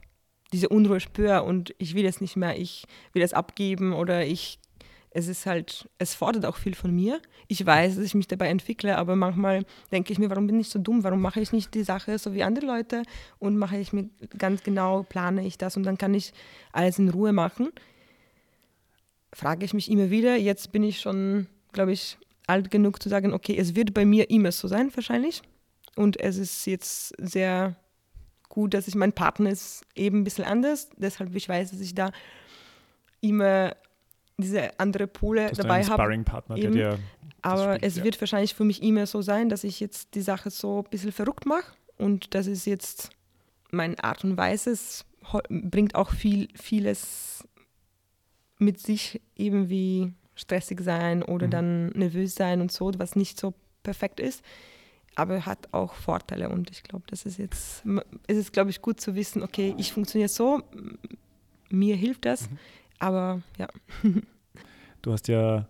diese 0.51 0.69
Unruhe 0.69 0.99
spüre 0.99 1.43
und 1.43 1.73
ich 1.77 1.95
will 1.95 2.05
es 2.05 2.21
nicht 2.21 2.35
mehr, 2.35 2.59
ich 2.59 2.85
will 3.13 3.21
es 3.21 3.33
abgeben 3.33 3.93
oder 3.93 4.25
ich 4.25 4.59
es 5.15 5.27
ist 5.27 5.45
halt, 5.45 5.87
es 5.99 6.15
fordert 6.15 6.45
auch 6.45 6.57
viel 6.57 6.73
von 6.73 6.93
mir. 6.93 7.21
Ich 7.47 7.63
weiß, 7.63 7.95
dass 7.95 8.03
ich 8.03 8.15
mich 8.15 8.27
dabei 8.27 8.47
entwickle, 8.47 8.97
aber 8.97 9.15
manchmal 9.15 9.63
denke 9.91 10.11
ich 10.11 10.17
mir, 10.17 10.29
warum 10.31 10.47
bin 10.47 10.59
ich 10.59 10.69
so 10.69 10.79
dumm? 10.79 11.03
Warum 11.03 11.21
mache 11.21 11.39
ich 11.39 11.51
nicht 11.51 11.73
die 11.75 11.83
Sache 11.83 12.17
so 12.17 12.33
wie 12.33 12.41
andere 12.41 12.65
Leute 12.65 13.03
und 13.37 13.57
mache 13.57 13.77
ich 13.77 13.93
mir 13.93 14.09
ganz 14.37 14.63
genau, 14.63 15.03
plane 15.03 15.45
ich 15.45 15.59
das 15.59 15.77
und 15.77 15.83
dann 15.83 15.99
kann 15.99 16.15
ich 16.15 16.33
alles 16.71 16.97
in 16.97 17.09
Ruhe 17.09 17.31
machen. 17.31 17.71
Frage 19.31 19.65
ich 19.65 19.73
mich 19.75 19.89
immer 19.91 20.09
wieder. 20.09 20.35
Jetzt 20.35 20.71
bin 20.71 20.83
ich 20.83 20.99
schon, 20.99 21.45
glaube 21.73 21.91
ich, 21.91 22.17
alt 22.47 22.71
genug 22.71 23.01
zu 23.01 23.07
sagen, 23.07 23.33
okay, 23.33 23.55
es 23.55 23.75
wird 23.75 23.93
bei 23.93 24.05
mir 24.05 24.31
immer 24.31 24.51
so 24.51 24.67
sein, 24.67 24.91
wahrscheinlich. 24.95 25.43
Und 25.95 26.19
es 26.19 26.37
ist 26.37 26.65
jetzt 26.65 27.13
sehr 27.19 27.75
gut, 28.49 28.73
dass 28.73 28.87
ich 28.87 28.95
mein 28.95 29.13
Partner 29.13 29.51
ist 29.51 29.85
eben 29.93 30.21
ein 30.21 30.23
bisschen 30.23 30.45
anders. 30.45 30.89
Deshalb 30.97 31.35
ich 31.35 31.47
weiß, 31.47 31.69
dass 31.69 31.81
ich 31.81 31.93
da 31.93 32.11
immer 33.21 33.75
diese 34.37 34.79
andere 34.79 35.07
Pole 35.07 35.49
das 35.49 35.57
dabei 35.57 35.83
habe. 35.89 36.03
Aber 37.41 37.83
es 37.83 37.97
ja. 37.97 38.03
wird 38.03 38.19
wahrscheinlich 38.21 38.53
für 38.55 38.63
mich 38.63 38.81
immer 38.81 39.05
so 39.05 39.21
sein, 39.21 39.49
dass 39.49 39.63
ich 39.63 39.79
jetzt 39.79 40.15
die 40.15 40.21
Sache 40.21 40.49
so 40.49 40.79
ein 40.83 40.89
bisschen 40.89 41.11
verrückt 41.11 41.45
mache 41.45 41.73
und 41.97 42.33
das 42.35 42.47
ist 42.47 42.65
jetzt 42.65 43.09
meine 43.71 44.01
Art 44.03 44.23
und 44.23 44.37
Weise. 44.37 44.71
Es 44.71 45.05
bringt 45.49 45.95
auch 45.95 46.11
viel, 46.11 46.47
vieles 46.55 47.47
mit 48.59 48.79
sich 48.79 49.21
irgendwie 49.35 50.13
stressig 50.35 50.81
sein 50.81 51.21
oder 51.21 51.47
Mhm. 51.47 51.51
dann 51.51 51.87
nervös 51.89 52.35
sein 52.35 52.61
und 52.61 52.71
so, 52.71 52.91
was 52.97 53.15
nicht 53.15 53.39
so 53.39 53.53
perfekt 53.83 54.19
ist. 54.19 54.43
Aber 55.15 55.45
hat 55.45 55.67
auch 55.73 55.93
Vorteile 55.93 56.49
und 56.49 56.71
ich 56.71 56.81
glaube, 56.81 57.05
das 57.07 57.25
ist 57.25 57.37
jetzt, 57.37 57.83
es 58.27 58.37
ist, 58.37 58.51
glaube 58.53 58.71
ich, 58.71 58.81
gut 58.81 58.99
zu 58.99 59.13
wissen, 59.15 59.43
okay, 59.43 59.75
ich 59.77 59.93
funktioniere 59.93 60.29
so, 60.29 60.63
mir 61.69 61.95
hilft 61.95 62.25
das, 62.25 62.49
Mhm. 62.49 62.57
Aber 63.03 63.41
ja. 63.57 63.67
Du 65.01 65.11
hast 65.11 65.27
ja 65.27 65.67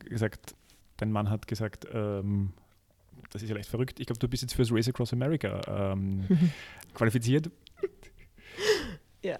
gesagt, 0.00 0.54
dein 0.96 1.12
Mann 1.12 1.30
hat 1.30 1.46
gesagt, 1.46 1.86
ähm, 1.92 2.52
das 3.30 3.42
ist 3.42 3.48
ja 3.48 3.54
leicht 3.54 3.68
verrückt. 3.68 4.00
Ich 4.00 4.06
glaube, 4.06 4.18
du 4.18 4.28
bist 4.28 4.42
jetzt 4.42 4.54
fürs 4.54 4.70
Race 4.72 4.88
Across 4.88 5.12
America 5.12 5.60
ähm, 5.92 6.26
qualifiziert. 6.94 7.50
Ja. 9.22 9.38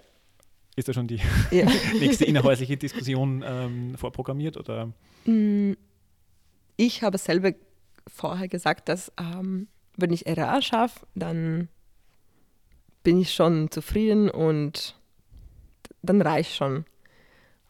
Ist 0.75 0.87
da 0.87 0.93
schon 0.93 1.07
die 1.07 1.21
ja. 1.51 1.65
nächste 1.99 2.25
innerhäusliche 2.25 2.77
Diskussion 2.77 3.43
ähm, 3.45 3.95
vorprogrammiert? 3.97 4.57
Oder? 4.57 4.91
Mm, 5.25 5.73
Ich 6.77 7.03
habe 7.03 7.17
selber 7.17 7.51
vorher 8.07 8.47
gesagt, 8.47 8.89
dass 8.89 9.11
ähm, 9.19 9.67
wenn 9.97 10.11
ich 10.11 10.25
RA 10.27 10.61
schaffe, 10.61 11.05
dann 11.15 11.69
bin 13.03 13.19
ich 13.21 13.33
schon 13.33 13.69
zufrieden 13.71 14.29
und 14.29 14.99
dann 16.01 16.21
reicht 16.21 16.55
schon. 16.55 16.85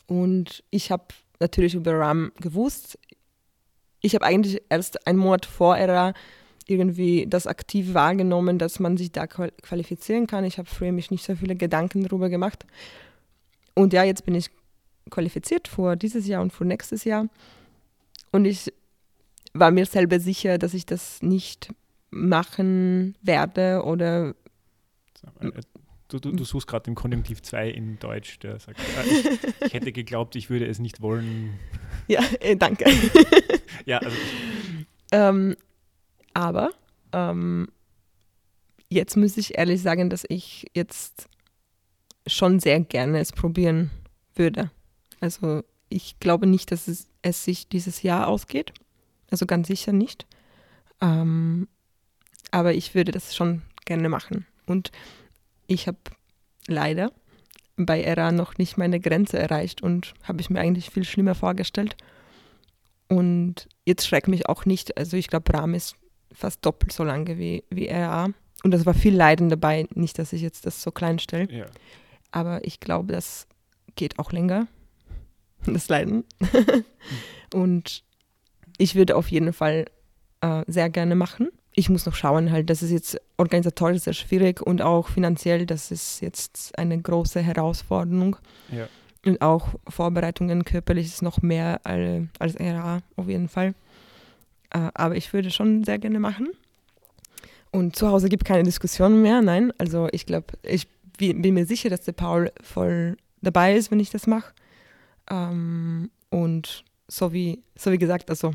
Und 0.07 0.63
ich 0.69 0.91
habe 0.91 1.05
natürlich 1.39 1.75
über 1.75 1.97
RAM 1.97 2.31
gewusst. 2.39 2.97
Ich 4.01 4.15
habe 4.15 4.25
eigentlich 4.25 4.61
erst 4.69 5.07
einen 5.07 5.19
Monat 5.19 5.45
vor 5.45 5.75
RA 5.75 6.13
irgendwie 6.67 7.25
das 7.27 7.47
aktiv 7.47 7.93
wahrgenommen, 7.93 8.57
dass 8.57 8.79
man 8.79 8.97
sich 8.97 9.11
da 9.11 9.25
qual- 9.25 9.53
qualifizieren 9.61 10.27
kann. 10.27 10.45
Ich 10.45 10.57
habe 10.57 10.69
früher 10.69 10.91
mich 10.91 11.11
nicht 11.11 11.23
so 11.23 11.35
viele 11.35 11.55
Gedanken 11.55 12.03
darüber 12.03 12.29
gemacht. 12.29 12.65
Und 13.75 13.93
ja, 13.93 14.03
jetzt 14.03 14.25
bin 14.25 14.35
ich 14.35 14.49
qualifiziert 15.09 15.67
für 15.67 15.95
dieses 15.95 16.25
Jahr 16.27 16.41
und 16.41 16.51
für 16.51 16.65
nächstes 16.65 17.03
Jahr. 17.03 17.27
Und 18.31 18.45
ich 18.45 18.73
war 19.53 19.71
mir 19.71 19.85
selber 19.85 20.19
sicher, 20.19 20.57
dass 20.57 20.73
ich 20.73 20.85
das 20.85 21.21
nicht 21.21 21.69
machen 22.09 23.15
werde 23.21 23.83
oder 23.83 24.33
Du, 26.07 26.19
du, 26.19 26.31
du 26.31 26.43
suchst 26.43 26.67
gerade 26.67 26.83
den 26.83 26.95
Konjunktiv 26.95 27.41
2 27.41 27.69
in 27.69 27.97
Deutsch, 27.97 28.37
der 28.39 28.59
sagt, 28.59 28.79
äh, 28.79 29.09
ich, 29.09 29.39
ich 29.65 29.73
hätte 29.73 29.91
geglaubt, 29.91 30.35
ich 30.35 30.49
würde 30.49 30.67
es 30.67 30.77
nicht 30.77 31.01
wollen. 31.01 31.57
ja, 32.07 32.21
äh, 32.39 32.55
danke. 32.55 32.85
Ja, 33.85 33.99
also 33.99 34.17
ähm, 35.11 35.55
aber 36.33 36.71
ähm, 37.11 37.67
jetzt 38.89 39.15
muss 39.15 39.37
ich 39.37 39.57
ehrlich 39.57 39.81
sagen, 39.81 40.09
dass 40.09 40.25
ich 40.27 40.65
jetzt 40.73 41.27
schon 42.25 42.59
sehr 42.59 42.79
gerne 42.79 43.19
es 43.19 43.31
probieren 43.31 43.91
würde. 44.35 44.71
Also 45.19 45.63
ich 45.89 46.19
glaube 46.19 46.47
nicht, 46.47 46.71
dass 46.71 46.87
es, 46.87 47.07
es 47.21 47.43
sich 47.43 47.67
dieses 47.69 48.01
Jahr 48.01 48.27
ausgeht. 48.27 48.73
Also 49.29 49.45
ganz 49.45 49.67
sicher 49.67 49.91
nicht. 49.91 50.25
Ähm, 51.01 51.67
aber 52.51 52.73
ich 52.73 52.95
würde 52.95 53.11
das 53.11 53.35
schon 53.35 53.61
gerne 53.85 54.09
machen. 54.09 54.45
Und 54.65 54.91
ich 55.67 55.87
habe 55.87 55.97
leider 56.67 57.11
bei 57.77 58.01
ERA 58.01 58.31
noch 58.31 58.57
nicht 58.57 58.77
meine 58.77 58.99
Grenze 58.99 59.37
erreicht 59.37 59.81
und 59.81 60.13
habe 60.23 60.41
ich 60.41 60.49
mir 60.49 60.59
eigentlich 60.59 60.89
viel 60.89 61.03
schlimmer 61.03 61.35
vorgestellt. 61.35 61.95
Und 63.07 63.67
jetzt 63.85 64.07
schreckt 64.07 64.27
mich 64.27 64.47
auch 64.47 64.65
nicht. 64.65 64.97
Also 64.97 65.17
ich 65.17 65.27
glaube, 65.27 65.53
Rahm 65.53 65.73
ist 65.73 65.95
fast 66.31 66.65
doppelt 66.65 66.91
so 66.91 67.03
lange 67.03 67.37
wie, 67.37 67.63
wie 67.69 67.87
RA. 67.87 68.29
Und 68.63 68.71
das 68.71 68.85
war 68.85 68.93
viel 68.93 69.15
Leiden 69.15 69.49
dabei. 69.49 69.87
Nicht, 69.93 70.17
dass 70.17 70.33
ich 70.33 70.41
jetzt 70.41 70.65
das 70.65 70.81
so 70.81 70.91
klein 70.91 71.19
stelle. 71.19 71.51
ja. 71.51 71.65
Aber 72.31 72.65
ich 72.65 72.81
glaube, 72.81 73.13
das 73.13 73.47
geht 73.95 74.19
auch 74.19 74.31
länger. 74.31 74.67
Das 75.67 75.89
Leiden. 75.89 76.25
und 77.53 78.03
ich 78.77 78.93
würde 78.93 79.15
auf 79.15 79.29
jeden 79.31 79.51
Fall 79.51 79.85
äh, 80.41 80.63
sehr 80.67 80.91
gerne 80.91 81.15
machen. 81.15 81.49
Ich 81.75 81.89
muss 81.89 82.05
noch 82.05 82.15
schauen, 82.15 82.51
halt, 82.51 82.69
das 82.69 82.81
ist 82.81 82.91
jetzt 82.91 83.19
organisatorisch 83.37 84.03
sehr 84.03 84.13
schwierig 84.13 84.61
und 84.61 84.81
auch 84.81 85.09
finanziell, 85.09 85.65
das 85.65 85.91
ist 85.91 86.21
jetzt 86.21 86.77
eine 86.77 86.97
große 87.01 87.41
Herausforderung. 87.41 88.37
Ja. 88.71 88.87
Und 89.25 89.41
auch 89.41 89.69
Vorbereitungen 89.89 90.63
körperlich 90.63 91.07
ist 91.07 91.21
noch 91.21 91.41
mehr 91.41 91.81
als, 91.83 92.27
als 92.39 92.59
RA 92.59 92.99
auf 93.17 93.27
jeden 93.27 93.49
Fall. 93.49 93.73
Äh, 94.69 94.89
aber 94.93 95.15
ich 95.17 95.33
würde 95.33 95.51
schon 95.51 95.83
sehr 95.83 95.97
gerne 95.99 96.19
machen. 96.19 96.47
Und 97.71 97.95
zu 97.97 98.07
Hause 98.07 98.29
gibt 98.29 98.43
es 98.43 98.47
keine 98.47 98.63
Diskussion 98.63 99.21
mehr, 99.21 99.41
nein. 99.41 99.73
Also 99.77 100.07
ich 100.13 100.25
glaube, 100.25 100.47
ich 100.63 100.87
bi- 101.17 101.33
bin 101.33 101.55
mir 101.55 101.65
sicher, 101.65 101.89
dass 101.89 102.01
der 102.01 102.13
Paul 102.13 102.51
voll 102.61 103.17
dabei 103.41 103.75
ist, 103.75 103.91
wenn 103.91 103.99
ich 103.99 104.11
das 104.11 104.27
mache. 104.27 104.53
Ähm, 105.29 106.09
und 106.29 106.85
so 107.07 107.33
wie, 107.33 107.61
so 107.75 107.91
wie 107.91 107.97
gesagt, 107.97 108.29
also 108.29 108.51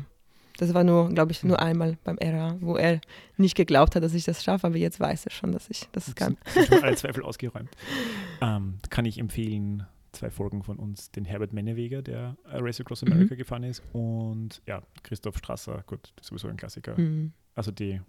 das 0.61 0.75
war 0.75 0.83
nur, 0.83 1.09
glaube 1.09 1.31
ich, 1.31 1.43
nur 1.43 1.59
einmal 1.59 1.97
beim 2.03 2.19
RA, 2.21 2.55
wo 2.61 2.75
er 2.75 3.01
nicht 3.35 3.55
geglaubt 3.55 3.95
hat, 3.95 4.03
dass 4.03 4.13
ich 4.13 4.25
das 4.25 4.43
schaffe, 4.43 4.67
aber 4.67 4.77
jetzt 4.77 4.99
weiß 4.99 5.25
er 5.25 5.31
schon, 5.31 5.51
dass 5.51 5.69
ich 5.71 5.89
das 5.91 6.13
kann. 6.13 6.37
Sind, 6.45 6.83
alle 6.83 6.95
Zweifel 6.95 7.23
ausgeräumt. 7.25 7.69
Ähm, 8.41 8.75
kann 8.91 9.05
ich 9.05 9.17
empfehlen, 9.17 9.87
zwei 10.11 10.29
Folgen 10.29 10.61
von 10.61 10.77
uns, 10.77 11.09
den 11.11 11.25
Herbert 11.25 11.51
Menneweger, 11.51 12.03
der 12.03 12.37
äh, 12.45 12.57
Race 12.57 12.79
Across 12.79 13.01
Mhm. 13.01 13.11
America 13.11 13.33
gefahren 13.33 13.63
ist, 13.63 13.81
und 13.91 14.61
ja, 14.67 14.83
Christoph 15.01 15.39
Strasser, 15.39 15.83
gut, 15.87 16.13
sowieso 16.21 16.47
ein 16.47 16.57
Klassiker. 16.57 16.95
Mhm. 16.95 17.33
Also 17.55 17.71
die, 17.71 17.99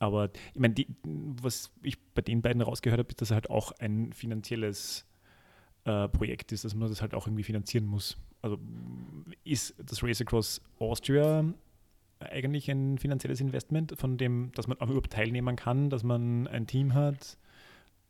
aber 0.00 0.30
ich 0.54 0.60
meine, 0.60 0.74
die, 0.74 0.88
was 1.04 1.70
ich 1.82 1.98
bei 2.14 2.22
den 2.22 2.42
beiden 2.42 2.62
rausgehört 2.62 2.98
habe, 2.98 3.10
ist, 3.10 3.20
dass 3.20 3.30
halt 3.30 3.48
auch 3.48 3.70
ein 3.78 4.12
finanzielles 4.12 5.06
äh, 5.84 6.08
Projekt 6.08 6.50
ist, 6.50 6.64
dass 6.64 6.74
man 6.74 6.88
das 6.88 7.00
halt 7.00 7.14
auch 7.14 7.28
irgendwie 7.28 7.44
finanzieren 7.44 7.86
muss. 7.86 8.16
Also 8.42 8.58
ist 9.44 9.74
das 9.78 10.02
Race 10.02 10.20
Across 10.20 10.60
Austria 10.78 11.44
eigentlich 12.20 12.70
ein 12.70 12.98
finanzielles 12.98 13.40
Investment, 13.40 13.94
von 13.98 14.16
dem, 14.16 14.50
dass 14.54 14.66
man 14.66 14.78
auch 14.80 14.86
überhaupt 14.86 15.12
teilnehmen 15.12 15.56
kann, 15.56 15.90
dass 15.90 16.02
man 16.02 16.46
ein 16.48 16.66
Team 16.66 16.94
hat? 16.94 17.36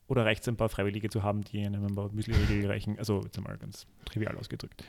Oder 0.09 0.25
reicht 0.25 0.43
es 0.43 0.49
ein 0.49 0.57
paar 0.57 0.69
Freiwillige 0.69 1.09
zu 1.09 1.23
haben, 1.23 1.43
die 1.43 1.65
einem 1.65 1.85
ein 1.85 1.95
paar 1.95 2.11
Müsli-Riegel 2.13 2.67
reichen? 2.67 2.99
Also 2.99 3.23
jetzt 3.25 3.37
einmal 3.37 3.57
ganz 3.59 3.87
trivial 4.05 4.37
ausgedrückt. 4.37 4.85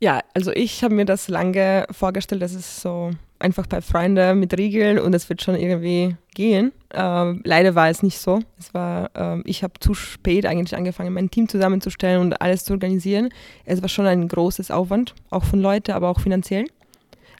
Ja, 0.00 0.22
also 0.32 0.52
ich 0.52 0.84
habe 0.84 0.94
mir 0.94 1.04
das 1.04 1.28
lange 1.28 1.84
vorgestellt, 1.90 2.40
dass 2.40 2.54
es 2.54 2.80
so 2.80 3.10
einfach 3.40 3.66
bei 3.66 3.80
Freunden 3.80 4.38
mit 4.38 4.56
Riegeln 4.56 5.00
und 5.00 5.12
es 5.12 5.28
wird 5.28 5.42
schon 5.42 5.56
irgendwie 5.56 6.16
gehen. 6.34 6.72
Ähm, 6.94 7.40
leider 7.44 7.74
war 7.74 7.88
es 7.88 8.04
nicht 8.04 8.18
so. 8.18 8.40
Es 8.58 8.72
war, 8.74 9.10
ähm, 9.16 9.42
ich 9.44 9.64
habe 9.64 9.74
zu 9.80 9.94
spät 9.94 10.46
eigentlich 10.46 10.76
angefangen, 10.76 11.12
mein 11.12 11.30
Team 11.30 11.48
zusammenzustellen 11.48 12.20
und 12.20 12.40
alles 12.40 12.64
zu 12.64 12.74
organisieren. 12.74 13.30
Es 13.64 13.82
war 13.82 13.88
schon 13.88 14.06
ein 14.06 14.28
großes 14.28 14.70
Aufwand, 14.70 15.16
auch 15.30 15.44
von 15.44 15.60
Leuten, 15.60 15.90
aber 15.90 16.08
auch 16.08 16.20
finanziell. 16.20 16.66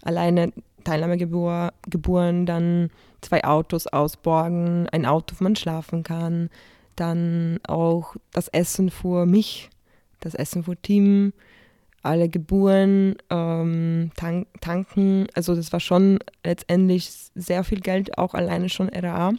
Alleine 0.03 0.53
Teilnahmegebühr, 0.85 1.73
Geburen, 1.89 2.47
dann 2.47 2.91
zwei 3.21 3.45
Autos 3.45 3.87
ausborgen, 3.87 4.89
ein 4.91 5.07
Auto, 5.07 5.35
wo 5.39 5.45
man 5.45 5.57
schlafen 5.57 6.03
kann, 6.03 6.51
dann 6.97 7.61
auch 7.67 8.17
das 8.33 8.49
Essen 8.49 8.91
für 8.91 9.27
mich, 9.27 9.71
das 10.21 10.35
Essen 10.35 10.65
für 10.65 10.77
Team, 10.77 11.33
alle 12.03 12.29
Geburen, 12.29 13.17
ähm, 13.31 14.11
tank, 14.17 14.47
tanken. 14.61 15.27
Also 15.35 15.55
das 15.55 15.73
war 15.73 15.81
schon 15.81 16.19
letztendlich 16.45 17.11
sehr 17.35 17.65
viel 17.65 17.81
Geld, 17.81 18.17
auch 18.17 18.35
alleine 18.35 18.69
schon 18.69 18.89
RA. 18.89 19.33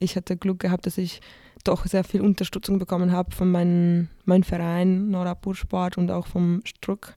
Ich 0.00 0.16
hatte 0.16 0.36
Glück 0.36 0.60
gehabt, 0.60 0.86
dass 0.86 0.98
ich 0.98 1.20
doch 1.64 1.86
sehr 1.86 2.04
viel 2.04 2.20
Unterstützung 2.20 2.78
bekommen 2.78 3.12
habe 3.12 3.34
von 3.34 3.50
meinem 3.50 4.08
mein 4.24 4.44
Verein 4.44 5.10
Norapur 5.10 5.54
Sport 5.54 5.98
und 5.98 6.10
auch 6.10 6.26
vom 6.26 6.62
Struck 6.64 7.14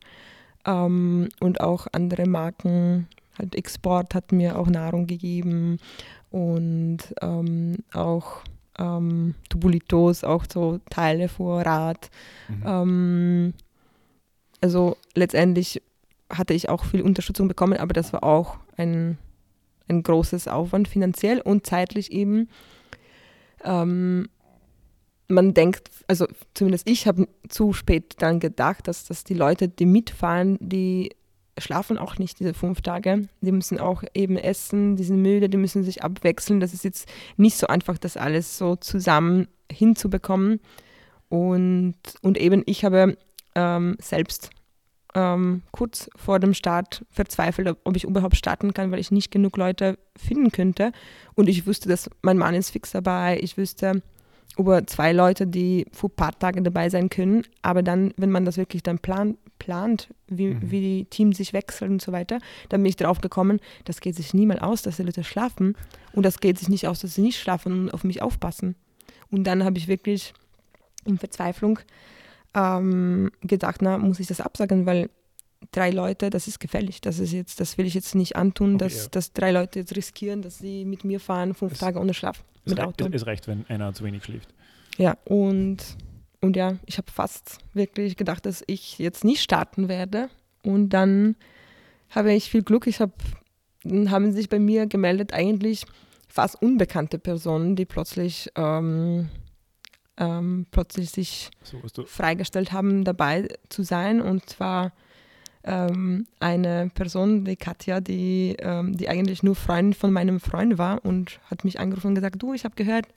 ähm, 0.65 1.29
und 1.39 1.61
auch 1.61 1.87
andere 1.91 2.25
Marken. 2.25 3.07
Halt 3.37 3.55
Export 3.55 4.13
hat 4.13 4.31
mir 4.31 4.59
auch 4.59 4.67
Nahrung 4.67 5.07
gegeben 5.07 5.79
und 6.29 6.99
ähm, 7.21 7.77
auch 7.93 8.43
ähm, 8.77 9.35
Tubulitos, 9.49 10.23
auch 10.23 10.45
so 10.51 10.79
Teile 10.89 11.29
für 11.29 11.65
Rad. 11.65 12.09
Mhm. 12.47 12.63
Ähm, 12.65 13.53
also 14.61 14.97
letztendlich 15.15 15.81
hatte 16.29 16.53
ich 16.53 16.69
auch 16.69 16.85
viel 16.85 17.01
Unterstützung 17.01 17.47
bekommen, 17.47 17.77
aber 17.77 17.93
das 17.93 18.13
war 18.13 18.23
auch 18.23 18.57
ein, 18.77 19.17
ein 19.87 20.03
großes 20.03 20.47
Aufwand 20.47 20.87
finanziell 20.87 21.41
und 21.41 21.65
zeitlich 21.67 22.11
eben. 22.11 22.49
Ähm, 23.63 24.29
man 25.33 25.53
denkt, 25.53 25.89
also 26.07 26.27
zumindest 26.53 26.89
ich 26.89 27.07
habe 27.07 27.27
zu 27.49 27.73
spät 27.73 28.15
dann 28.19 28.39
gedacht, 28.39 28.87
dass, 28.87 29.05
dass 29.05 29.23
die 29.23 29.33
Leute, 29.33 29.67
die 29.67 29.85
mitfahren, 29.85 30.57
die 30.59 31.11
schlafen 31.57 31.97
auch 31.97 32.17
nicht 32.17 32.39
diese 32.39 32.53
fünf 32.53 32.81
Tage. 32.81 33.27
Die 33.41 33.51
müssen 33.51 33.79
auch 33.79 34.03
eben 34.13 34.37
essen, 34.37 34.95
die 34.95 35.03
sind 35.03 35.21
müde, 35.21 35.49
die 35.49 35.57
müssen 35.57 35.83
sich 35.83 36.03
abwechseln. 36.03 36.59
Das 36.59 36.73
ist 36.73 36.83
jetzt 36.83 37.07
nicht 37.37 37.57
so 37.57 37.67
einfach, 37.67 37.97
das 37.97 38.17
alles 38.17 38.57
so 38.57 38.75
zusammen 38.75 39.47
hinzubekommen. 39.71 40.59
Und, 41.29 41.95
und 42.21 42.37
eben, 42.37 42.63
ich 42.65 42.85
habe 42.85 43.17
ähm, 43.55 43.95
selbst 43.99 44.49
ähm, 45.15 45.61
kurz 45.71 46.09
vor 46.15 46.39
dem 46.39 46.53
Start 46.53 47.05
verzweifelt, 47.09 47.75
ob, 47.83 47.95
ich 47.95 48.03
überhaupt 48.03 48.35
starten 48.35 48.73
kann, 48.73 48.91
weil 48.91 48.99
ich 48.99 49.11
nicht 49.11 49.31
genug 49.31 49.57
Leute 49.57 49.97
finden 50.17 50.51
könnte. 50.51 50.91
Und 51.35 51.49
ich 51.49 51.67
wusste, 51.67 51.89
dass 51.89 52.09
mein 52.21 52.37
Mann 52.37 52.55
ist 52.55 52.71
fix 52.71 52.91
dabei. 52.91 53.39
Ich 53.41 53.57
wusste, 53.57 54.01
über 54.57 54.85
zwei 54.85 55.13
Leute, 55.13 55.47
die 55.47 55.87
für 55.91 56.07
ein 56.07 56.15
paar 56.15 56.37
Tage 56.37 56.61
dabei 56.61 56.89
sein 56.89 57.09
können. 57.09 57.43
Aber 57.61 57.81
dann, 57.83 58.13
wenn 58.17 58.29
man 58.31 58.45
das 58.45 58.57
wirklich 58.57 58.83
dann 58.83 58.99
plan, 58.99 59.37
plant, 59.59 60.09
wie, 60.27 60.47
Mhm. 60.47 60.71
wie 60.71 60.81
die 60.81 61.05
Teams 61.05 61.37
sich 61.37 61.53
wechseln 61.53 61.93
und 61.93 62.01
so 62.01 62.11
weiter, 62.11 62.39
dann 62.69 62.81
bin 62.83 62.89
ich 62.89 62.95
drauf 62.97 63.21
gekommen, 63.21 63.59
das 63.85 64.01
geht 64.01 64.15
sich 64.15 64.33
niemals 64.33 64.61
aus, 64.61 64.81
dass 64.81 64.97
die 64.97 65.03
Leute 65.03 65.23
schlafen. 65.23 65.75
Und 66.11 66.23
das 66.23 66.39
geht 66.39 66.59
sich 66.59 66.69
nicht 66.69 66.87
aus, 66.87 66.99
dass 66.99 67.15
sie 67.15 67.21
nicht 67.21 67.39
schlafen 67.39 67.71
und 67.73 67.93
auf 67.93 68.03
mich 68.03 68.21
aufpassen. 68.21 68.75
Und 69.31 69.45
dann 69.45 69.63
habe 69.63 69.77
ich 69.77 69.87
wirklich 69.87 70.33
in 71.05 71.17
Verzweiflung 71.17 71.79
ähm, 72.53 73.31
gedacht, 73.41 73.81
na, 73.81 73.97
muss 73.97 74.19
ich 74.19 74.27
das 74.27 74.41
absagen, 74.41 74.85
weil 74.85 75.09
drei 75.75 75.89
Leute, 75.91 76.29
das 76.29 76.47
ist 76.47 76.59
gefährlich. 76.59 77.01
Das 77.01 77.19
ist 77.19 77.31
jetzt, 77.33 77.59
das 77.59 77.77
will 77.77 77.85
ich 77.85 77.93
jetzt 77.93 78.15
nicht 78.15 78.35
antun, 78.37 78.75
Okay, 78.75 78.85
dass, 78.85 79.03
ja. 79.03 79.09
dass 79.11 79.33
drei 79.33 79.51
Leute 79.51 79.79
jetzt 79.79 79.95
riskieren, 79.95 80.41
dass 80.41 80.57
sie 80.59 80.85
mit 80.85 81.03
mir 81.03 81.19
fahren, 81.19 81.53
fünf 81.53 81.73
Es- 81.73 81.79
Tage 81.79 81.99
ohne 81.99 82.13
Schlaf 82.13 82.43
mit 82.65 82.79
rei- 82.79 82.85
Auto. 82.85 83.07
es, 83.11 83.25
reicht, 83.27 83.47
wenn 83.47 83.65
einer 83.67 83.93
zu 83.93 84.03
wenig 84.05 84.23
schläft. 84.23 84.49
Ja, 84.97 85.17
und, 85.25 85.77
und 86.41 86.55
ja, 86.55 86.77
ich 86.85 86.97
habe 86.97 87.11
fast 87.11 87.57
wirklich 87.73 88.15
gedacht, 88.15 88.45
dass 88.45 88.63
ich 88.67 88.97
jetzt 88.99 89.23
nicht 89.25 89.41
starten 89.41 89.89
werde. 89.89 90.29
Und 90.63 90.89
dann 90.89 91.35
habe 92.09 92.31
ich 92.33 92.49
viel 92.49 92.63
Glück. 92.63 92.87
Ich 92.87 92.99
habe, 93.01 93.11
dann 93.83 94.11
haben 94.11 94.31
sich 94.31 94.47
bei 94.49 94.59
mir 94.59 94.85
gemeldet 94.85 95.33
eigentlich 95.33 95.85
fast 96.29 96.61
unbekannte 96.61 97.19
Personen, 97.19 97.75
die 97.75 97.85
plötzlich, 97.85 98.49
ähm, 98.55 99.29
ähm, 100.17 100.67
plötzlich 100.71 101.09
sich 101.09 101.49
So, 101.63 101.81
freigestellt 102.05 102.71
haben, 102.71 103.03
dabei 103.03 103.47
zu 103.69 103.83
sein. 103.83 104.21
Und 104.21 104.47
zwar 104.49 104.93
ähm, 105.63 106.27
eine 106.39 106.91
Person, 106.93 107.45
die 107.45 107.55
Katja, 107.55 108.01
die, 108.01 108.55
ähm, 108.59 108.97
die 108.97 109.09
eigentlich 109.09 109.43
nur 109.43 109.55
Freundin 109.55 109.93
von 109.93 110.11
meinem 110.11 110.39
Freund 110.39 110.77
war 110.77 111.03
und 111.05 111.39
hat 111.49 111.63
mich 111.63 111.79
angerufen 111.79 112.07
und 112.07 112.15
gesagt, 112.15 112.41
du, 112.41 112.53
ich 112.53 112.65
habe 112.65 112.75
gehört, 112.75 113.07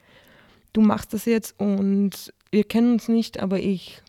du 0.73 0.81
machst 0.81 1.13
das 1.13 1.25
jetzt 1.25 1.59
und 1.59 2.33
wir 2.51 2.65
kennen 2.65 2.93
uns 2.93 3.09
nicht, 3.09 3.41
aber 3.41 3.59
ich, 3.59 4.03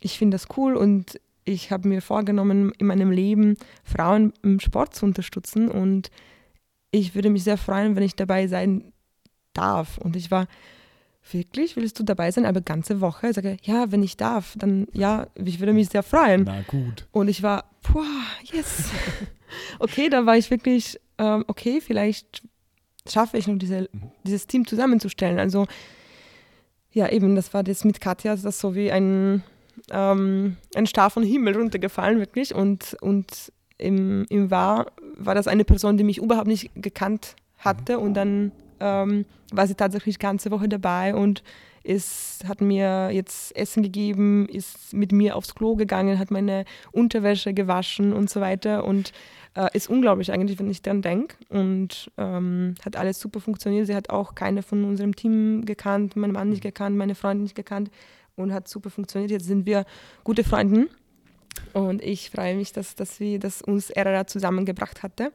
ich 0.00 0.18
finde 0.18 0.36
das 0.36 0.48
cool 0.56 0.76
und 0.76 1.20
ich 1.44 1.70
habe 1.70 1.88
mir 1.88 2.00
vorgenommen, 2.00 2.72
in 2.78 2.86
meinem 2.86 3.10
Leben 3.10 3.56
Frauen 3.84 4.32
im 4.42 4.60
Sport 4.60 4.94
zu 4.94 5.04
unterstützen 5.04 5.68
und 5.68 6.10
ich 6.90 7.14
würde 7.14 7.28
mich 7.28 7.44
sehr 7.44 7.58
freuen, 7.58 7.96
wenn 7.96 8.02
ich 8.02 8.14
dabei 8.16 8.46
sein 8.46 8.92
darf. 9.52 9.98
Und 9.98 10.16
ich 10.16 10.30
war, 10.30 10.46
wirklich, 11.30 11.76
willst 11.76 11.98
du 11.98 12.02
dabei 12.04 12.30
sein, 12.30 12.44
aber 12.46 12.60
ganze 12.60 13.00
Woche? 13.00 13.28
Ich 13.28 13.34
sage, 13.34 13.56
ja, 13.62 13.90
wenn 13.90 14.02
ich 14.02 14.16
darf, 14.16 14.54
dann 14.58 14.86
ja, 14.92 15.26
ich 15.34 15.58
würde 15.60 15.72
mich 15.72 15.88
sehr 15.88 16.02
freuen. 16.02 16.44
na 16.44 16.62
gut. 16.66 17.06
Und 17.12 17.28
ich 17.28 17.42
war, 17.42 17.64
puh, 17.82 18.02
yes. 18.52 18.90
okay, 19.78 20.08
da 20.08 20.26
war 20.26 20.36
ich 20.36 20.50
wirklich, 20.50 21.00
ähm, 21.18 21.44
okay, 21.48 21.80
vielleicht 21.80 22.42
schaffe 23.08 23.38
ich 23.38 23.46
noch 23.46 23.58
diese, 23.58 23.88
Mhm. 23.92 24.10
dieses 24.24 24.46
Team 24.46 24.66
zusammenzustellen. 24.66 25.38
Also, 25.38 25.66
ja, 26.92 27.08
eben, 27.10 27.34
das 27.34 27.52
war 27.54 27.62
das 27.62 27.84
mit 27.84 28.00
Katja, 28.00 28.32
das 28.32 28.44
ist 28.44 28.60
so 28.60 28.74
wie 28.74 28.90
ein, 28.92 29.42
ähm, 29.90 30.56
ein 30.74 30.86
Star 30.86 31.10
vom 31.10 31.22
Himmel 31.22 31.56
runtergefallen, 31.56 32.18
wirklich. 32.18 32.54
Und, 32.54 32.96
und 33.00 33.52
im, 33.78 34.24
im 34.28 34.50
Wahr 34.50 34.92
war 35.16 35.34
das 35.34 35.48
eine 35.48 35.64
Person, 35.64 35.96
die 35.96 36.04
mich 36.04 36.18
überhaupt 36.18 36.46
nicht 36.46 36.70
gekannt 36.76 37.34
hatte. 37.58 37.98
Und 37.98 38.14
dann 38.14 38.52
ähm, 38.84 39.24
war 39.52 39.66
sie 39.66 39.74
tatsächlich 39.74 40.18
ganze 40.18 40.50
Woche 40.50 40.68
dabei 40.68 41.14
und 41.14 41.42
ist, 41.82 42.44
hat 42.46 42.60
mir 42.60 43.10
jetzt 43.10 43.54
Essen 43.56 43.82
gegeben, 43.82 44.48
ist 44.48 44.92
mit 44.94 45.12
mir 45.12 45.36
aufs 45.36 45.54
Klo 45.54 45.76
gegangen, 45.76 46.18
hat 46.18 46.30
meine 46.30 46.64
Unterwäsche 46.92 47.52
gewaschen 47.52 48.12
und 48.12 48.30
so 48.30 48.40
weiter. 48.40 48.84
Und 48.84 49.12
äh, 49.54 49.68
ist 49.74 49.88
unglaublich 49.88 50.32
eigentlich, 50.32 50.58
wenn 50.58 50.70
ich 50.70 50.82
dran 50.82 51.02
denke. 51.02 51.36
Und 51.48 52.10
ähm, 52.16 52.74
hat 52.84 52.96
alles 52.96 53.20
super 53.20 53.40
funktioniert. 53.40 53.86
Sie 53.86 53.94
hat 53.94 54.10
auch 54.10 54.34
keine 54.34 54.62
von 54.62 54.84
unserem 54.84 55.14
Team 55.14 55.64
gekannt, 55.64 56.16
meinen 56.16 56.32
Mann 56.32 56.50
nicht 56.50 56.62
gekannt, 56.62 56.96
meine 56.96 57.14
Freunde 57.14 57.42
nicht 57.42 57.54
gekannt 57.54 57.90
und 58.36 58.52
hat 58.52 58.66
super 58.66 58.90
funktioniert. 58.90 59.30
Jetzt 59.30 59.46
sind 59.46 59.66
wir 59.66 59.84
gute 60.24 60.42
Freunde. 60.42 60.88
Und 61.72 62.02
ich 62.02 62.30
freue 62.30 62.56
mich, 62.56 62.72
dass, 62.72 62.94
dass, 62.94 63.20
wir, 63.20 63.38
dass 63.38 63.62
uns 63.62 63.92
RRA 63.94 64.26
zusammengebracht 64.26 65.02
hatte. 65.02 65.32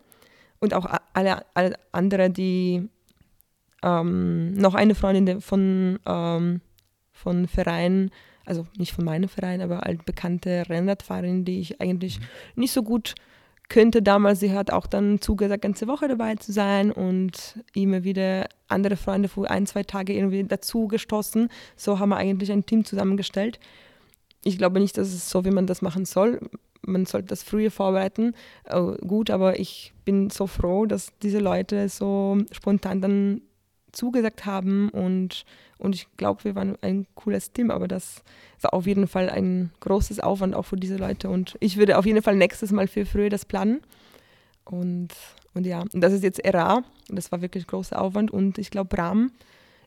Und 0.60 0.74
auch 0.74 0.88
alle, 1.14 1.46
alle 1.54 1.76
andere, 1.92 2.30
die 2.30 2.90
ähm, 3.84 4.54
noch 4.54 4.76
eine 4.76 4.96
Freundin 4.96 5.42
von, 5.42 6.00
ähm, 6.06 6.62
von 7.12 7.48
Verein, 7.48 8.12
also 8.46 8.66
nicht 8.78 8.94
von 8.94 9.06
meinem 9.06 9.30
Verein, 9.30 9.62
aber 9.62 9.84
eine 9.84 10.00
bekannte 10.00 10.64
Rennradfahrerin, 10.68 11.46
die 11.46 11.60
ich 11.60 11.82
eigentlich 11.82 12.20
nicht 12.56 12.72
so 12.72 12.84
gut 12.84 13.16
könnte 13.70 14.02
damals. 14.02 14.40
Sie 14.40 14.52
hat 14.52 14.72
auch 14.72 14.88
dann 14.88 15.22
zugesagt, 15.22 15.62
ganze 15.62 15.88
Woche 15.88 16.08
dabei 16.08 16.36
zu 16.36 16.52
sein 16.52 16.92
und 16.92 17.60
immer 17.74 18.04
wieder 18.04 18.50
andere 18.68 18.98
Freunde 18.98 19.30
für 19.30 19.50
ein, 19.50 19.68
zwei 19.68 19.84
Tage 19.84 20.14
irgendwie 20.14 20.44
dazu 20.44 20.88
gestoßen. 20.88 21.50
So 21.76 22.00
haben 22.00 22.10
wir 22.10 22.18
eigentlich 22.18 22.52
ein 22.52 22.66
Team 22.66 22.84
zusammengestellt. 22.84 23.60
Ich 24.44 24.58
glaube 24.58 24.80
nicht, 24.80 24.98
dass 24.98 25.10
es 25.10 25.30
so, 25.30 25.46
wie 25.46 25.52
man 25.52 25.68
das 25.68 25.82
machen 25.82 26.06
soll. 26.06 26.40
Man 26.82 27.06
sollte 27.06 27.28
das 27.28 27.44
früher 27.44 27.72
vorbereiten. 27.72 28.34
Äh, 28.64 28.98
gut, 29.06 29.30
aber 29.30 29.60
ich 29.60 29.94
bin 30.06 30.30
so 30.30 30.48
froh, 30.48 30.86
dass 30.86 31.10
diese 31.22 31.40
Leute 31.40 31.90
so 31.90 32.38
spontan 32.52 33.02
dann 33.02 33.42
zugesagt 33.92 34.46
haben 34.46 34.90
und, 34.90 35.46
und 35.78 35.96
ich 35.96 36.08
glaube, 36.18 36.44
wir 36.44 36.56
waren 36.56 36.78
ein 36.82 37.08
cooles 37.16 37.52
Team, 37.52 37.72
aber 37.72 37.88
das 37.88 38.24
war 38.62 38.74
auf 38.74 38.86
jeden 38.88 39.08
Fall 39.08 39.30
ein 39.30 39.72
großes 39.80 40.20
Aufwand 40.20 40.56
auch 40.56 40.64
für 40.64 40.78
diese 40.78 40.98
Leute 40.98 41.30
und 41.30 41.58
ich 41.60 41.78
würde 41.78 41.98
auf 41.98 42.06
jeden 42.06 42.22
Fall 42.22 42.36
nächstes 42.36 42.72
Mal 42.72 42.88
viel 42.88 43.06
früher 43.06 43.30
das 43.30 43.46
planen 43.46 43.82
und, 44.66 45.10
und 45.54 45.66
ja, 45.66 45.82
und 45.94 46.02
das 46.02 46.14
ist 46.14 46.24
jetzt 46.24 46.42
RA, 46.46 46.84
das 47.08 47.32
war 47.32 47.42
wirklich 47.42 47.68
großer 47.68 48.02
Aufwand 48.02 48.32
und 48.32 48.58
ich 48.58 48.70
glaube, 48.70 48.96
Bram 48.96 49.32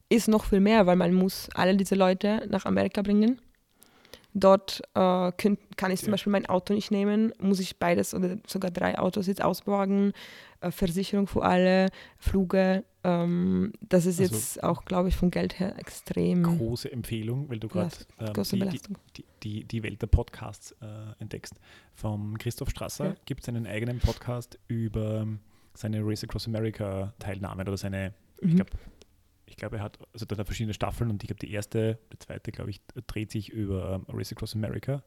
ist 0.08 0.28
noch 0.28 0.44
viel 0.44 0.60
mehr, 0.60 0.86
weil 0.86 0.96
man 0.96 1.14
muss 1.14 1.48
alle 1.54 1.76
diese 1.76 1.94
Leute 1.94 2.46
nach 2.50 2.66
Amerika 2.66 3.02
bringen. 3.02 3.40
Dort 4.34 4.80
äh, 4.94 5.32
könnt, 5.32 5.58
kann 5.76 5.90
ich 5.90 6.00
zum 6.00 6.08
Ja. 6.08 6.12
Beispiel 6.12 6.32
mein 6.32 6.46
Auto 6.46 6.72
nicht 6.72 6.90
nehmen, 6.90 7.32
muss 7.38 7.60
ich 7.60 7.78
beides 7.78 8.14
oder 8.14 8.38
sogar 8.46 8.70
drei 8.70 8.98
Autos 8.98 9.26
jetzt 9.26 9.42
ausborgen, 9.42 10.12
äh, 10.62 10.70
Versicherung 10.70 11.26
für 11.26 11.42
alle, 11.42 11.88
Fluge. 12.18 12.84
Ähm, 13.04 13.72
das 13.82 14.06
ist 14.06 14.20
Also- 14.20 14.34
jetzt 14.34 14.62
auch, 14.62 14.84
glaube 14.86 15.08
ich, 15.10 15.16
vom 15.16 15.30
Geld 15.30 15.58
her 15.60 15.76
extrem 15.78 16.44
Große 16.44 16.90
Empfehlung, 16.90 17.50
weil 17.50 17.58
du 17.58 17.68
gerade 17.68 17.90
ähm, 18.20 18.32
die, 18.32 18.68
die, 18.70 19.24
die, 19.42 19.64
die, 19.64 19.82
Welt 19.82 20.00
der 20.00 20.06
Podcasts 20.06 20.72
äh, 20.80 20.86
entdeckst. 21.18 21.54
Vom 21.94 22.38
Christoph 22.38 22.70
Strasser 22.70 23.06
Ja. 23.08 23.14
gibt 23.26 23.42
es 23.42 23.48
einen 23.48 23.66
eigenen 23.66 23.98
Podcast 23.98 24.58
über 24.68 25.26
seine 25.74 26.00
Race 26.02 26.22
Across 26.24 26.46
America 26.46 27.12
Teilnahmen 27.18 27.66
oder 27.66 27.76
seine, 27.76 28.14
ich 28.40 28.52
Mhm. 28.52 28.56
glaube, 28.56 28.70
ich 29.52 29.56
glaube, 29.58 29.76
er 29.76 29.82
hat, 29.82 29.98
also 30.14 30.24
da 30.24 30.34
er 30.34 30.46
verschiedene 30.46 30.72
Staffeln 30.72 31.10
und 31.10 31.22
ich 31.22 31.28
glaube, 31.28 31.38
die 31.46 31.52
erste, 31.52 31.98
die 32.10 32.18
zweite, 32.18 32.50
glaube 32.52 32.70
ich, 32.70 32.80
dreht 33.06 33.30
sich 33.30 33.50
über 33.50 33.94
ähm, 33.94 34.06
Race 34.08 34.32
Across 34.32 34.54
America, 34.54 35.04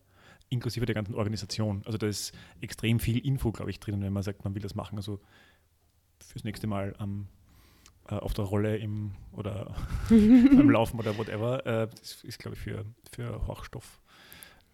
inklusive 0.49 0.85
der 0.85 0.93
ganzen 0.93 1.15
Organisation. 1.15 1.81
Also 1.85 1.97
da 1.97 2.05
ist 2.05 2.31
extrem 2.61 2.99
viel 2.99 3.17
Info, 3.17 3.51
glaube 3.51 3.71
ich, 3.71 3.79
drin, 3.79 4.01
wenn 4.03 4.13
man 4.13 4.21
sagt, 4.21 4.43
man 4.43 4.53
will 4.53 4.61
das 4.61 4.75
machen. 4.75 4.97
Also 4.97 5.19
fürs 6.23 6.43
nächste 6.43 6.67
Mal 6.67 6.93
am 6.99 7.27
äh, 8.07 8.13
auf 8.15 8.35
der 8.35 8.45
Rolle 8.45 8.77
im 8.77 9.15
oder 9.31 9.75
beim 10.09 10.69
Laufen 10.69 10.99
oder 10.99 11.17
whatever, 11.17 11.65
äh, 11.65 11.87
das 11.87 12.23
ist, 12.23 12.37
glaube 12.37 12.55
ich, 12.55 12.61
für, 12.61 12.85
für 13.11 13.47
Hochstoff 13.47 13.99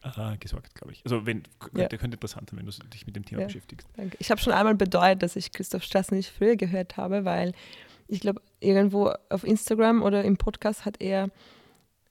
äh, 0.04 0.38
gesorgt, 0.38 0.76
glaube 0.76 0.92
ich. 0.92 1.02
Also 1.06 1.26
wenn 1.26 1.38
Ja. 1.38 1.44
könnte, 1.60 1.98
könnte 1.98 2.16
interessant 2.16 2.50
sein, 2.50 2.60
wenn 2.60 2.66
du 2.66 2.72
dich 2.90 3.06
mit 3.06 3.16
dem 3.16 3.24
Thema 3.24 3.42
Ja. 3.42 3.48
beschäftigst. 3.48 3.88
Danke. 3.96 4.18
Ich 4.20 4.32
habe 4.32 4.42
schon 4.42 4.52
einmal 4.52 4.76
bedeutet, 4.76 5.24
dass 5.24 5.38
ich 5.38 5.54
Christoph 5.54 5.84
Strassen 5.84 6.18
nicht 6.18 6.30
früher 6.30 6.58
gehört 6.58 6.98
habe, 6.98 7.24
weil 7.24 7.54
ich 8.10 8.20
glaube, 8.20 8.42
irgendwo 8.62 9.12
auf 9.30 9.44
Instagram 9.44 10.02
oder 10.02 10.24
im 10.24 10.38
Podcast 10.38 10.86
hat 10.86 11.02
er 11.02 11.30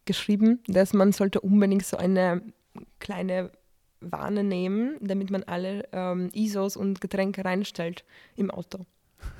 geschrieben, 0.04 0.60
dass 0.66 0.92
man 0.92 1.12
sollte 1.12 1.40
unbedingt 1.40 1.84
so 1.86 1.96
eine 1.96 2.42
kleine 2.98 3.50
Warne 4.00 4.44
nehmen, 4.44 4.96
damit 5.00 5.30
man 5.30 5.42
alle 5.44 5.86
ähm, 5.92 6.30
ISOs 6.34 6.76
und 6.76 7.00
Getränke 7.00 7.44
reinstellt 7.44 8.04
im 8.36 8.50
Auto. 8.50 8.86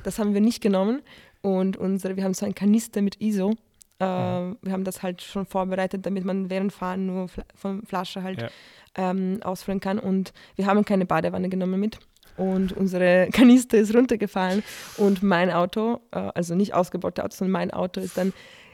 Das 0.04 0.18
haben 0.18 0.34
wir 0.34 0.40
nicht 0.42 0.62
genommen 0.62 1.00
und 1.42 1.76
unsere, 1.76 2.16
wir 2.16 2.24
haben 2.24 2.34
so 2.34 2.44
einen 2.44 2.54
Kanister 2.54 3.00
mit 3.02 3.20
ISO. 3.20 3.52
Äh, 3.98 4.04
Wir 4.04 4.72
haben 4.72 4.84
das 4.84 5.02
halt 5.02 5.22
schon 5.22 5.46
vorbereitet, 5.46 6.04
damit 6.06 6.24
man 6.24 6.48
während 6.50 6.72
Fahren 6.72 7.06
nur 7.06 7.28
Fla 7.28 7.44
von 7.54 7.82
Flasche 7.84 8.22
halt 8.22 8.42
Ja. 8.42 8.48
ähm, 8.96 9.40
ausfüllen 9.42 9.80
kann. 9.80 9.98
Und 9.98 10.32
wir 10.56 10.66
haben 10.66 10.84
keine 10.84 11.04
Badewanne 11.06 11.48
genommen 11.48 11.78
mit. 11.80 11.98
Und 12.36 12.72
unsere 12.72 13.28
Kanister 13.32 13.78
ist 13.78 13.94
runtergefallen 13.94 14.62
und 14.96 15.22
mein 15.22 15.50
Auto, 15.50 16.00
äh, 16.12 16.18
also 16.34 16.54
nicht 16.54 16.74
ausgebaute 16.74 17.24
Auto, 17.24 17.34
sondern 17.36 17.52
mein 17.52 17.70
Auto 17.70 18.00
ist 18.00 18.16
dann 18.16 18.32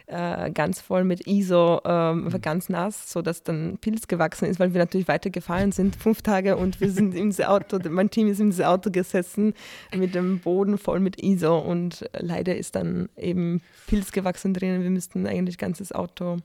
äh, 0.09 0.52
ganz 0.52 0.80
voll 0.80 1.02
mit 1.02 1.26
ISO, 1.26 1.80
ähm, 1.84 2.32
war 2.32 2.38
ganz 2.38 2.68
nass, 2.68 3.11
sodass 3.11 3.42
dann 3.42 3.76
Pilz 3.80 4.07
gewachsen 4.07 4.44
ist, 4.44 4.61
weil 4.61 4.72
wir 4.72 4.78
natürlich 4.78 5.09
weitergefahren 5.09 5.72
sind, 5.72 5.96
fünf 5.96 6.22
Tage 6.22 6.57
und 6.57 6.80
wir 6.80 6.92
sind 6.92 7.12
in 7.16 7.30
das 7.30 7.40
Auto, 7.40 7.80
mein 7.90 8.09
Team 8.09 8.28
ist 8.28 8.38
in 8.38 8.50
das 8.50 8.61
Auto 8.61 8.92
gesessen 8.92 9.52
mit 9.92 10.14
dem 10.14 10.38
Boden 10.38 10.78
voll 10.78 11.00
mit 11.00 11.20
ISO 11.20 11.59
und 11.59 12.09
leider 12.16 12.57
ist 12.57 12.76
dann 12.76 13.09
eben 13.16 13.62
Pilz 13.88 14.12
gewachsen 14.12 14.54
drin. 14.54 14.80
Wir 14.80 14.90
müssten 14.90 15.26
eigentlich 15.26 15.59
ganzes 15.59 15.90
Auto 15.90 16.36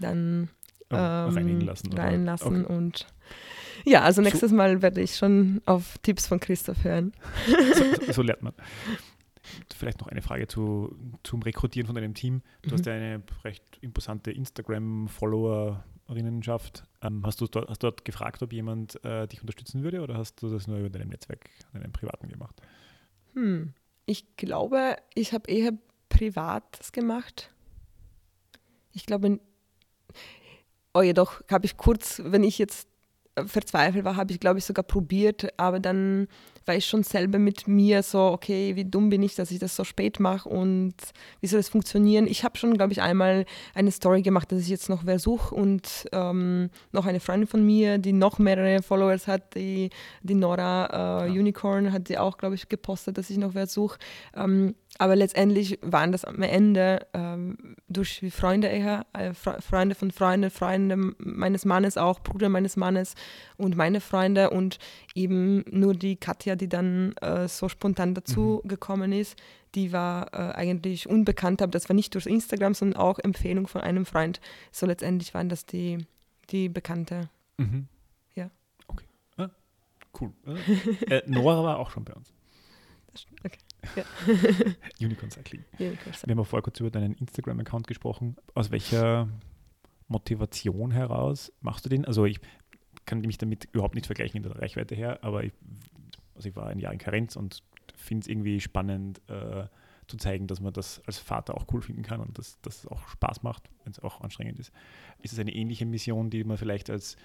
dann 0.00 0.48
Ähm, 0.90 0.96
reinigen 1.34 1.60
lassen. 1.60 1.92
oder? 1.92 2.02
reinlassen 2.02 2.64
Okay. 2.64 2.74
und 2.74 3.06
ja, 3.86 4.02
also 4.02 4.20
nächstes 4.20 4.52
Mal 4.52 4.82
werde 4.82 5.00
ich 5.00 5.16
schon 5.16 5.62
auf 5.64 5.96
Tipps 6.02 6.26
von 6.26 6.40
Christoph 6.40 6.84
hören. 6.84 7.12
So, 7.74 7.84
so 8.12 8.20
lernt 8.22 8.42
man. 8.42 8.52
vielleicht 9.74 10.00
noch 10.00 10.08
eine 10.08 10.22
Frage 10.22 10.48
zu, 10.48 10.94
zum 11.22 11.42
Rekrutieren 11.42 11.86
von 11.86 11.94
deinem 11.94 12.14
Team. 12.14 12.42
Du 12.62 12.70
Mhm. 12.70 12.74
hast 12.74 12.86
ja 12.86 12.94
eine 12.94 13.22
recht 13.44 13.62
imposante 13.80 14.30
Instagram-Followerinnenschaft. 14.32 16.84
Ähm, 17.02 17.22
hast 17.24 17.40
du 17.40 17.46
dort, 17.46 17.68
hast 17.68 17.82
dort 17.82 18.04
gefragt, 18.04 18.42
ob 18.42 18.52
jemand 18.52 19.02
äh, 19.04 19.26
dich 19.28 19.40
unterstützen 19.40 19.82
würde 19.82 20.00
oder 20.02 20.16
hast 20.16 20.42
du 20.42 20.48
das 20.50 20.66
nur 20.66 20.78
über 20.78 20.90
deinem 20.90 21.10
Netzwerk, 21.10 21.48
deinem 21.72 21.92
privaten 21.92 22.28
gemacht? 22.28 22.60
Hm. 23.34 23.72
Ich 24.06 24.36
glaube, 24.36 24.96
ich 25.14 25.32
habe 25.32 25.50
eher 25.50 25.72
Privates 26.08 26.92
gemacht. 26.92 27.50
Ich 28.92 29.04
glaube, 29.04 29.40
oh 30.94 31.02
jedoch 31.02 31.42
habe 31.50 31.66
ich 31.66 31.76
kurz, 31.76 32.22
wenn 32.24 32.44
ich 32.44 32.58
jetzt 32.58 32.88
verzweifelt 33.44 34.04
war, 34.04 34.16
habe 34.16 34.32
ich, 34.32 34.40
glaube 34.40 34.58
ich, 34.58 34.64
sogar 34.64 34.84
probiert, 34.84 35.48
aber 35.58 35.80
dann 35.80 36.28
war 36.66 36.74
ich 36.74 36.86
schon 36.86 37.02
selber 37.02 37.38
mit 37.38 37.68
mir 37.68 38.02
so, 38.02 38.20
okay, 38.20 38.76
wie 38.76 38.84
dumm 38.84 39.08
bin 39.10 39.22
ich, 39.22 39.34
dass 39.34 39.50
ich 39.50 39.58
das 39.58 39.76
so 39.76 39.84
spät 39.84 40.20
mache 40.20 40.48
und 40.48 40.94
wie 41.40 41.46
soll 41.46 41.60
das 41.60 41.68
funktionieren? 41.68 42.26
Ich 42.26 42.44
habe 42.44 42.58
schon, 42.58 42.76
glaube 42.76 42.92
ich, 42.92 43.00
einmal 43.00 43.46
eine 43.74 43.90
Story 43.90 44.22
gemacht, 44.22 44.50
dass 44.50 44.60
ich 44.60 44.68
jetzt 44.68 44.88
noch 44.88 45.06
wer 45.06 45.18
suche 45.18 45.54
und 45.54 46.06
ähm, 46.12 46.70
noch 46.92 47.06
eine 47.06 47.20
Freundin 47.20 47.46
von 47.46 47.64
mir, 47.64 47.98
die 47.98 48.12
noch 48.12 48.38
mehrere 48.38 48.82
Followers 48.82 49.26
hat, 49.26 49.54
die, 49.54 49.90
die 50.22 50.34
Nora 50.34 51.24
äh, 51.24 51.28
Ja. 51.28 51.40
Unicorn, 51.40 51.92
hat 51.92 52.08
sie 52.08 52.18
auch, 52.18 52.38
glaube 52.38 52.56
ich, 52.56 52.68
gepostet, 52.68 53.18
dass 53.18 53.30
ich 53.30 53.38
noch 53.38 53.54
wer 53.54 53.66
suche. 53.66 53.98
Ähm, 54.34 54.74
aber 54.98 55.14
letztendlich 55.14 55.78
waren 55.82 56.12
das 56.12 56.24
am 56.24 56.40
Ende 56.42 57.06
ähm, 57.12 57.76
durch 57.88 58.22
Freunde 58.30 58.68
eher, 58.68 59.04
äh, 59.12 59.34
Fre 59.34 59.60
Freunde 59.60 59.94
von 59.94 60.10
Freunden, 60.10 60.50
Freunde 60.50 60.96
meines 61.18 61.64
Mannes 61.64 61.98
auch, 61.98 62.20
Bruder 62.20 62.48
meines 62.48 62.76
Mannes 62.76 63.14
und 63.56 63.76
meine 63.76 64.00
Freunde 64.00 64.50
und 64.50 64.78
eben 65.16 65.64
nur 65.70 65.94
die 65.94 66.16
Katja, 66.16 66.54
die 66.56 66.68
dann 66.68 67.14
äh, 67.16 67.48
so 67.48 67.68
spontan 67.68 68.14
dazu 68.14 68.60
gekommen 68.64 69.12
ist, 69.12 69.36
die 69.74 69.92
war 69.92 70.32
äh, 70.32 70.54
eigentlich 70.54 71.08
unbekannt, 71.08 71.62
aber 71.62 71.72
das 71.72 71.88
war 71.88 71.94
nicht 71.94 72.14
durch 72.14 72.26
Instagram, 72.26 72.74
sondern 72.74 73.00
auch 73.00 73.18
Empfehlung 73.18 73.66
von 73.66 73.80
einem 73.80 74.06
Freund. 74.06 74.40
So 74.72 74.86
letztendlich 74.86 75.34
waren 75.34 75.48
das 75.48 75.66
die, 75.66 75.98
die 76.50 76.68
Bekannte. 76.68 77.28
Mhm. 77.56 77.88
Ja. 78.34 78.50
Okay. 78.86 79.06
Ah, 79.36 79.48
cool. 80.20 80.32
äh, 81.08 81.22
Nora 81.26 81.64
war 81.64 81.78
auch 81.78 81.90
schon 81.90 82.04
bei 82.04 82.14
uns. 82.14 82.32
Okay. 83.44 83.58
Unicorn 85.00 85.30
Cycling. 85.30 85.64
Ja, 85.78 85.92
ich 85.92 86.06
weiß. 86.06 86.26
Wir 86.26 86.32
haben 86.32 86.38
ja 86.38 86.44
vorher 86.44 86.62
kurz 86.62 86.80
über 86.80 86.90
deinen 86.90 87.14
Instagram-Account 87.14 87.86
gesprochen. 87.86 88.36
Aus 88.54 88.70
welcher 88.70 89.28
Motivation 90.08 90.90
heraus 90.90 91.52
machst 91.60 91.84
du 91.84 91.88
den? 91.88 92.04
Also 92.04 92.24
ich 92.24 92.40
kann 93.06 93.20
mich 93.20 93.38
damit 93.38 93.68
überhaupt 93.72 93.94
nicht 93.94 94.06
vergleichen 94.06 94.36
in 94.36 94.42
der 94.42 94.60
Reichweite 94.60 94.94
her, 94.94 95.18
aber 95.22 95.44
ich, 95.44 95.52
also 96.34 96.48
ich 96.48 96.56
war 96.56 96.66
ein 96.66 96.78
Jahr 96.78 96.92
in 96.92 96.98
Karenz 96.98 97.36
und 97.36 97.62
finde 97.96 98.22
es 98.22 98.28
irgendwie 98.28 98.60
spannend 98.60 99.20
äh, 99.28 99.64
zu 100.06 100.16
zeigen, 100.18 100.46
dass 100.46 100.60
man 100.60 100.72
das 100.72 101.02
als 101.06 101.18
Vater 101.18 101.54
auch 101.56 101.66
cool 101.72 101.82
finden 101.82 102.02
kann 102.02 102.20
und 102.20 102.38
dass 102.38 102.60
das 102.62 102.86
auch 102.86 103.08
Spaß 103.08 103.42
macht, 103.42 103.68
wenn 103.84 103.92
es 103.92 103.98
auch 104.00 104.20
anstrengend 104.20 104.58
ist. 104.58 104.72
Ist 105.22 105.32
es 105.32 105.38
eine 105.38 105.52
ähnliche 105.54 105.86
Mission, 105.86 106.30
die 106.30 106.44
man 106.44 106.56
vielleicht 106.58 106.90
als 106.90 107.16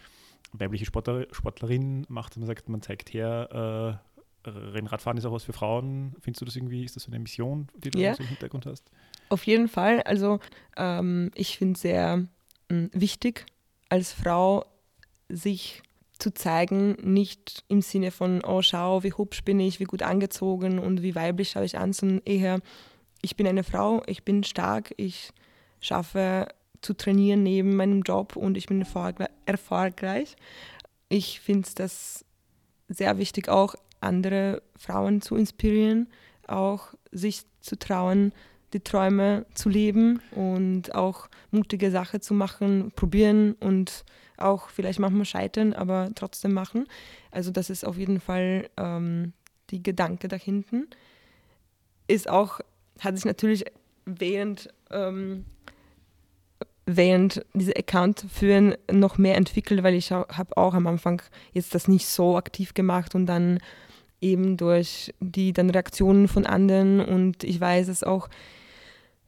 weibliche 0.53 0.85
Sportler, 0.85 1.27
Sportlerin 1.31 2.05
macht, 2.09 2.31
dass 2.31 2.37
man 2.37 2.47
sagt, 2.47 2.69
man 2.69 2.81
zeigt 2.81 3.13
her, 3.13 3.99
äh, 4.45 4.49
Rennradfahren 4.49 5.17
ist 5.17 5.25
auch 5.25 5.31
was 5.33 5.43
für 5.43 5.53
Frauen. 5.53 6.15
Findest 6.19 6.41
du 6.41 6.45
das 6.45 6.55
irgendwie, 6.55 6.83
ist 6.83 6.95
das 6.95 7.03
so 7.03 7.11
eine 7.11 7.19
Mission, 7.19 7.67
die 7.75 7.91
du 7.91 7.99
Ja. 7.99 8.15
so 8.15 8.23
im 8.23 8.29
Hintergrund 8.29 8.65
hast? 8.65 8.89
Auf 9.29 9.45
jeden 9.45 9.67
Fall. 9.67 10.01
Also 10.01 10.39
ähm, 10.77 11.29
ich 11.35 11.57
finde 11.59 11.73
es 11.75 11.81
sehr 11.81 12.25
mh, 12.69 12.89
wichtig, 12.93 13.45
als 13.89 14.13
Frau 14.13 14.65
sich 15.31 15.81
zu 16.19 16.33
zeigen, 16.33 16.95
nicht 17.01 17.63
im 17.67 17.81
Sinne 17.81 18.11
von, 18.11 18.43
oh 18.45 18.61
schau, 18.61 19.03
wie 19.03 19.13
hübsch 19.13 19.43
bin 19.43 19.59
ich, 19.59 19.79
wie 19.79 19.85
gut 19.85 20.03
angezogen 20.03 20.77
und 20.77 21.01
wie 21.01 21.15
weiblich 21.15 21.49
schaue 21.49 21.65
ich 21.65 21.77
an, 21.77 21.93
sondern 21.93 22.21
eher, 22.25 22.59
ich 23.21 23.35
bin 23.35 23.47
eine 23.47 23.63
Frau, 23.63 24.03
ich 24.05 24.23
bin 24.23 24.43
stark, 24.43 24.93
ich 24.97 25.31
schaffe 25.79 26.47
zu 26.81 26.93
trainieren 26.93 27.43
neben 27.43 27.75
meinem 27.75 28.01
Job 28.01 28.35
und 28.35 28.57
ich 28.57 28.67
bin 28.67 28.85
erfolgreich. 29.45 30.35
Ich 31.09 31.39
finde 31.39 31.67
es 31.67 31.75
das 31.75 32.25
sehr 32.87 33.17
wichtig, 33.17 33.49
auch 33.49 33.75
andere 33.99 34.61
Frauen 34.77 35.21
zu 35.21 35.35
inspirieren, 35.35 36.07
auch 36.47 36.93
sich 37.11 37.43
zu 37.61 37.77
trauen, 37.77 38.33
die 38.73 38.79
Träume 38.79 39.45
zu 39.53 39.69
leben 39.69 40.21
und 40.31 40.95
auch 40.95 41.29
mutige 41.51 41.91
Sachen 41.91 42.21
zu 42.21 42.33
machen, 42.33 42.91
probieren 42.95 43.53
und 43.59 44.05
auch 44.43 44.69
vielleicht 44.69 44.99
manchmal 44.99 45.25
scheitern, 45.25 45.73
aber 45.73 46.09
trotzdem 46.15 46.53
machen. 46.53 46.87
Also 47.31 47.51
das 47.51 47.69
ist 47.69 47.85
auf 47.85 47.97
jeden 47.97 48.19
Fall 48.19 48.69
ähm, 48.77 49.33
die 49.69 49.81
Gedanke 49.81 50.27
dahinten. 50.27 50.87
Ist 52.07 52.29
auch, 52.29 52.59
hat 52.99 53.15
sich 53.15 53.25
natürlich 53.25 53.65
während, 54.05 54.69
ähm, 54.89 55.45
während 56.85 57.45
diese 57.53 57.75
Account 57.75 58.25
führen 58.31 58.75
noch 58.91 59.17
mehr 59.17 59.37
entwickelt, 59.37 59.83
weil 59.83 59.95
ich 59.95 60.11
habe 60.11 60.57
auch 60.57 60.73
am 60.73 60.87
Anfang 60.87 61.21
jetzt 61.53 61.73
das 61.75 61.87
nicht 61.87 62.07
so 62.07 62.37
aktiv 62.37 62.73
gemacht 62.73 63.15
und 63.15 63.25
dann 63.25 63.59
eben 64.19 64.55
durch 64.55 65.13
die 65.19 65.51
dann 65.51 65.69
Reaktionen 65.69 66.27
von 66.27 66.45
anderen 66.45 66.99
und 66.99 67.43
ich 67.43 67.59
weiß 67.59 67.87
es 67.87 68.03
auch, 68.03 68.29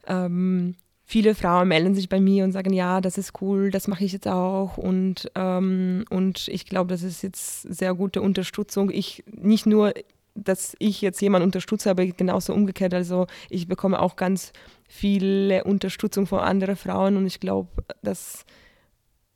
ähm, 0.06 0.76
viele 1.04 1.34
Frauen 1.34 1.68
melden 1.68 1.94
sich 1.94 2.08
bei 2.08 2.20
mir 2.20 2.44
und 2.44 2.52
sagen, 2.52 2.72
ja, 2.72 3.00
das 3.00 3.18
ist 3.18 3.40
cool, 3.40 3.70
das 3.70 3.88
mache 3.88 4.04
ich 4.04 4.12
jetzt 4.12 4.26
auch 4.26 4.78
und, 4.78 5.30
ähm, 5.34 6.04
und 6.10 6.48
ich 6.48 6.64
glaube, 6.66 6.88
das 6.88 7.02
ist 7.02 7.22
jetzt 7.22 7.62
sehr 7.62 7.94
gute 7.94 8.22
Unterstützung. 8.22 8.90
Ich 8.90 9.22
nicht 9.30 9.66
nur, 9.66 9.92
dass 10.34 10.74
ich 10.78 11.00
jetzt 11.02 11.20
jemanden 11.20 11.46
unterstütze, 11.46 11.90
aber 11.90 12.06
genauso 12.06 12.54
umgekehrt. 12.54 12.94
Also 12.94 13.26
ich 13.50 13.68
bekomme 13.68 14.00
auch 14.00 14.16
ganz 14.16 14.52
viele 14.88 15.64
Unterstützung 15.64 16.26
von 16.26 16.40
anderen 16.40 16.76
Frauen 16.76 17.16
und 17.16 17.26
ich 17.26 17.38
glaube, 17.38 17.68
das 18.02 18.44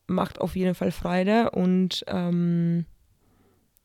macht 0.06 0.40
auf 0.40 0.56
jeden 0.56 0.74
Fall 0.74 0.90
Freude 0.90 1.50
und, 1.50 2.04
ähm, 2.08 2.86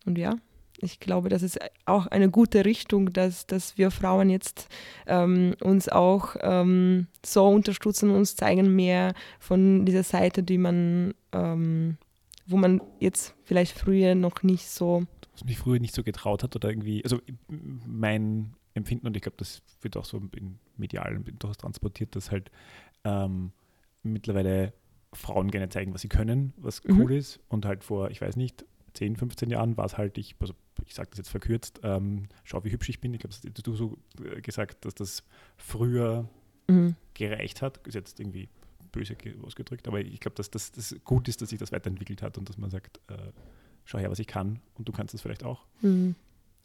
und 0.06 0.18
ja 0.18 0.36
ich 0.84 1.00
glaube, 1.00 1.30
das 1.30 1.42
ist 1.44 1.60
auch 1.86 2.08
eine 2.08 2.30
gute 2.30 2.66
Richtung, 2.66 3.14
dass, 3.14 3.48
dass 3.48 3.78
wir 3.78 3.92
Frauen 3.92 4.30
jetzt 4.30 4.68
ähm, 5.08 5.56
uns 5.62 5.90
auch 5.90 6.36
ähm, 6.42 7.08
so 7.26 7.48
unterstützen 7.48 8.10
und 8.10 8.18
uns 8.18 8.36
zeigen 8.36 8.76
mehr 8.76 9.14
von 9.40 9.86
dieser 9.86 10.04
Seite, 10.04 10.44
die 10.44 10.58
man, 10.58 11.14
ähm, 11.32 11.98
wo 12.46 12.58
man 12.58 12.82
jetzt 13.00 13.34
vielleicht 13.44 13.78
früher 13.78 14.16
noch 14.16 14.44
nicht 14.44 14.68
so. 14.68 15.04
Was 15.34 15.46
mich 15.46 15.58
früher 15.58 15.80
nicht 15.80 15.96
so 15.96 16.04
getraut 16.04 16.44
hat 16.44 16.56
oder 16.56 16.70
irgendwie, 16.70 17.04
also 17.04 17.20
mein 17.48 18.54
Empfinden 18.76 19.08
und 19.08 19.16
ich 19.16 19.24
glaube, 19.24 19.38
das 19.38 19.62
wird 19.82 19.98
auch 19.98 20.06
so 20.06 20.22
in 20.36 20.60
medialen 20.78 21.24
durchaus 21.40 21.58
transportiert, 21.58 22.16
dass 22.16 22.32
halt 22.32 22.52
ähm, 23.04 23.52
mittlerweile 24.04 24.74
Frauen 25.14 25.52
gerne 25.52 25.70
zeigen, 25.70 25.94
was 25.94 26.02
sie 26.02 26.10
können, 26.10 26.54
was 26.58 26.84
Mhm. 26.84 27.02
cool 27.02 27.14
ist 27.14 27.40
und 27.48 27.66
halt 27.66 27.84
vor, 27.84 28.10
ich 28.10 28.22
weiß 28.22 28.36
nicht, 28.36 28.66
10, 28.94 29.16
15 29.16 29.50
Jahren 29.50 29.78
war 29.78 29.86
es 29.86 29.98
halt, 29.98 30.18
ich, 30.18 30.36
also 30.40 30.54
ich 30.86 30.94
sage 30.96 31.10
das 31.12 31.18
jetzt 31.20 31.30
verkürzt, 31.30 31.80
ähm, 31.84 32.28
schau, 32.44 32.64
wie 32.64 32.72
hübsch 32.72 32.90
ich 32.90 33.00
bin. 33.00 33.14
Ich 33.14 33.20
glaube, 33.22 33.34
das 33.36 33.42
hast 33.56 33.68
du 33.68 33.76
so 33.76 33.98
äh, 34.24 34.42
gesagt, 34.42 34.86
dass 34.86 34.96
das 34.96 35.24
früher 35.58 36.28
Mhm. 36.68 36.96
gereicht 37.14 37.62
hat. 37.62 37.86
Ist 37.86 37.94
jetzt 37.96 38.20
irgendwie 38.22 38.48
böse 38.94 39.16
ge- 39.16 39.36
ausgedrückt, 39.44 39.88
aber 39.88 40.00
ich 40.00 40.20
glaube, 40.20 40.36
dass 40.36 40.50
das, 40.50 40.72
das 40.72 40.96
gut 41.04 41.28
ist, 41.28 41.42
dass 41.42 41.50
sich 41.50 41.60
das 41.60 41.72
weiterentwickelt 41.72 42.22
hat 42.22 42.38
und 42.38 42.48
dass 42.48 42.58
man 42.58 42.70
sagt, 42.70 43.00
äh, 43.10 43.18
schau 43.86 43.98
her, 44.00 44.10
was 44.12 44.20
ich 44.20 44.28
kann 44.28 44.60
und 44.76 44.88
du 44.88 44.92
kannst 44.94 45.14
das 45.14 45.22
vielleicht 45.22 45.44
auch. 45.44 45.66
Mhm. 45.82 46.16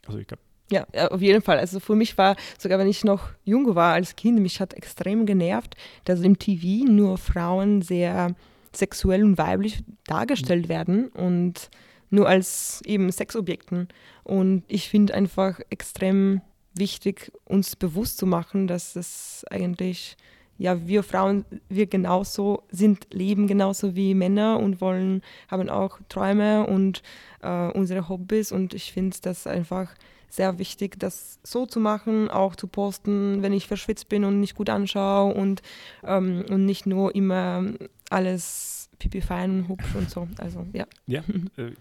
Also 0.06 0.18
ich 0.18 0.26
glaube, 0.26 0.42
ja, 0.70 0.86
auf 1.10 1.20
jeden 1.22 1.40
Fall. 1.42 1.58
Also 1.58 1.80
für 1.80 1.96
mich 1.96 2.16
war, 2.18 2.36
sogar 2.58 2.78
wenn 2.78 2.86
ich 2.88 3.02
noch 3.02 3.30
jung 3.44 3.74
war 3.74 3.94
als 3.94 4.14
Kind, 4.16 4.38
mich 4.38 4.60
hat 4.60 4.74
extrem 4.74 5.24
genervt, 5.26 5.74
dass 6.04 6.20
im 6.20 6.38
TV 6.38 6.84
nur 6.88 7.16
Frauen 7.18 7.80
sehr 7.82 8.36
sexuell 8.72 9.24
und 9.24 9.38
weiblich 9.38 9.82
dargestellt 10.06 10.68
werden 10.68 11.08
und 11.08 11.70
nur 12.10 12.28
als 12.28 12.82
eben 12.84 13.10
Sexobjekten. 13.10 13.88
Und 14.24 14.64
ich 14.68 14.88
finde 14.88 15.14
einfach 15.14 15.60
extrem 15.70 16.40
wichtig, 16.74 17.32
uns 17.44 17.76
bewusst 17.76 18.18
zu 18.18 18.26
machen, 18.26 18.66
dass 18.66 18.94
das 18.94 19.44
eigentlich, 19.50 20.16
ja, 20.58 20.86
wir 20.86 21.02
Frauen, 21.02 21.44
wir 21.68 21.86
genauso 21.86 22.62
sind, 22.70 23.06
leben 23.12 23.46
genauso 23.46 23.94
wie 23.94 24.14
Männer 24.14 24.60
und 24.60 24.80
wollen, 24.80 25.22
haben 25.48 25.68
auch 25.68 25.98
Träume 26.08 26.66
und 26.66 27.02
äh, 27.42 27.68
unsere 27.68 28.08
Hobbys. 28.08 28.52
Und 28.52 28.74
ich 28.74 28.92
finde 28.92 29.16
das 29.22 29.46
einfach 29.46 29.94
sehr 30.30 30.58
wichtig, 30.58 30.98
das 30.98 31.38
so 31.42 31.66
zu 31.66 31.80
machen, 31.80 32.28
auch 32.28 32.54
zu 32.54 32.66
posten, 32.66 33.42
wenn 33.42 33.52
ich 33.52 33.66
verschwitzt 33.66 34.08
bin 34.08 34.24
und 34.24 34.40
nicht 34.40 34.56
gut 34.56 34.68
anschaue 34.68 35.34
und, 35.34 35.62
ähm, 36.04 36.44
und 36.50 36.66
nicht 36.66 36.86
nur 36.86 37.14
immer 37.14 37.64
alles 38.10 38.90
pipi 38.98 39.20
fein 39.20 39.60
und 39.60 39.68
hübsch 39.68 39.94
und 39.94 40.10
so. 40.10 40.28
Also 40.38 40.66
ja. 40.72 40.86
ja, 41.06 41.22
äh, 41.56 41.72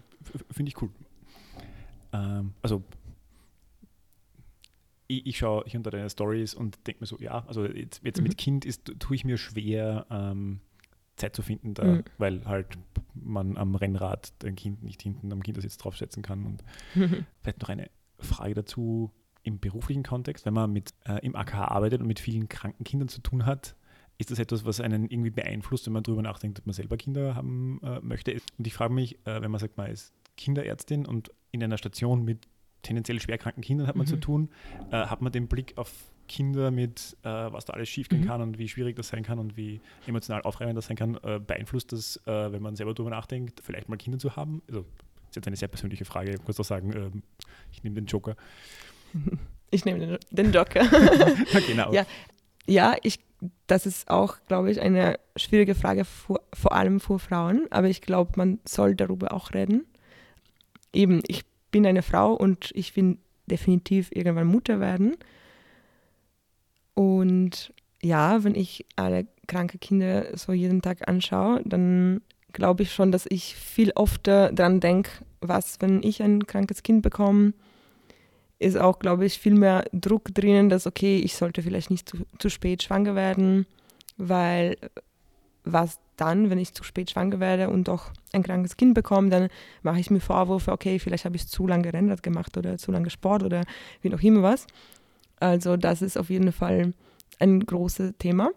finde 0.50 0.70
ich 0.70 0.80
cool. 0.82 0.90
Ähm, 2.12 2.54
also 2.62 2.82
ich, 5.06 5.26
ich 5.26 5.38
schaue 5.38 5.64
hier 5.66 5.80
unter 5.80 5.90
deine 5.90 6.10
Stories 6.10 6.54
und 6.54 6.86
denke 6.86 7.00
mir 7.00 7.06
so, 7.06 7.18
ja, 7.18 7.44
also 7.46 7.64
jetzt, 7.66 8.02
jetzt 8.04 8.20
mit 8.20 8.36
Kind 8.38 8.64
ist, 8.64 8.92
tue 8.98 9.16
ich 9.16 9.24
mir 9.24 9.38
schwer, 9.38 10.06
ähm, 10.10 10.60
Zeit 11.16 11.34
zu 11.34 11.42
finden, 11.42 11.74
da, 11.74 11.84
Mhm. 11.84 12.04
weil 12.18 12.44
halt 12.44 12.78
man 13.14 13.56
am 13.56 13.74
Rennrad 13.74 14.32
dein 14.38 14.54
Kind 14.54 14.84
nicht 14.84 15.02
hinten 15.02 15.32
am 15.32 15.42
Kindersitz 15.42 15.76
draufsetzen 15.76 16.22
kann. 16.22 16.44
Und 16.44 16.62
vielleicht 17.42 17.60
noch 17.60 17.68
eine 17.70 17.90
Frage 18.20 18.54
dazu 18.54 19.10
im 19.42 19.58
beruflichen 19.58 20.02
Kontext, 20.04 20.46
wenn 20.46 20.54
man 20.54 20.72
mit, 20.72 20.94
äh, 21.06 21.24
im 21.26 21.34
AKH 21.34 21.68
arbeitet 21.68 22.00
und 22.02 22.06
mit 22.06 22.20
vielen 22.20 22.48
kranken 22.48 22.84
Kindern 22.84 23.08
zu 23.08 23.20
tun 23.20 23.46
hat, 23.46 23.74
ist 24.18 24.30
das 24.30 24.38
etwas, 24.38 24.64
was 24.64 24.80
einen 24.80 25.08
irgendwie 25.08 25.30
beeinflusst, 25.30 25.86
wenn 25.86 25.92
man 25.92 26.02
darüber 26.02 26.22
nachdenkt, 26.22 26.58
ob 26.58 26.66
man 26.66 26.72
selber 26.72 26.96
Kinder 26.96 27.34
haben 27.34 27.80
äh, 27.82 28.00
möchte. 28.00 28.32
Und 28.58 28.66
ich 28.66 28.74
frage 28.74 28.92
mich, 28.92 29.14
äh, 29.24 29.40
wenn 29.40 29.50
man 29.50 29.60
sagt, 29.60 29.76
man 29.76 29.90
ist 29.90 30.12
Kinderärztin 30.36 31.06
und 31.06 31.30
in 31.52 31.62
einer 31.62 31.78
Station 31.78 32.24
mit 32.24 32.48
tendenziell 32.82 33.20
schwerkranken 33.20 33.62
Kindern 33.62 33.86
hat 33.86 33.96
man 33.96 34.06
mhm. 34.06 34.10
zu 34.10 34.16
tun, 34.16 34.50
äh, 34.90 34.96
hat 34.96 35.22
man 35.22 35.32
den 35.32 35.46
Blick 35.46 35.76
auf 35.76 35.92
Kinder 36.26 36.70
mit, 36.70 37.16
äh, 37.22 37.28
was 37.28 37.64
da 37.64 37.72
alles 37.72 37.88
schiefgehen 37.88 38.22
mhm. 38.22 38.26
kann 38.26 38.42
und 38.42 38.58
wie 38.58 38.68
schwierig 38.68 38.96
das 38.96 39.08
sein 39.08 39.22
kann 39.22 39.38
und 39.38 39.56
wie 39.56 39.80
emotional 40.06 40.42
aufreibend 40.42 40.76
das 40.76 40.86
sein 40.86 40.96
kann, 40.96 41.16
äh, 41.22 41.40
beeinflusst 41.40 41.92
das, 41.92 42.16
äh, 42.26 42.52
wenn 42.52 42.62
man 42.62 42.76
selber 42.76 42.94
darüber 42.94 43.10
nachdenkt, 43.10 43.60
vielleicht 43.64 43.88
mal 43.88 43.96
Kinder 43.96 44.18
zu 44.18 44.36
haben? 44.36 44.62
Also, 44.68 44.82
das 44.82 45.30
ist 45.30 45.36
jetzt 45.36 45.46
eine 45.46 45.56
sehr 45.56 45.68
persönliche 45.68 46.04
Frage. 46.04 46.32
Ich 46.32 46.46
muss 46.46 46.56
doch 46.56 46.64
sagen, 46.64 46.92
ähm, 46.94 47.22
ich 47.72 47.82
nehme 47.82 47.94
den 47.94 48.06
Joker. 48.06 48.36
Ich 49.70 49.84
nehme 49.84 50.18
den 50.30 50.50
Joker. 50.50 50.80
genau. 51.66 51.92
Ja, 51.92 52.06
ja 52.68 52.96
ich, 53.02 53.20
das 53.66 53.86
ist 53.86 54.08
auch, 54.10 54.36
glaube 54.46 54.70
ich, 54.70 54.80
eine 54.80 55.18
schwierige 55.36 55.74
Frage, 55.74 56.04
vor, 56.04 56.40
vor 56.52 56.72
allem 56.72 57.00
für 57.00 57.18
Frauen. 57.18 57.66
Aber 57.70 57.88
ich 57.88 58.00
glaube, 58.00 58.32
man 58.36 58.60
soll 58.64 58.94
darüber 58.94 59.32
auch 59.32 59.54
reden. 59.54 59.86
Eben, 60.92 61.22
ich 61.26 61.44
bin 61.70 61.86
eine 61.86 62.02
Frau 62.02 62.32
und 62.34 62.70
ich 62.74 62.94
will 62.96 63.18
definitiv 63.46 64.10
irgendwann 64.12 64.46
Mutter 64.46 64.80
werden. 64.80 65.16
Und 66.94 67.72
ja, 68.02 68.44
wenn 68.44 68.54
ich 68.54 68.86
alle 68.96 69.26
kranke 69.46 69.78
Kinder 69.78 70.36
so 70.36 70.52
jeden 70.52 70.82
Tag 70.82 71.08
anschaue, 71.08 71.62
dann 71.64 72.20
glaube 72.52 72.82
ich 72.82 72.92
schon, 72.92 73.12
dass 73.12 73.26
ich 73.28 73.54
viel 73.54 73.92
öfter 73.96 74.52
daran 74.52 74.80
denke, 74.80 75.10
was, 75.40 75.80
wenn 75.80 76.02
ich 76.02 76.22
ein 76.22 76.46
krankes 76.46 76.82
Kind 76.82 77.02
bekomme, 77.02 77.52
ist 78.58 78.76
auch, 78.76 78.98
glaube 78.98 79.24
ich, 79.24 79.38
viel 79.38 79.54
mehr 79.54 79.84
Druck 79.92 80.34
drinnen, 80.34 80.68
dass, 80.68 80.86
okay, 80.86 81.18
ich 81.18 81.36
sollte 81.36 81.62
vielleicht 81.62 81.90
nicht 81.90 82.08
zu, 82.08 82.18
zu 82.38 82.48
spät 82.48 82.82
schwanger 82.82 83.14
werden, 83.14 83.66
weil 84.16 84.76
was 85.64 86.00
dann, 86.16 86.50
wenn 86.50 86.58
ich 86.58 86.74
zu 86.74 86.82
spät 86.82 87.10
schwanger 87.10 87.40
werde 87.40 87.68
und 87.68 87.88
doch 87.88 88.10
ein 88.32 88.42
krankes 88.42 88.76
Kind 88.76 88.94
bekomme, 88.94 89.28
dann 89.28 89.48
mache 89.82 90.00
ich 90.00 90.10
mir 90.10 90.20
Vorwürfe, 90.20 90.72
okay, 90.72 90.98
vielleicht 90.98 91.24
habe 91.24 91.36
ich 91.36 91.46
zu 91.46 91.66
lange 91.66 91.92
Rennrad 91.92 92.22
gemacht 92.22 92.56
oder 92.56 92.78
zu 92.78 92.90
lange 92.90 93.10
Sport 93.10 93.44
oder 93.44 93.64
wie 94.02 94.08
noch 94.08 94.22
immer 94.22 94.42
was. 94.42 94.66
Also 95.38 95.76
das 95.76 96.02
ist 96.02 96.18
auf 96.18 96.30
jeden 96.30 96.52
Fall 96.52 96.94
ein 97.38 97.60
großes 97.60 98.14
Thema 98.18 98.50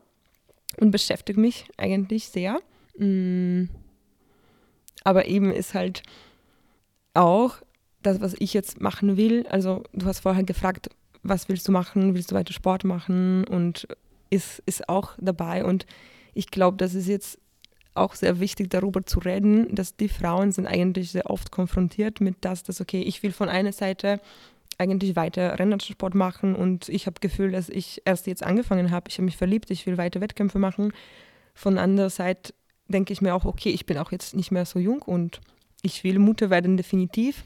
und 0.79 0.91
beschäftigt 0.91 1.37
mich 1.37 1.65
eigentlich 1.77 2.29
sehr. 2.29 2.59
Mm. 2.97 3.65
Aber 5.03 5.25
eben 5.25 5.51
ist 5.51 5.73
halt 5.73 6.03
auch 7.13 7.57
das, 8.03 8.21
was 8.21 8.35
ich 8.39 8.53
jetzt 8.53 8.81
machen 8.81 9.17
will. 9.17 9.45
Also 9.47 9.83
du 9.93 10.05
hast 10.05 10.19
vorher 10.19 10.43
gefragt, 10.43 10.89
was 11.23 11.49
willst 11.49 11.67
du 11.67 11.71
machen? 11.71 12.15
Willst 12.15 12.31
du 12.31 12.35
weiter 12.35 12.53
Sport 12.53 12.83
machen? 12.83 13.45
Und 13.45 13.87
ist, 14.29 14.61
ist 14.65 14.89
auch 14.89 15.13
dabei. 15.19 15.63
Und 15.63 15.85
ich 16.33 16.49
glaube, 16.51 16.77
das 16.77 16.95
ist 16.95 17.07
jetzt 17.07 17.37
auch 17.93 18.15
sehr 18.15 18.39
wichtig, 18.39 18.69
darüber 18.69 19.05
zu 19.05 19.19
reden, 19.19 19.75
dass 19.75 19.95
die 19.95 20.07
Frauen 20.07 20.51
sind 20.51 20.65
eigentlich 20.65 21.11
sehr 21.11 21.29
oft 21.29 21.51
konfrontiert 21.51 22.21
mit 22.21 22.37
das, 22.41 22.63
dass, 22.63 22.79
okay, 22.79 23.01
ich 23.01 23.21
will 23.21 23.33
von 23.33 23.49
einer 23.49 23.73
Seite 23.73 24.21
eigentlich 24.77 25.15
weiter 25.15 25.59
Rennradsport 25.59 26.15
machen 26.15 26.55
und 26.55 26.89
ich 26.89 27.05
habe 27.05 27.19
Gefühl, 27.19 27.51
dass 27.51 27.69
ich 27.69 28.01
erst 28.05 28.27
jetzt 28.27 28.43
angefangen 28.43 28.91
habe. 28.91 29.09
Ich 29.09 29.15
habe 29.15 29.25
mich 29.25 29.37
verliebt, 29.37 29.69
ich 29.69 29.85
will 29.85 29.97
weiter 29.97 30.21
Wettkämpfe 30.21 30.57
machen. 30.57 30.93
Von 31.53 31.77
anderer 31.77 32.09
Seite 32.09 32.53
denke 32.87 33.13
ich 33.13 33.21
mir 33.21 33.35
auch, 33.35 33.45
okay, 33.45 33.69
ich 33.69 33.85
bin 33.85 33.97
auch 33.97 34.11
jetzt 34.11 34.35
nicht 34.35 34.51
mehr 34.51 34.65
so 34.65 34.79
jung 34.79 35.01
und 35.01 35.41
ich 35.81 36.03
will 36.03 36.17
Mutter 36.17 36.49
werden 36.49 36.77
definitiv. 36.77 37.43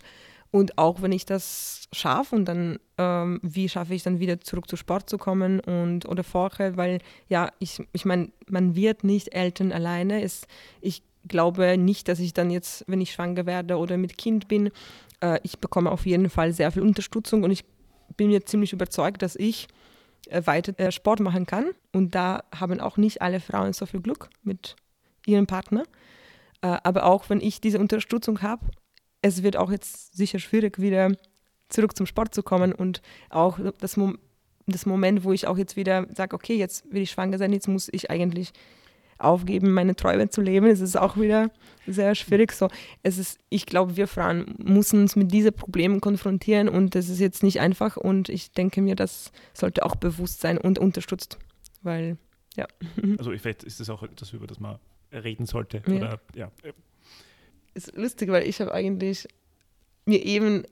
Und 0.55 0.77
auch 0.77 1.01
wenn 1.01 1.11
ich 1.11 1.25
das 1.25 1.89
schaffe 1.91 2.33
und 2.33 2.45
dann, 2.45 2.79
ähm, 2.97 3.41
wie 3.43 3.67
schaffe 3.67 3.93
ich 3.93 4.03
dann 4.03 4.21
wieder 4.21 4.39
zurück 4.39 4.69
zu 4.69 4.77
Sport 4.77 5.09
zu 5.09 5.17
kommen 5.17 5.59
und 5.59 6.07
oder 6.07 6.23
vorher, 6.23 6.77
weil 6.77 6.99
ja, 7.27 7.49
ich, 7.59 7.85
ich 7.91 8.05
meine, 8.05 8.31
man 8.47 8.73
wird 8.73 9.03
nicht 9.03 9.35
Eltern 9.35 9.73
alleine. 9.73 10.21
Es, 10.21 10.47
ich 10.79 11.03
glaube 11.27 11.77
nicht, 11.77 12.07
dass 12.07 12.19
ich 12.19 12.33
dann 12.33 12.51
jetzt, 12.51 12.85
wenn 12.87 13.01
ich 13.01 13.11
schwanger 13.11 13.45
werde 13.45 13.75
oder 13.77 13.97
mit 13.97 14.17
Kind 14.17 14.47
bin, 14.47 14.71
äh, 15.19 15.41
ich 15.43 15.59
bekomme 15.59 15.91
auf 15.91 16.05
jeden 16.05 16.29
Fall 16.29 16.53
sehr 16.53 16.71
viel 16.71 16.83
Unterstützung 16.83 17.43
und 17.43 17.51
ich 17.51 17.65
bin 18.15 18.29
mir 18.29 18.45
ziemlich 18.45 18.71
überzeugt, 18.71 19.23
dass 19.23 19.35
ich 19.35 19.67
äh, 20.29 20.41
weiter 20.45 20.73
äh, 20.79 20.93
Sport 20.93 21.19
machen 21.19 21.45
kann. 21.45 21.71
Und 21.91 22.15
da 22.15 22.45
haben 22.57 22.79
auch 22.79 22.95
nicht 22.95 23.21
alle 23.21 23.41
Frauen 23.41 23.73
so 23.73 23.85
viel 23.85 23.99
Glück 23.99 24.29
mit 24.41 24.77
ihrem 25.25 25.47
Partner. 25.47 25.83
Äh, 26.61 26.77
aber 26.81 27.03
auch 27.07 27.29
wenn 27.29 27.41
ich 27.41 27.59
diese 27.59 27.79
Unterstützung 27.79 28.41
habe, 28.41 28.65
es 29.25 29.41
wird 29.43 29.57
auch 29.57 29.71
jetzt 29.71 30.15
sicher 30.15 30.39
schwierig, 30.39 30.79
wieder 30.79 31.11
zurück 31.69 31.97
zum 31.97 32.05
Sport 32.05 32.35
zu 32.35 32.43
kommen 32.43 32.73
und 32.73 33.01
auch 33.29 33.59
das, 33.79 33.97
Mom 33.97 34.19
das 34.67 34.85
Moment, 34.85 35.23
wo 35.23 35.31
ich 35.31 35.47
auch 35.47 35.57
jetzt 35.57 35.75
wieder 35.75 36.07
sage, 36.13 36.35
okay, 36.35 36.55
jetzt 36.55 36.91
will 36.91 37.03
ich 37.03 37.11
schwanger 37.11 37.37
sein, 37.37 37.53
jetzt 37.53 37.67
muss 37.67 37.89
ich 37.91 38.09
eigentlich 38.09 38.51
aufgeben, 39.17 39.71
meine 39.71 39.95
Träume 39.95 40.29
zu 40.29 40.41
leben. 40.41 40.65
Es 40.67 40.81
ist 40.81 40.95
auch 40.95 41.17
wieder 41.17 41.51
sehr 41.87 42.15
schwierig. 42.15 42.51
So, 42.51 42.67
es 43.01 43.17
ist, 43.17 43.39
ich 43.49 43.65
glaube, 43.65 43.95
wir 43.95 44.07
Frauen 44.07 44.55
müssen 44.57 45.01
uns 45.01 45.15
mit 45.15 45.31
diesen 45.31 45.53
Problemen 45.53 46.01
konfrontieren 46.01 46.67
und 46.67 46.95
das 46.95 47.09
ist 47.09 47.19
jetzt 47.19 47.43
nicht 47.43 47.59
einfach 47.59 47.95
und 47.97 48.29
ich 48.29 48.51
denke 48.51 48.81
mir, 48.81 48.95
das 48.95 49.31
sollte 49.53 49.85
auch 49.85 49.95
bewusst 49.95 50.41
sein 50.41 50.57
und 50.57 50.79
unterstützt, 50.79 51.37
weil 51.81 52.17
ja. 52.55 52.67
Also 53.17 53.31
vielleicht 53.31 53.63
ist 53.63 53.79
das 53.79 53.89
auch 53.89 54.03
etwas, 54.03 54.33
über 54.33 54.47
das 54.47 54.59
man 54.59 54.79
reden 55.11 55.45
sollte. 55.45 55.81
Ja. 55.87 55.95
Oder, 55.95 56.19
ja. 56.35 56.51
Ist 57.75 57.95
lustig, 57.95 58.29
weil 58.29 58.47
ich 58.47 58.59
habe 58.59 58.73
eigentlich 58.73 59.27
mir 60.05 60.23
eben 60.25 60.63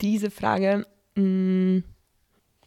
diese 0.00 0.30
Frage, 0.30 0.86
mh, 1.14 1.22
mm, 1.22 1.84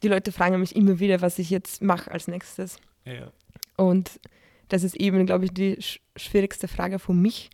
die 0.02 0.08
Leute 0.10 0.32
fragen 0.32 0.60
mich 0.60 0.76
immer 0.76 1.00
wieder, 1.00 1.22
was 1.22 1.40
ich 1.40 1.50
jetzt 1.50 1.82
mache 1.82 2.12
als 2.12 2.28
nächstes. 2.28 2.78
Ja, 3.06 3.32
Und 3.78 4.20
das 4.68 4.84
ist 4.84 4.96
eben, 4.96 5.26
glaube 5.26 5.46
ich, 5.46 5.52
die 5.52 5.78
schwierigste 6.16 6.68
Frage 6.68 7.00
für 7.00 7.14
mich, 7.14 7.50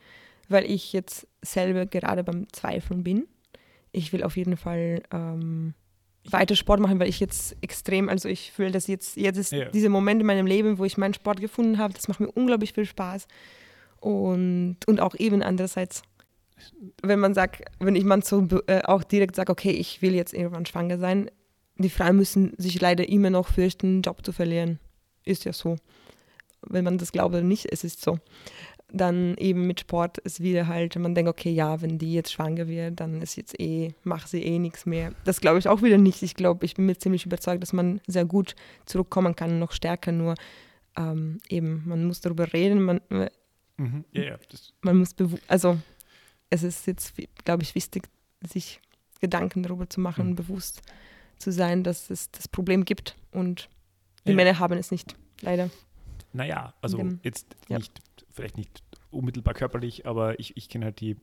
weil 0.47 0.65
ich 0.65 0.93
jetzt 0.93 1.27
selber 1.41 1.85
gerade 1.85 2.23
beim 2.23 2.51
Zweifeln 2.51 3.03
bin. 3.03 3.27
Ich 3.91 4.13
will 4.13 4.23
auf 4.23 4.35
jeden 4.35 4.57
Fall 4.57 5.03
ähm, 5.11 5.73
weiter 6.25 6.55
Sport 6.55 6.79
machen, 6.79 6.99
weil 6.99 7.09
ich 7.09 7.19
jetzt 7.19 7.55
extrem, 7.61 8.09
also 8.09 8.27
ich 8.29 8.51
fühle, 8.51 8.71
dass 8.71 8.87
jetzt, 8.87 9.15
jetzt 9.15 9.37
ist 9.37 9.51
ja. 9.51 9.65
dieser 9.65 9.89
Moment 9.89 10.21
in 10.21 10.27
meinem 10.27 10.47
Leben, 10.47 10.77
wo 10.77 10.85
ich 10.85 10.97
meinen 10.97 11.13
Sport 11.13 11.39
gefunden 11.39 11.77
habe, 11.77 11.93
das 11.93 12.07
macht 12.07 12.19
mir 12.19 12.31
unglaublich 12.31 12.73
viel 12.73 12.85
Spaß. 12.85 13.27
Und, 13.99 14.77
und 14.87 14.99
auch 15.01 15.15
eben 15.15 15.43
andererseits, 15.43 16.03
wenn 17.01 17.19
man 17.19 17.33
sagt, 17.33 17.63
wenn 17.79 17.95
ich 17.95 18.03
man 18.03 18.21
so 18.21 18.47
äh, 18.67 18.81
auch 18.83 19.03
direkt 19.03 19.35
sagt, 19.35 19.49
okay, 19.49 19.71
ich 19.71 20.01
will 20.01 20.13
jetzt 20.13 20.33
irgendwann 20.33 20.65
schwanger 20.65 20.97
sein, 20.97 21.29
die 21.77 21.89
Frauen 21.89 22.17
müssen 22.17 22.53
sich 22.57 22.79
leider 22.81 23.07
immer 23.07 23.29
noch 23.29 23.47
fürchten, 23.47 23.87
einen 23.87 24.01
Job 24.01 24.25
zu 24.25 24.31
verlieren. 24.31 24.79
Ist 25.25 25.45
ja 25.45 25.53
so 25.53 25.77
wenn 26.67 26.83
man 26.83 26.97
das 26.97 27.11
glaubt 27.11 27.33
oder 27.33 27.43
nicht, 27.43 27.67
es 27.71 27.83
ist 27.83 28.01
so. 28.01 28.19
Dann 28.91 29.35
eben 29.37 29.67
mit 29.67 29.81
Sport 29.81 30.17
ist 30.19 30.41
wieder 30.41 30.67
halt, 30.67 30.95
man 30.95 31.13
denkt, 31.13 31.29
okay, 31.29 31.51
ja, 31.51 31.79
wenn 31.81 31.99
die 31.99 32.13
jetzt 32.13 32.31
schwanger 32.31 32.67
wird, 32.67 32.99
dann 32.99 33.21
ist 33.21 33.35
jetzt 33.35 33.59
eh, 33.59 33.93
macht 34.03 34.27
sie 34.27 34.43
eh 34.43 34.57
nichts 34.57 34.87
mehr. 34.87 35.13
Das 35.25 35.41
glaube 35.41 35.59
ich 35.59 35.67
auch 35.67 35.83
wieder 35.83 35.99
nicht. 35.99 36.23
Ich 36.23 36.33
glaube, 36.33 36.65
ich 36.65 36.73
bin 36.73 36.87
mir 36.87 36.97
ziemlich 36.97 37.25
überzeugt, 37.25 37.61
dass 37.61 37.71
man 37.71 38.01
sehr 38.07 38.25
gut 38.25 38.55
zurückkommen 38.85 39.35
kann, 39.35 39.59
noch 39.59 39.73
stärker, 39.73 40.11
nur 40.11 40.33
ähm, 40.97 41.37
eben, 41.49 41.83
man 41.85 42.05
muss 42.05 42.21
darüber 42.21 42.51
reden, 42.51 42.81
man, 42.81 43.01
äh, 43.11 43.29
mhm. 43.77 44.05
ja, 44.11 44.37
man 44.81 44.97
muss, 44.97 45.15
also 45.47 45.77
es 46.49 46.63
ist 46.63 46.87
jetzt, 46.87 47.13
glaube 47.45 47.63
ich, 47.63 47.75
wichtig, 47.75 48.09
sich 48.45 48.79
Gedanken 49.19 49.63
darüber 49.63 49.89
zu 49.89 49.99
machen, 49.99 50.31
mhm. 50.31 50.35
bewusst 50.35 50.81
zu 51.37 51.51
sein, 51.51 51.83
dass 51.83 52.09
es 52.09 52.31
das 52.31 52.47
Problem 52.47 52.85
gibt 52.85 53.15
und 53.31 53.69
die 54.25 54.31
ja. 54.31 54.35
Männer 54.35 54.59
haben 54.59 54.77
es 54.77 54.91
nicht, 54.91 55.15
leider. 55.41 55.69
Naja, 56.33 56.73
also 56.81 56.97
dem, 56.97 57.19
jetzt 57.23 57.55
ja. 57.69 57.77
nicht, 57.77 58.01
vielleicht 58.31 58.57
nicht 58.57 58.83
unmittelbar 59.11 59.53
körperlich, 59.53 60.05
aber 60.05 60.39
ich, 60.39 60.55
ich 60.57 60.69
kenne 60.69 60.85
halt 60.85 60.99
die, 60.99 61.17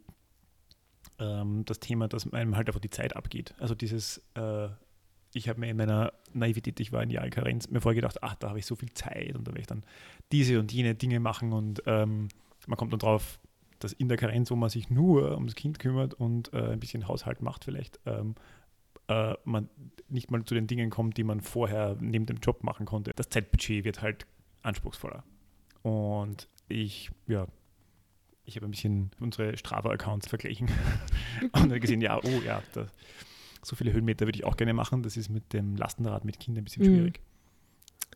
ähm, 1.19 1.65
das 1.65 1.81
Thema, 1.81 2.09
dass 2.09 2.31
einem 2.33 2.57
halt 2.57 2.69
einfach 2.69 2.81
die 2.81 2.91
Zeit 2.91 3.15
abgeht. 3.15 3.55
Also 3.59 3.75
dieses, 3.75 4.23
äh, 4.35 4.69
ich 5.33 5.49
habe 5.49 5.61
mir 5.61 5.69
in 5.71 5.77
meiner 5.77 6.13
Naivität, 6.33 6.81
ich 6.81 6.93
war 6.93 7.03
in 7.03 7.11
Jahr 7.11 7.25
in 7.25 7.31
Karenz, 7.31 7.69
mir 7.69 7.81
vorher 7.81 8.01
gedacht, 8.01 8.23
ach, 8.23 8.35
da 8.37 8.49
habe 8.49 8.59
ich 8.59 8.67
so 8.67 8.75
viel 8.75 8.93
Zeit 8.95 9.37
und 9.37 9.47
da 9.47 9.53
werde 9.53 9.61
ich 9.61 9.67
dann 9.67 9.85
diese 10.33 10.59
und 10.59 10.73
jene 10.73 10.95
Dinge 10.95 11.21
machen 11.21 11.53
und 11.53 11.83
ähm, 11.87 12.29
man 12.67 12.77
kommt 12.77 12.93
dann 12.93 12.99
drauf, 12.99 13.39
dass 13.79 13.93
in 13.93 14.09
der 14.09 14.17
Karenz, 14.17 14.51
wo 14.51 14.57
man 14.57 14.71
sich 14.71 14.91
nur 14.91 15.33
ums 15.33 15.55
Kind 15.55 15.79
kümmert 15.79 16.15
und 16.15 16.53
äh, 16.53 16.73
ein 16.73 16.81
bisschen 16.81 17.09
Haushalt 17.09 17.43
macht 17.43 17.65
vielleicht, 17.65 18.01
ähm, 18.07 18.35
äh, 19.09 19.35
man 19.45 19.69
nicht 20.09 20.31
mal 20.31 20.45
zu 20.45 20.55
den 20.55 20.67
Dingen 20.67 20.91
kommt, 20.91 21.17
die 21.17 21.25
man 21.25 21.41
vorher 21.41 21.97
neben 22.01 22.27
dem 22.27 22.39
Job 22.39 22.65
machen 22.65 22.87
konnte. 22.87 23.13
Das 23.17 23.29
Zeitbudget 23.29 23.85
wird 23.85 24.03
halt 24.03 24.27
anspruchsvoller. 24.63 25.25
Und 25.83 26.49
ich, 26.69 27.11
ja, 27.27 27.47
ich 28.45 28.57
habe 28.57 28.67
ein 28.67 28.71
bisschen 28.71 29.11
unsere 29.21 29.57
Strava-Accounts 29.57 30.29
verglichen 30.29 30.69
und 31.53 31.63
habe 31.63 31.81
gesehen, 31.81 32.01
ja, 32.01 32.19
oh 32.23 32.43
ja, 32.45 32.63
da, 32.73 32.87
so 33.63 33.77
viele 33.77 33.93
Höhenmeter 33.93 34.27
würde 34.27 34.39
ich 34.39 34.45
auch 34.45 34.57
gerne 34.57 34.75
machen. 34.75 35.03
Das 35.03 35.17
ist 35.17 35.29
mit 35.29 35.53
dem 35.53 35.77
Lastenrad 35.77 36.25
mit 36.25 36.39
Kindern 36.39 36.63
ein 36.63 36.65
bisschen 36.65 36.83
mhm. 36.83 36.97
schwierig. 36.97 37.21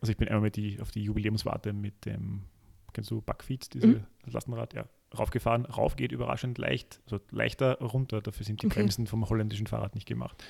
Also 0.00 0.12
ich 0.12 0.16
bin 0.16 0.28
einmal 0.28 0.42
mit 0.42 0.56
die, 0.56 0.80
auf 0.80 0.90
die 0.90 1.02
Jubiläumswarte 1.02 1.72
mit 1.72 2.06
dem, 2.06 2.44
kennst 2.92 3.10
du 3.10 3.20
Backfeed, 3.20 3.74
dieses 3.74 3.96
mhm. 3.96 4.06
Lastenrad, 4.26 4.74
ja, 4.74 4.86
raufgefahren. 5.16 5.64
Rauf 5.66 5.96
geht 5.96 6.12
überraschend 6.12 6.58
leicht, 6.58 7.00
also 7.06 7.20
leichter 7.30 7.78
runter. 7.80 8.20
Dafür 8.20 8.46
sind 8.46 8.62
die 8.62 8.66
okay. 8.66 8.80
Bremsen 8.80 9.06
vom 9.06 9.28
holländischen 9.28 9.66
Fahrrad 9.66 9.94
nicht 9.94 10.06
gemacht. 10.06 10.42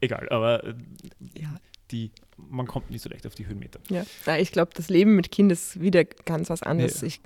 egal, 0.00 0.28
aber 0.28 0.64
äh, 0.64 0.74
Ja. 1.38 1.56
die, 1.90 2.10
man 2.36 2.66
kommt 2.66 2.90
nicht 2.90 3.02
so 3.02 3.08
leicht 3.08 3.26
auf 3.26 3.34
die 3.34 3.46
Höhenmeter. 3.46 3.80
Ja, 3.88 4.04
Ja, 4.26 4.36
ich 4.36 4.52
glaube, 4.52 4.72
das 4.74 4.88
Leben 4.90 5.16
mit 5.16 5.30
Kind 5.30 5.50
ist 5.52 5.80
wieder 5.80 6.04
ganz 6.04 6.50
was 6.50 6.62
anderes. 6.62 7.00
Ja. 7.00 7.06
Ich 7.06 7.20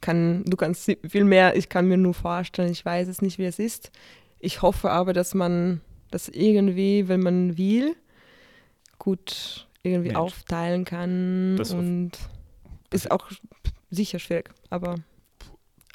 kann, 0.00 0.44
du 0.44 0.56
kannst 0.56 0.90
viel 1.08 1.24
mehr, 1.24 1.56
ich 1.56 1.68
kann 1.68 1.86
mir 1.88 1.96
nur 1.96 2.14
vorstellen, 2.14 2.70
ich 2.72 2.84
weiß 2.84 3.08
es 3.08 3.22
nicht, 3.22 3.38
wie 3.38 3.44
es 3.46 3.58
ist. 3.58 3.90
Ich 4.40 4.60
hoffe 4.62 4.90
aber, 4.90 5.12
dass 5.12 5.32
man 5.34 5.80
das 6.10 6.28
irgendwie, 6.28 7.08
wenn 7.08 7.20
man 7.20 7.56
will, 7.56 7.94
gut 8.98 9.66
irgendwie 9.82 10.08
Mensch. 10.08 10.18
aufteilen 10.20 10.84
kann 10.84 11.56
Das 11.56 11.72
und 11.72 12.12
ist 12.90 13.10
auch 13.10 13.30
sicher 13.90 14.18
schwierig, 14.18 14.50
aber, 14.70 14.96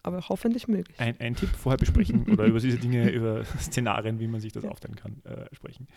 aber 0.04 0.28
hoffentlich 0.30 0.68
möglich. 0.68 1.00
Ein, 1.00 1.20
ein 1.20 1.36
Tipp 1.36 1.50
vorher 1.50 1.78
besprechen 1.78 2.28
oder 2.32 2.45
über 2.45 2.60
diese 2.60 2.78
Dinge, 2.78 3.10
über 3.10 3.43
Szenarien, 3.45 4.20
wie 4.20 4.28
man 4.28 4.41
sich 4.41 4.54
das 4.54 4.66
aufteilen 4.66 4.95
kann, 4.95 5.22
äh, 5.26 5.54
sprechen. 5.54 5.88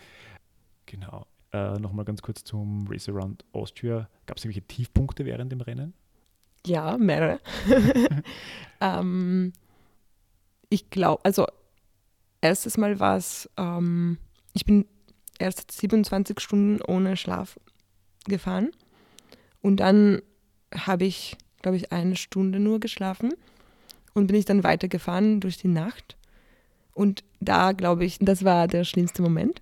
Genau. 0.85 1.25
Äh, 1.51 1.79
Nochmal 1.79 2.05
ganz 2.05 2.21
kurz 2.21 2.43
zum 2.43 2.87
Race 2.87 3.07
Around 3.09 3.45
Austria. 3.53 4.09
Gab 4.25 4.37
es 4.37 4.45
irgendwelche 4.45 4.67
Tiefpunkte 4.67 5.25
während 5.25 5.51
dem 5.51 5.61
Rennen? 5.61 5.93
Ja, 6.65 6.97
mehrere. 6.97 7.39
ähm, 8.81 9.53
ich 10.69 10.89
glaube, 10.89 11.23
also 11.25 11.45
erstes 12.41 12.77
Mal 12.77 12.99
war 12.99 13.17
es, 13.17 13.49
ähm, 13.57 14.17
ich 14.53 14.65
bin 14.65 14.85
erst 15.39 15.71
27 15.71 16.39
Stunden 16.39 16.81
ohne 16.81 17.17
Schlaf 17.17 17.59
gefahren 18.25 18.71
und 19.61 19.77
dann 19.77 20.21
habe 20.73 21.05
ich, 21.05 21.37
glaube 21.61 21.77
ich, 21.77 21.91
eine 21.91 22.15
Stunde 22.15 22.59
nur 22.59 22.79
geschlafen 22.79 23.33
und 24.13 24.27
bin 24.27 24.35
ich 24.35 24.45
dann 24.45 24.63
weitergefahren 24.63 25.39
durch 25.39 25.57
die 25.57 25.67
Nacht. 25.67 26.17
Und 26.93 27.23
da, 27.39 27.71
glaube 27.71 28.05
ich, 28.05 28.19
das 28.19 28.43
war 28.43 28.67
der 28.67 28.83
schlimmste 28.83 29.21
Moment, 29.21 29.61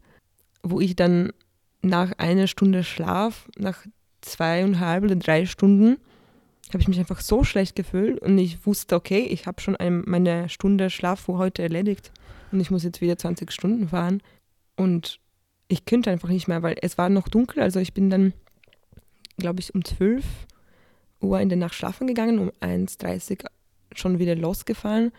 wo 0.63 0.79
ich 0.79 0.95
dann 0.95 1.31
nach 1.81 2.11
einer 2.17 2.47
Stunde 2.47 2.83
Schlaf, 2.83 3.49
nach 3.57 3.85
zweieinhalb 4.21 5.03
oder 5.03 5.15
drei 5.15 5.45
Stunden, 5.45 5.97
habe 6.69 6.81
ich 6.81 6.87
mich 6.87 6.99
einfach 6.99 7.21
so 7.21 7.43
schlecht 7.43 7.75
gefühlt 7.75 8.19
und 8.21 8.37
ich 8.37 8.65
wusste, 8.65 8.95
okay, 8.95 9.21
ich 9.21 9.45
habe 9.45 9.61
schon 9.61 9.75
ein, 9.75 10.03
meine 10.05 10.47
Stunde 10.47 10.89
Schlaf 10.89 11.21
für 11.21 11.37
heute 11.37 11.63
erledigt 11.63 12.11
und 12.51 12.59
ich 12.59 12.71
muss 12.71 12.83
jetzt 12.83 13.01
wieder 13.01 13.17
20 13.17 13.51
Stunden 13.51 13.89
fahren 13.89 14.21
und 14.77 15.19
ich 15.67 15.85
könnte 15.85 16.11
einfach 16.11 16.29
nicht 16.29 16.47
mehr, 16.47 16.63
weil 16.63 16.75
es 16.81 16.97
war 16.97 17.09
noch 17.09 17.27
dunkel, 17.27 17.61
also 17.61 17.79
ich 17.79 17.93
bin 17.93 18.09
dann, 18.09 18.33
glaube 19.37 19.59
ich, 19.59 19.73
um 19.73 19.83
12 19.83 20.23
Uhr 21.21 21.39
in 21.39 21.49
der 21.49 21.57
Nacht 21.57 21.75
schlafen 21.75 22.07
gegangen, 22.07 22.39
um 22.39 22.51
1.30 22.61 23.43
Uhr 23.43 23.51
schon 23.95 24.19
wieder 24.19 24.35
losgefahren 24.35 25.11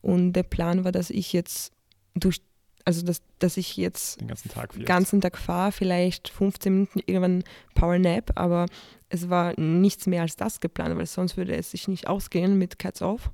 und 0.00 0.32
der 0.32 0.42
Plan 0.42 0.84
war, 0.84 0.92
dass 0.92 1.10
ich 1.10 1.32
jetzt 1.32 1.72
durch, 2.14 2.42
also 2.84 3.04
dass, 3.04 3.22
dass 3.38 3.56
ich 3.56 3.76
jetzt 3.76 4.20
Den 4.20 4.28
ganzen 4.28 4.48
Tag 4.50 4.86
ganzen 4.86 5.20
Tag 5.20 5.38
fahre, 5.38 5.72
vielleicht 5.72 6.28
15 6.28 6.72
Minuten 6.72 7.00
irgendwann 7.06 7.44
Power 7.74 7.98
Nap, 7.98 8.32
aber 8.34 8.66
es 9.08 9.30
war 9.30 9.58
nichts 9.58 10.06
mehr 10.06 10.22
als 10.22 10.36
das 10.36 10.60
geplant, 10.60 10.96
weil 10.96 11.06
sonst 11.06 11.36
würde 11.36 11.54
es 11.54 11.70
sich 11.70 11.88
nicht 11.88 12.06
ausgehen 12.06 12.58
mit 12.58 12.78
Cats 12.78 13.02
Off. 13.02 13.30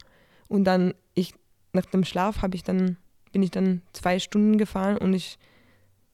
Und 0.49 0.65
dann 0.65 0.95
ich 1.15 1.35
nach 1.73 1.87
dem 1.87 2.05
Schlaf 2.05 2.43
habe 2.43 2.57
ich 2.57 2.63
dann 2.63 2.97
bin 3.33 3.43
ich 3.43 3.51
dann 3.51 3.83
zwei 3.93 4.19
Stunden 4.19 4.57
gefahren 4.57 4.97
und 4.97 5.13
ich 5.13 5.39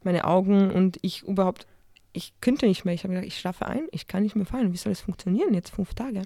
meine 0.02 0.24
Augen 0.24 0.70
und 0.70 0.98
ich 1.02 1.22
überhaupt 1.22 1.66
ich 2.14 2.32
könnte 2.40 2.66
nicht 2.66 2.84
mehr. 2.84 2.94
Ich 2.94 3.02
habe 3.02 3.12
gedacht, 3.12 3.26
ich 3.26 3.38
schlafe 3.38 3.66
ein, 3.66 3.88
ich 3.90 4.06
kann 4.06 4.22
nicht 4.22 4.36
mehr 4.36 4.46
fahren. 4.46 4.72
Wie 4.72 4.76
soll 4.76 4.92
das 4.92 5.00
funktionieren 5.00 5.52
jetzt 5.52 5.70
fünf 5.70 5.94
Tage? 5.94 6.22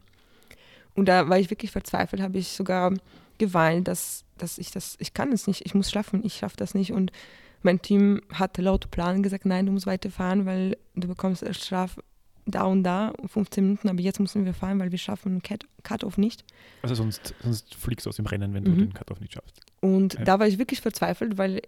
Und 0.95 1.07
da 1.07 1.28
war 1.28 1.39
ich 1.39 1.51
wirklich 1.51 1.70
verzweifelt, 1.70 2.20
habe 2.22 2.39
ich 2.39 2.49
sogar 2.49 2.93
geweint, 3.39 3.86
dass, 3.89 4.24
dass 4.36 4.59
ich 4.59 4.70
das, 4.70 4.97
ich 4.99 5.14
kann 5.14 5.32
es 5.32 5.47
nicht, 5.47 5.64
ich 5.64 5.74
muss 5.74 5.91
schlafen, 5.91 6.24
ich 6.24 6.34
schaffe 6.34 6.57
das 6.57 6.74
nicht. 6.74 6.93
Und 6.93 7.12
mein 7.62 7.80
Team 7.82 8.20
hat 8.32 8.57
laut 8.59 8.91
Plan 8.91 9.22
gesagt, 9.22 9.45
nein, 9.47 9.66
du 9.66 9.72
musst 9.72 9.86
weiterfahren, 9.86 10.45
weil 10.47 10.76
du 10.97 11.07
bekommst 11.09 11.45
Schlaf 11.64 11.97
da 12.47 12.62
und 12.64 12.82
da, 12.82 13.12
15 13.26 13.62
Minuten, 13.64 13.89
aber 13.91 14.01
jetzt 14.01 14.20
müssen 14.20 14.45
wir 14.47 14.55
fahren, 14.55 14.78
weil 14.80 14.91
wir 14.91 14.99
schaffen 14.99 15.43
Cut- 15.43 15.66
Cut-Off 15.82 16.16
nicht. 16.16 16.45
Also 16.82 16.95
sonst, 16.95 17.34
sonst 17.43 17.74
fliegst 17.74 18.07
du 18.07 18.09
aus 18.11 18.16
dem 18.16 18.24
Rennen, 18.26 18.55
wenn 18.55 18.64
du 18.64 18.70
Mhm. 18.70 18.76
den 18.78 18.95
Cut-Off 18.95 19.20
nicht 19.20 19.34
schaffst. 19.34 19.61
Und 19.80 20.14
Ja. 20.14 20.24
da 20.24 20.39
war 20.41 20.47
ich 20.49 20.59
wirklich 20.59 20.80
verzweifelt, 20.80 21.36
weil, 21.36 21.61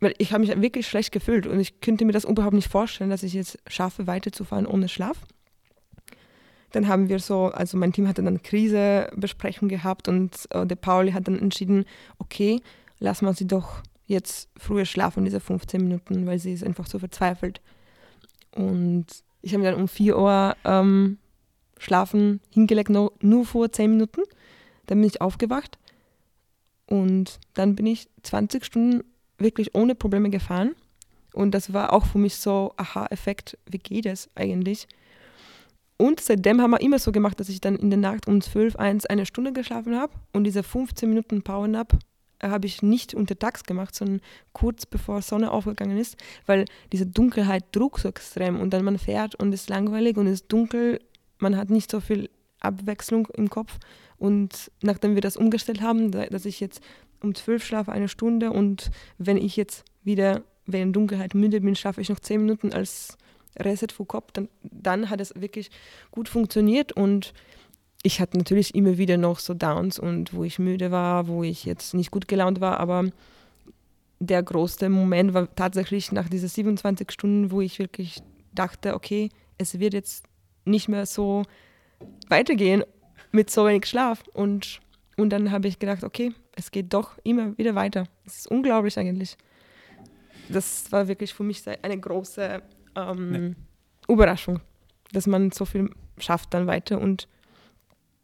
weil 0.00 0.14
ich 0.18 0.32
habe 0.32 0.44
mich 0.44 0.60
wirklich 0.60 0.86
schlecht 0.88 1.12
gefühlt 1.12 1.46
und 1.46 1.58
ich 1.60 1.80
könnte 1.80 2.04
mir 2.04 2.12
das 2.12 2.24
überhaupt 2.24 2.54
nicht 2.54 2.68
vorstellen, 2.68 3.10
dass 3.10 3.22
ich 3.22 3.32
jetzt 3.34 3.58
schaffe, 3.66 4.06
weiterzufahren 4.06 4.66
ohne 4.66 4.88
Schlaf. 4.88 5.16
Dann 6.72 6.88
haben 6.88 7.08
wir 7.08 7.18
so, 7.18 7.46
also 7.46 7.76
mein 7.76 7.92
Team 7.92 8.08
hatte 8.08 8.22
dann 8.22 8.42
Krisebesprechung 8.42 9.68
gehabt 9.68 10.08
und 10.08 10.46
äh, 10.50 10.66
der 10.66 10.76
Pauli 10.76 11.12
hat 11.12 11.28
dann 11.28 11.38
entschieden, 11.38 11.84
okay, 12.18 12.60
lassen 12.98 13.26
wir 13.26 13.34
sie 13.34 13.46
doch 13.46 13.82
jetzt 14.06 14.48
früher 14.56 14.84
schlafen, 14.84 15.24
diese 15.24 15.40
15 15.40 15.82
Minuten, 15.82 16.26
weil 16.26 16.38
sie 16.38 16.52
ist 16.52 16.64
einfach 16.64 16.86
so 16.86 16.98
verzweifelt. 16.98 17.60
Und 18.54 19.06
ich 19.42 19.54
habe 19.54 19.64
dann 19.64 19.74
um 19.74 19.88
4 19.88 20.18
Uhr 20.18 20.56
ähm, 20.64 21.18
schlafen 21.78 22.40
hingelegt, 22.50 22.90
nur, 22.90 23.12
nur 23.20 23.44
vor 23.44 23.70
10 23.70 23.90
Minuten. 23.90 24.22
Dann 24.86 24.98
bin 24.98 25.08
ich 25.08 25.20
aufgewacht 25.20 25.78
und 26.86 27.38
dann 27.54 27.74
bin 27.76 27.86
ich 27.86 28.08
20 28.22 28.64
Stunden 28.64 29.04
wirklich 29.38 29.74
ohne 29.74 29.94
Probleme 29.94 30.30
gefahren. 30.30 30.74
Und 31.32 31.52
das 31.52 31.72
war 31.72 31.92
auch 31.92 32.06
für 32.06 32.18
mich 32.18 32.36
so, 32.36 32.74
aha-Effekt, 32.76 33.58
wie 33.66 33.78
geht 33.78 34.06
es 34.06 34.28
eigentlich? 34.34 34.86
Und 36.02 36.20
seitdem 36.20 36.60
haben 36.60 36.72
wir 36.72 36.80
immer 36.80 36.98
so 36.98 37.12
gemacht, 37.12 37.38
dass 37.38 37.48
ich 37.48 37.60
dann 37.60 37.76
in 37.76 37.88
der 37.90 37.98
Nacht 37.98 38.26
um 38.26 38.40
12, 38.40 38.74
1 38.74 39.06
eine 39.06 39.24
Stunde 39.24 39.52
geschlafen 39.52 39.96
habe. 39.96 40.12
Und 40.32 40.42
diese 40.44 40.64
15 40.64 41.08
Minuten 41.08 41.42
Power-Nap 41.42 41.96
äh, 42.40 42.48
habe 42.48 42.66
ich 42.66 42.82
nicht 42.82 43.14
untertags 43.14 43.62
gemacht, 43.62 43.94
sondern 43.94 44.20
kurz 44.52 44.84
bevor 44.84 45.22
Sonne 45.22 45.52
aufgegangen 45.52 45.96
ist, 45.98 46.16
weil 46.46 46.64
diese 46.92 47.06
Dunkelheit 47.06 47.72
trug 47.72 48.00
so 48.00 48.08
extrem. 48.08 48.58
Und 48.58 48.70
dann 48.74 48.84
man 48.84 48.98
fährt 48.98 49.36
und 49.36 49.52
es 49.54 49.62
ist 49.62 49.70
langweilig 49.70 50.16
und 50.16 50.26
es 50.26 50.40
ist 50.40 50.48
dunkel, 50.52 50.98
man 51.38 51.56
hat 51.56 51.70
nicht 51.70 51.88
so 51.88 52.00
viel 52.00 52.28
Abwechslung 52.58 53.28
im 53.36 53.48
Kopf. 53.48 53.78
Und 54.18 54.72
nachdem 54.82 55.14
wir 55.14 55.20
das 55.22 55.36
umgestellt 55.36 55.82
haben, 55.82 56.10
da- 56.10 56.26
dass 56.26 56.46
ich 56.46 56.58
jetzt 56.58 56.80
um 57.22 57.32
12 57.34 57.64
schlafe 57.64 57.92
eine 57.92 58.08
Stunde 58.08 58.50
und 58.50 58.90
wenn 59.18 59.36
ich 59.36 59.56
jetzt 59.56 59.84
wieder 60.02 60.42
während 60.66 60.96
Dunkelheit 60.96 61.34
müde 61.34 61.60
bin, 61.60 61.76
schlafe 61.76 62.00
ich 62.00 62.08
noch 62.08 62.18
10 62.18 62.40
Minuten 62.40 62.72
als 62.72 63.16
Reset 63.58 63.88
Kopf, 64.06 64.32
dann, 64.32 64.48
dann 64.62 65.10
hat 65.10 65.20
es 65.20 65.34
wirklich 65.36 65.70
gut 66.10 66.28
funktioniert 66.28 66.92
und 66.92 67.32
ich 68.02 68.20
hatte 68.20 68.36
natürlich 68.36 68.74
immer 68.74 68.98
wieder 68.98 69.16
noch 69.16 69.38
so 69.38 69.54
Downs 69.54 69.98
und 69.98 70.34
wo 70.34 70.44
ich 70.44 70.58
müde 70.58 70.90
war, 70.90 71.28
wo 71.28 71.42
ich 71.44 71.64
jetzt 71.64 71.94
nicht 71.94 72.10
gut 72.10 72.26
gelaunt 72.28 72.60
war, 72.60 72.80
aber 72.80 73.04
der 74.18 74.42
größte 74.42 74.88
Moment 74.88 75.34
war 75.34 75.52
tatsächlich 75.54 76.12
nach 76.12 76.28
diesen 76.28 76.48
27 76.48 77.10
Stunden, 77.10 77.50
wo 77.50 77.60
ich 77.60 77.78
wirklich 77.78 78.22
dachte, 78.52 78.94
okay, 78.94 79.30
es 79.58 79.78
wird 79.78 79.94
jetzt 79.94 80.24
nicht 80.64 80.88
mehr 80.88 81.06
so 81.06 81.42
weitergehen 82.28 82.84
mit 83.32 83.50
so 83.50 83.66
wenig 83.66 83.86
Schlaf 83.86 84.22
und, 84.32 84.80
und 85.16 85.30
dann 85.30 85.50
habe 85.50 85.68
ich 85.68 85.78
gedacht, 85.78 86.04
okay, 86.04 86.32
es 86.56 86.70
geht 86.70 86.92
doch 86.92 87.18
immer 87.24 87.56
wieder 87.56 87.74
weiter. 87.74 88.04
Es 88.26 88.40
ist 88.40 88.46
unglaublich 88.48 88.98
eigentlich. 88.98 89.36
Das 90.48 90.90
war 90.92 91.08
wirklich 91.08 91.32
für 91.32 91.44
mich 91.44 91.62
eine 91.82 91.98
große 91.98 92.62
ähm, 92.96 93.56
Überraschung, 94.08 94.60
dass 95.12 95.26
man 95.26 95.50
so 95.50 95.64
viel 95.64 95.90
schafft 96.18 96.54
dann 96.54 96.66
weiter 96.66 97.00
und 97.00 97.28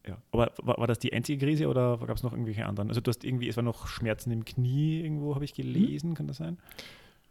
Ja. 0.06 0.16
Aber 0.30 0.52
war, 0.62 0.78
war 0.78 0.86
das 0.86 0.98
die 0.98 1.12
einzige 1.12 1.44
Krise 1.44 1.68
oder 1.68 1.98
gab 1.98 2.16
es 2.16 2.22
noch 2.22 2.32
irgendwelche 2.32 2.66
anderen? 2.66 2.88
Also 2.88 3.00
du 3.00 3.10
hast 3.10 3.24
irgendwie, 3.24 3.48
es 3.48 3.56
war 3.56 3.64
noch 3.64 3.86
Schmerzen 3.86 4.30
im 4.30 4.44
Knie 4.44 5.00
irgendwo, 5.00 5.34
habe 5.34 5.44
ich 5.44 5.54
gelesen, 5.54 6.14
kann 6.14 6.26
das 6.26 6.38
sein? 6.38 6.58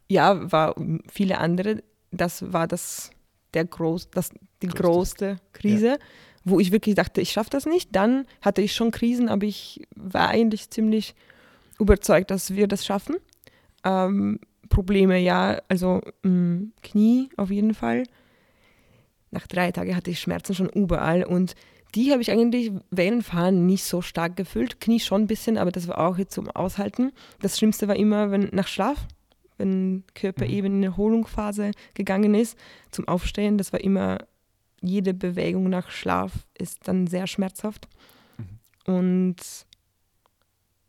ja, 0.08 0.52
war 0.52 0.76
viele 1.12 1.38
andere. 1.38 1.84
Das 2.12 2.54
war 2.54 2.68
das 2.68 3.12
der 3.54 3.66
groß, 3.66 4.10
das 4.12 4.32
die 4.62 4.68
Größte. 4.68 4.82
größte 4.82 5.38
Krise, 5.54 6.00
wo 6.44 6.60
ich 6.60 6.72
wirklich 6.72 6.96
dachte, 6.96 7.22
ich 7.22 7.32
schaffe 7.32 7.50
das 7.50 7.66
nicht. 7.66 7.96
Dann 7.96 8.26
hatte 8.42 8.62
ich 8.62 8.74
schon 8.74 8.92
Krisen, 8.92 9.30
aber 9.30 9.46
ich 9.46 9.88
war 9.96 10.30
eigentlich 10.30 10.70
ziemlich 10.70 11.16
überzeugt, 11.80 12.32
dass 12.32 12.56
wir 12.56 12.68
das 12.68 12.86
schaffen. 12.86 13.18
Ähm, 13.84 14.40
Probleme, 14.70 15.18
ja, 15.20 15.62
also 15.68 16.02
mh, 16.24 16.68
Knie 16.84 17.30
auf 17.38 17.52
jeden 17.52 17.74
Fall. 17.74 18.04
Nach 19.32 19.48
drei 19.48 19.72
Tagen 19.72 19.96
hatte 19.96 20.12
ich 20.12 20.20
Schmerzen 20.20 20.56
schon 20.56 20.70
überall 20.70 21.24
und 21.24 21.56
die 21.96 22.12
habe 22.12 22.22
ich 22.22 22.32
eigentlich 22.32 22.72
während 22.92 23.24
Fahren 23.24 23.66
nicht 23.66 23.84
so 23.84 24.02
stark 24.02 24.36
gefühlt. 24.36 24.80
Knie 24.80 25.00
schon 25.00 25.24
ein 25.24 25.28
bisschen, 25.28 25.58
aber 25.58 25.72
das 25.72 25.88
war 25.88 26.00
auch 26.00 26.18
jetzt 26.18 26.34
zum 26.34 26.50
Aushalten. 26.50 27.12
Das 27.42 27.58
Schlimmste 27.58 27.88
war 27.88 27.96
immer, 27.96 28.32
wenn 28.32 28.50
nach 28.52 28.68
Schlaf, 28.68 29.08
wenn 29.58 30.04
Körper 30.14 30.46
Mhm. 30.46 30.52
eben 30.52 30.66
in 30.78 30.84
Erholungsphase 30.84 31.72
gegangen 31.94 32.36
ist, 32.36 32.58
zum 32.92 33.08
Aufstehen. 33.08 33.58
Das 33.58 33.74
war 33.74 33.82
immer, 33.82 34.20
jede 34.82 35.14
Bewegung 35.14 35.70
nach 35.70 35.90
Schlaf 35.90 36.46
ist 36.58 36.88
dann 36.88 37.08
sehr 37.08 37.26
schmerzhaft. 37.26 37.88
Mhm. 38.86 38.94
Und 38.94 39.36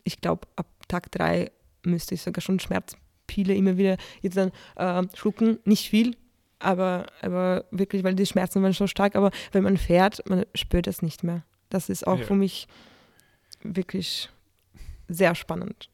ich 0.04 0.20
glaube, 0.20 0.46
ab 0.56 0.66
Tag 0.88 1.10
drei 1.12 1.50
müsste 1.84 2.14
ich 2.14 2.22
sogar 2.22 2.42
schon 2.42 2.60
Schmerzpille 3.28 3.54
immer 3.54 3.76
wieder 3.76 3.96
jetzt 4.22 4.36
dann 4.36 4.50
äh, 4.76 5.06
schlucken. 5.16 5.58
Nicht 5.64 5.88
viel, 5.88 6.16
aber, 6.58 7.06
aber 7.22 7.64
wirklich, 7.70 8.04
weil 8.04 8.14
die 8.14 8.26
Schmerzen 8.26 8.62
waren 8.62 8.72
so 8.72 8.86
stark. 8.86 9.16
Aber 9.16 9.30
wenn 9.52 9.62
man 9.62 9.76
fährt, 9.76 10.22
man 10.28 10.44
spürt 10.54 10.86
das 10.86 11.02
nicht 11.02 11.22
mehr. 11.22 11.44
Das 11.70 11.88
ist 11.88 12.06
auch 12.06 12.18
Ja. 12.18 12.24
für 12.24 12.34
mich 12.34 12.66
wirklich 13.62 14.30
sehr 15.08 15.34
spannend. 15.34 15.88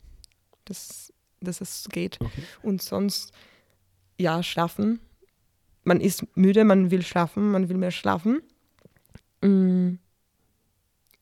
Das, 0.64 1.12
dass 1.40 1.60
es 1.60 1.88
geht. 1.90 2.18
Okay. 2.20 2.42
Und 2.62 2.82
sonst, 2.82 3.32
ja, 4.18 4.42
schlafen. 4.42 5.00
Man 5.82 6.00
ist 6.00 6.24
müde, 6.36 6.64
man 6.64 6.90
will 6.90 7.02
schlafen, 7.02 7.50
man 7.50 7.68
will 7.68 7.76
mehr 7.76 7.90
schlafen. 7.90 8.40
Mm. 9.42 9.98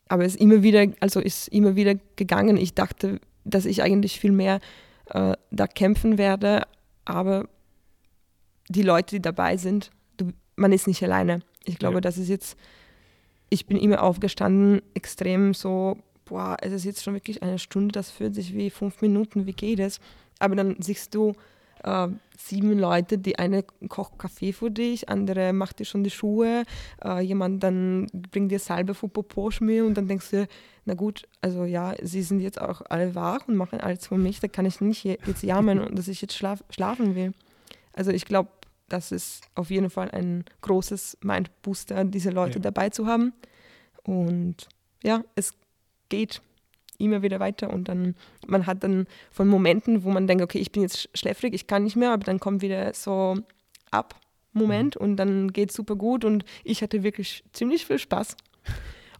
Aber 0.08 0.24
es 0.24 0.34
ist 0.34 0.40
immer 0.40 0.62
wieder, 0.62 0.86
also 1.00 1.20
ist 1.20 1.48
immer 1.48 1.74
wieder 1.74 1.94
gegangen. 2.16 2.56
Ich 2.58 2.74
dachte, 2.74 3.18
dass 3.44 3.64
ich 3.64 3.82
eigentlich 3.82 4.20
viel 4.20 4.30
mehr 4.30 4.60
äh, 5.12 5.34
da 5.50 5.66
kämpfen 5.66 6.18
werde, 6.18 6.62
aber 7.04 7.48
die 8.68 8.82
Leute, 8.82 9.16
die 9.16 9.22
dabei 9.22 9.56
sind, 9.56 9.90
du, 10.16 10.32
man 10.56 10.72
ist 10.72 10.86
nicht 10.86 11.02
alleine. 11.02 11.40
Ich 11.64 11.78
glaube, 11.78 11.96
Ja. 11.96 12.00
das 12.00 12.18
ist 12.18 12.28
jetzt, 12.28 12.56
ich 13.50 13.66
bin 13.66 13.76
immer 13.76 14.02
aufgestanden, 14.02 14.82
extrem 14.94 15.54
so, 15.54 15.98
boah, 16.24 16.56
es 16.60 16.72
ist 16.72 16.84
jetzt 16.84 17.02
schon 17.02 17.14
wirklich 17.14 17.42
eine 17.42 17.58
Stunde, 17.58 17.92
das 17.92 18.10
fühlt 18.10 18.34
sich 18.34 18.54
wie 18.54 18.70
fünf 18.70 19.00
Minuten, 19.02 19.46
wie 19.46 19.52
geht 19.52 19.80
es? 19.80 20.00
Aber 20.38 20.56
dann 20.56 20.76
siehst 20.80 21.14
du 21.14 21.34
äh, 21.84 22.08
sieben 22.38 22.78
Leute, 22.78 23.18
die 23.18 23.38
eine 23.38 23.62
kocht 23.88 24.18
Kaffee 24.18 24.52
für 24.52 24.70
dich, 24.70 25.08
andere 25.08 25.52
macht 25.52 25.78
dir 25.78 25.84
schon 25.84 26.02
die 26.04 26.10
Schuhe, 26.10 26.64
äh, 27.04 27.20
jemand 27.20 27.62
dann 27.62 28.06
bringt 28.12 28.50
dir 28.50 28.58
Salbe 28.58 28.94
für 28.94 29.08
Poposchmier 29.08 29.84
und 29.84 29.94
dann 29.94 30.08
denkst 30.08 30.30
du, 30.30 30.46
na 30.84 30.94
gut, 30.94 31.28
also 31.40 31.64
ja, 31.64 31.94
sie 32.02 32.22
sind 32.22 32.40
jetzt 32.40 32.60
auch 32.60 32.82
alle 32.88 33.14
wach 33.14 33.46
und 33.48 33.56
machen 33.56 33.80
alles 33.80 34.06
für 34.08 34.18
mich, 34.18 34.40
da 34.40 34.48
kann 34.48 34.66
ich 34.66 34.80
nicht 34.80 35.04
je- 35.04 35.18
jetzt 35.26 35.42
jammern 35.42 35.78
und 35.80 35.96
dass 35.98 36.08
ich 36.08 36.20
jetzt 36.20 36.34
schlaf 36.36 36.64
schlafen 36.70 37.14
will. 37.14 37.32
Also 37.92 38.10
ich 38.10 38.24
glaube, 38.24 38.50
das 38.88 39.12
ist 39.12 39.42
auf 39.54 39.70
jeden 39.70 39.90
Fall 39.90 40.10
ein 40.10 40.44
großes 40.62 41.18
Mindbooster, 41.22 42.04
diese 42.04 42.30
Leute 42.30 42.58
Ja. 42.58 42.62
dabei 42.62 42.90
zu 42.90 43.06
haben. 43.06 43.32
Und 44.04 44.68
ja, 45.02 45.22
es 45.34 45.54
geht 46.08 46.42
immer 46.98 47.22
wieder 47.22 47.40
weiter 47.40 47.70
und 47.70 47.88
dann, 47.88 48.14
man 48.46 48.66
hat 48.66 48.84
dann 48.84 49.06
von 49.30 49.48
Momenten, 49.48 50.04
wo 50.04 50.10
man 50.10 50.26
denkt, 50.26 50.42
okay, 50.42 50.58
ich 50.58 50.72
bin 50.72 50.82
jetzt 50.82 50.96
sch- 50.96 51.08
schläfrig, 51.14 51.54
ich 51.54 51.66
kann 51.66 51.84
nicht 51.84 51.96
mehr, 51.96 52.12
aber 52.12 52.24
dann 52.24 52.40
kommt 52.40 52.62
wieder 52.62 52.92
so 52.94 53.36
ab 53.90 54.18
Moment 54.52 54.96
und 54.96 55.16
dann 55.16 55.52
geht 55.52 55.70
es 55.70 55.76
super 55.76 55.96
gut 55.96 56.24
und 56.24 56.44
ich 56.62 56.82
hatte 56.82 57.02
wirklich 57.02 57.42
ziemlich 57.52 57.86
viel 57.86 57.98
Spaß. 57.98 58.36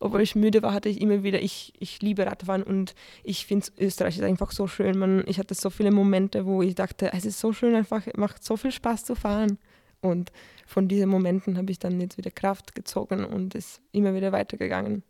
Obwohl 0.01 0.21
ich 0.21 0.35
müde 0.35 0.63
war, 0.63 0.75
hatte 0.75 0.89
ich 0.89 1.01
immer 1.01 1.23
wieder, 1.23 1.41
ich, 1.41 1.73
ich 1.79 2.03
liebe 2.03 2.27
Radfahren 2.27 2.65
und 2.65 2.95
ich 3.23 3.47
finde 3.47 3.69
Österreich 3.79 4.19
ist 4.19 4.25
einfach 4.25 4.51
so 4.51 4.67
schön. 4.67 4.99
Man, 4.99 5.23
ich 5.27 5.39
hatte 5.39 5.55
so 5.55 5.71
viele 5.71 5.93
Momente, 5.93 6.45
wo 6.45 6.61
ich 6.61 6.75
dachte, 6.75 7.13
es 7.13 7.25
ist 7.25 7.39
so 7.39 7.53
schön, 7.53 7.77
einfach 7.77 8.03
macht 8.17 8.43
so 8.43 8.57
viel 8.57 8.73
Spaß 8.73 9.05
zu 9.05 9.15
fahren. 9.15 9.59
Und 10.01 10.33
von 10.67 10.89
diesen 10.89 11.09
Momenten 11.09 11.57
habe 11.57 11.71
ich 11.71 11.79
dann 11.79 12.01
jetzt 12.01 12.19
wieder 12.19 12.33
Kraft 12.33 12.75
gezogen 12.75 13.25
und 13.25 13.55
ist 13.55 13.81
immer 13.93 14.13
wieder 14.15 14.33
weitergegangen. 14.33 15.05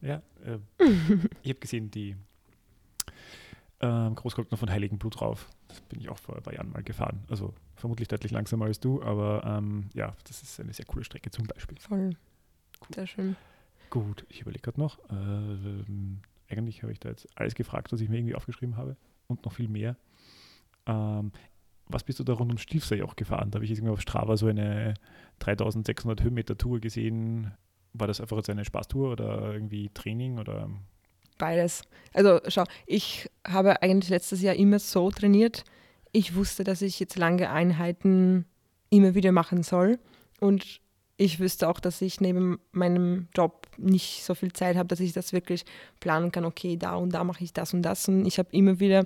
Ja, 0.00 0.22
äh, 0.44 0.58
ich 1.42 1.50
habe 1.50 1.60
gesehen, 1.60 1.90
die 1.90 2.16
ähm, 3.80 4.14
Großglockner 4.14 4.56
von 4.56 4.70
Heiligenblut 4.70 5.20
drauf. 5.20 5.48
Das 5.68 5.80
bin 5.82 6.00
ich 6.00 6.08
auch 6.08 6.18
vor 6.18 6.36
ein 6.36 6.42
paar 6.42 6.54
Jahren 6.54 6.70
mal 6.70 6.82
gefahren. 6.82 7.24
Also 7.28 7.54
vermutlich 7.76 8.08
deutlich 8.08 8.32
langsamer 8.32 8.66
als 8.66 8.80
du, 8.80 9.02
aber 9.02 9.42
ähm, 9.44 9.90
ja, 9.94 10.14
das 10.24 10.42
ist 10.42 10.60
eine 10.60 10.72
sehr 10.72 10.86
coole 10.86 11.04
Strecke 11.04 11.30
zum 11.30 11.46
Beispiel. 11.46 11.78
Voll. 11.78 12.10
Sehr 12.94 13.06
schön. 13.06 13.36
Gut, 13.90 14.26
ich 14.28 14.42
überlege 14.42 14.62
gerade 14.62 14.80
noch. 14.80 14.98
Ähm, 15.10 16.20
eigentlich 16.48 16.82
habe 16.82 16.92
ich 16.92 17.00
da 17.00 17.08
jetzt 17.08 17.28
alles 17.36 17.54
gefragt, 17.54 17.92
was 17.92 18.00
ich 18.00 18.08
mir 18.08 18.18
irgendwie 18.18 18.34
aufgeschrieben 18.34 18.76
habe 18.76 18.96
und 19.26 19.44
noch 19.44 19.52
viel 19.52 19.68
mehr. 19.68 19.96
Ähm, 20.86 21.32
was 21.86 22.04
bist 22.04 22.18
du 22.18 22.24
da 22.24 22.34
rund 22.34 22.50
um 22.50 22.58
Stiefsee 22.58 23.02
auch 23.02 23.16
gefahren? 23.16 23.50
Da 23.50 23.56
habe 23.56 23.64
ich 23.64 23.70
jetzt 23.70 23.78
irgendwie 23.78 23.94
auf 23.94 24.00
Strava 24.00 24.36
so 24.36 24.46
eine 24.46 24.94
3600 25.38 26.22
Höhenmeter 26.22 26.58
Tour 26.58 26.80
gesehen. 26.80 27.52
War 27.92 28.06
das 28.06 28.20
einfach 28.20 28.36
jetzt 28.36 28.50
eine 28.50 28.64
Spaßtour 28.64 29.12
oder 29.12 29.52
irgendwie 29.52 29.90
Training 29.94 30.38
oder? 30.38 30.68
Beides. 31.38 31.82
Also 32.12 32.40
schau, 32.48 32.64
ich 32.86 33.30
habe 33.46 33.82
eigentlich 33.82 34.10
letztes 34.10 34.42
Jahr 34.42 34.54
immer 34.54 34.78
so 34.78 35.10
trainiert. 35.10 35.64
Ich 36.12 36.34
wusste, 36.34 36.64
dass 36.64 36.82
ich 36.82 36.98
jetzt 37.00 37.16
lange 37.16 37.50
Einheiten 37.50 38.44
immer 38.90 39.14
wieder 39.14 39.32
machen 39.32 39.62
soll. 39.62 39.98
Und 40.40 40.80
ich 41.16 41.40
wüsste 41.40 41.68
auch, 41.68 41.80
dass 41.80 42.00
ich 42.00 42.20
neben 42.20 42.60
meinem 42.70 43.28
Job 43.36 43.66
nicht 43.76 44.24
so 44.24 44.34
viel 44.34 44.52
Zeit 44.52 44.76
habe, 44.76 44.88
dass 44.88 45.00
ich 45.00 45.12
das 45.12 45.32
wirklich 45.32 45.64
planen 46.00 46.30
kann, 46.30 46.44
okay, 46.44 46.76
da 46.76 46.94
und 46.94 47.12
da 47.12 47.24
mache 47.24 47.42
ich 47.42 47.52
das 47.52 47.74
und 47.74 47.82
das. 47.82 48.08
Und 48.08 48.24
ich 48.24 48.38
habe 48.38 48.48
immer 48.52 48.78
wieder 48.78 49.04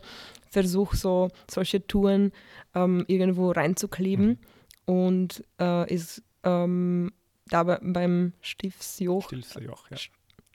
versucht, 0.50 0.98
so 0.98 1.28
solche 1.50 1.86
Touren 1.86 2.32
ähm, 2.74 3.04
irgendwo 3.08 3.50
reinzukleben. 3.50 4.38
Und 4.84 5.44
äh, 5.58 5.92
ist 5.92 6.22
ähm, 6.44 7.12
da 7.46 7.62
bei- 7.64 7.78
beim 7.82 8.32
Stiefsjoch 8.40 9.26
Stilfsee 9.26 9.68
auch, 9.68 9.90
ja. 9.90 9.96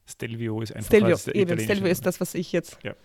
Stelvio 0.05 0.61
ist 0.61 0.73
einfach 0.73 0.87
Stelvio, 0.87 1.17
der 1.17 1.35
eben, 1.35 1.59
Stelvio 1.59 1.87
ist 1.87 2.05
das, 2.05 2.19
was 2.21 2.33
ich 2.33 2.51
jetzt. 2.53 2.77
Ja. 2.83 2.95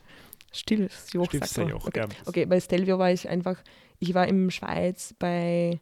Stilfsjoch, 0.53 1.29
auch, 1.75 1.87
Okay. 1.87 2.01
ja. 2.01 2.07
okay, 2.27 2.45
bei 2.47 2.61
Stelvio 2.61 2.99
war 2.99 3.11
ich 3.11 3.29
einfach, 3.29 3.57
ich 3.99 4.15
war 4.15 4.29
in 4.29 4.51
Schweiz 4.51 5.15
bei, 5.19 5.81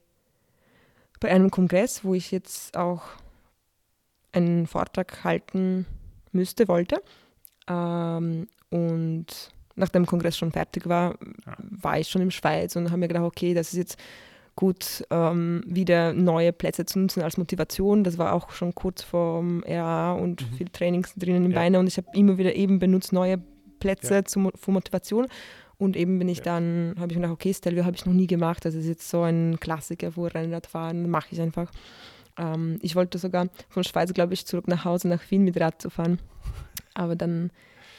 bei 1.19 1.31
einem 1.31 1.51
Kongress, 1.51 2.05
wo 2.05 2.15
ich 2.15 2.31
jetzt 2.31 2.77
auch 2.77 3.03
einen 4.33 4.67
Vortrag 4.67 5.25
halten 5.25 5.87
müsste, 6.33 6.69
wollte. 6.69 7.03
Ähm, 7.69 8.47
und 8.71 9.27
nachdem 9.75 10.05
der 10.05 10.09
Kongress 10.11 10.39
schon 10.39 10.53
fertig 10.53 10.89
war, 10.89 11.19
Ja. 11.47 11.57
war 11.59 11.99
ich 11.99 12.09
schon 12.09 12.23
in 12.23 12.31
Schweiz 12.31 12.77
und 12.77 12.87
habe 12.91 12.99
mir 12.99 13.09
gedacht, 13.09 13.25
okay, 13.25 13.55
das 13.55 13.73
ist 13.73 13.79
jetzt 13.79 13.99
gut, 14.57 15.05
ähm, 15.11 15.63
wieder 15.67 16.13
neue 16.13 16.53
Plätze 16.53 16.85
zu 16.85 16.99
nutzen 16.99 17.23
als 17.23 17.37
Motivation. 17.39 18.05
Das 18.05 18.19
war 18.19 18.33
auch 18.35 18.51
schon 18.51 18.75
kurz 18.75 19.03
vor 19.03 19.43
RA 19.67 20.13
und 20.13 20.43
Mhm. 20.43 20.57
viel 20.57 20.69
Trainings 20.69 21.15
drinnen 21.17 21.47
im 21.47 21.51
Ja. 21.53 21.59
Beine 21.59 21.79
und 21.79 21.87
ich 21.87 21.97
habe 21.97 22.09
immer 22.15 22.37
wieder 22.39 22.55
eben 22.55 22.79
benutzt 22.79 23.13
neue 23.13 23.41
Plätze 23.79 24.15
Ja. 24.15 24.25
zum, 24.25 24.51
für 24.55 24.71
Motivation. 24.71 25.27
Und 25.79 25.97
eben 25.97 26.19
bin 26.19 26.29
ich 26.29 26.39
Ja. 26.39 26.45
dann, 26.45 26.95
habe 26.99 27.11
ich 27.11 27.17
mir 27.17 27.23
gedacht, 27.23 27.33
okay, 27.33 27.55
Stelvio 27.55 27.87
habe 27.87 27.97
ich 27.97 28.05
noch 28.05 28.13
nie 28.13 28.27
gemacht. 28.27 28.65
Das 28.67 28.75
ist 28.75 28.87
jetzt 28.87 29.09
so 29.09 29.23
ein 29.23 29.59
Klassiker, 29.61 30.15
wo 30.15 30.27
Rennrad 30.27 30.67
fahren, 30.67 31.09
mache 31.09 31.29
ich 31.31 31.41
einfach. 31.41 31.71
Ähm, 32.39 32.79
ich 32.83 32.97
wollte 32.97 33.17
sogar 33.17 33.49
von 33.71 33.83
Schweiz, 33.83 34.13
glaube 34.13 34.35
ich, 34.35 34.45
zurück 34.45 34.69
nach 34.69 34.85
Hause 34.85 35.09
nach 35.09 35.23
Wien 35.31 35.43
mit 35.43 35.59
Rad 35.59 35.81
zu 35.81 35.89
fahren. 35.89 36.19
Aber 36.93 37.17
dann 37.17 37.51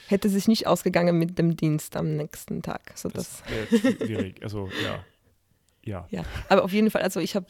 hätte 0.08 0.30
sich 0.30 0.48
nicht 0.48 0.68
ausgegangen 0.68 1.18
mit 1.18 1.40
dem 1.40 1.56
Dienst 1.58 1.96
am 1.98 2.16
nächsten 2.18 2.62
Tag. 2.62 2.82
So 2.96 3.10
das, 3.10 3.42
Das 3.70 3.80
schwierig. 3.80 4.44
Also 4.44 4.70
ja. 4.84 5.04
Ja. 5.86 6.08
ja. 6.12 6.24
Aber 6.50 6.64
auf 6.64 6.72
jeden 6.74 6.92
Fall, 6.92 7.02
also 7.02 7.20
ich 7.20 7.36
habe 7.36 7.46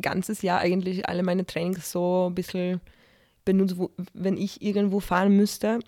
ganzes 0.00 0.42
Jahr 0.42 0.60
eigentlich 0.60 1.08
alle 1.08 1.22
meine 1.22 1.46
Trainings 1.46 1.90
so 1.90 2.28
ein 2.30 2.34
bisschen 2.34 2.80
benutzt, 3.44 3.78
wo, 3.78 3.90
wenn 4.12 4.36
ich 4.36 4.62
irgendwo 4.62 5.00
fahren 5.00 5.36
müsste, 5.36 5.78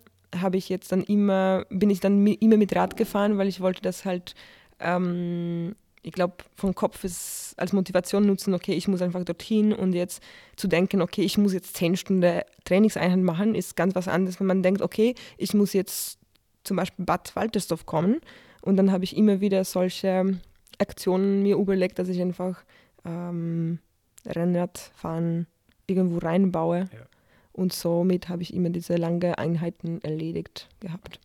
habe 0.40 0.56
ich 0.56 0.68
jetzt 0.68 0.92
dann 0.92 1.02
immer, 1.04 1.64
bin 1.70 1.90
ich 1.90 2.00
dann 2.00 2.22
mi- 2.22 2.38
immer 2.40 2.56
mit 2.56 2.74
Rad 2.74 2.96
gefahren, 2.96 3.38
weil 3.38 3.48
ich 3.48 3.60
wollte 3.60 3.82
das 3.82 4.04
halt, 4.04 4.34
ähm, 4.80 5.74
ich 6.02 6.12
glaube, 6.12 6.36
vom 6.54 6.74
Kopf 6.74 7.04
ist 7.04 7.54
als 7.56 7.72
Motivation 7.72 8.24
nutzen, 8.26 8.54
okay, 8.54 8.72
ich 8.72 8.88
muss 8.88 9.02
einfach 9.02 9.24
dorthin 9.24 9.72
und 9.72 9.92
jetzt 9.92 10.22
zu 10.56 10.68
denken, 10.68 11.02
okay, 11.02 11.22
ich 11.22 11.36
muss 11.38 11.52
jetzt 11.52 11.76
zehn 11.76 11.96
Stunden 11.96 12.40
Trainingseinheit 12.64 13.18
machen, 13.20 13.54
ist 13.54 13.76
ganz 13.76 13.94
was 13.94 14.08
anderes, 14.08 14.38
wenn 14.40 14.46
man 14.46 14.62
denkt, 14.62 14.80
okay, 14.80 15.14
ich 15.36 15.54
muss 15.54 15.72
jetzt 15.72 16.18
zum 16.64 16.76
Beispiel 16.76 17.04
Bad 17.04 17.34
Waltersdorf 17.34 17.84
kommen 17.86 18.20
und 18.62 18.76
dann 18.76 18.92
habe 18.92 19.04
ich 19.04 19.16
immer 19.16 19.40
wieder 19.40 19.64
solche 19.64 20.38
Aktionen 20.78 21.42
mir 21.42 21.56
überlegt, 21.56 21.98
dass 21.98 22.08
ich 22.08 22.20
einfach 22.20 22.64
ähm, 23.04 23.78
Rennradfahren 24.26 25.46
irgendwo 25.86 26.18
reinbaue. 26.18 26.80
Ja. 26.92 27.06
Und 27.52 27.72
somit 27.72 28.28
habe 28.28 28.42
ich 28.42 28.54
immer 28.54 28.70
diese 28.70 28.96
lange 28.96 29.38
Einheiten 29.38 30.00
erledigt 30.02 30.68
gehabt. 30.80 31.20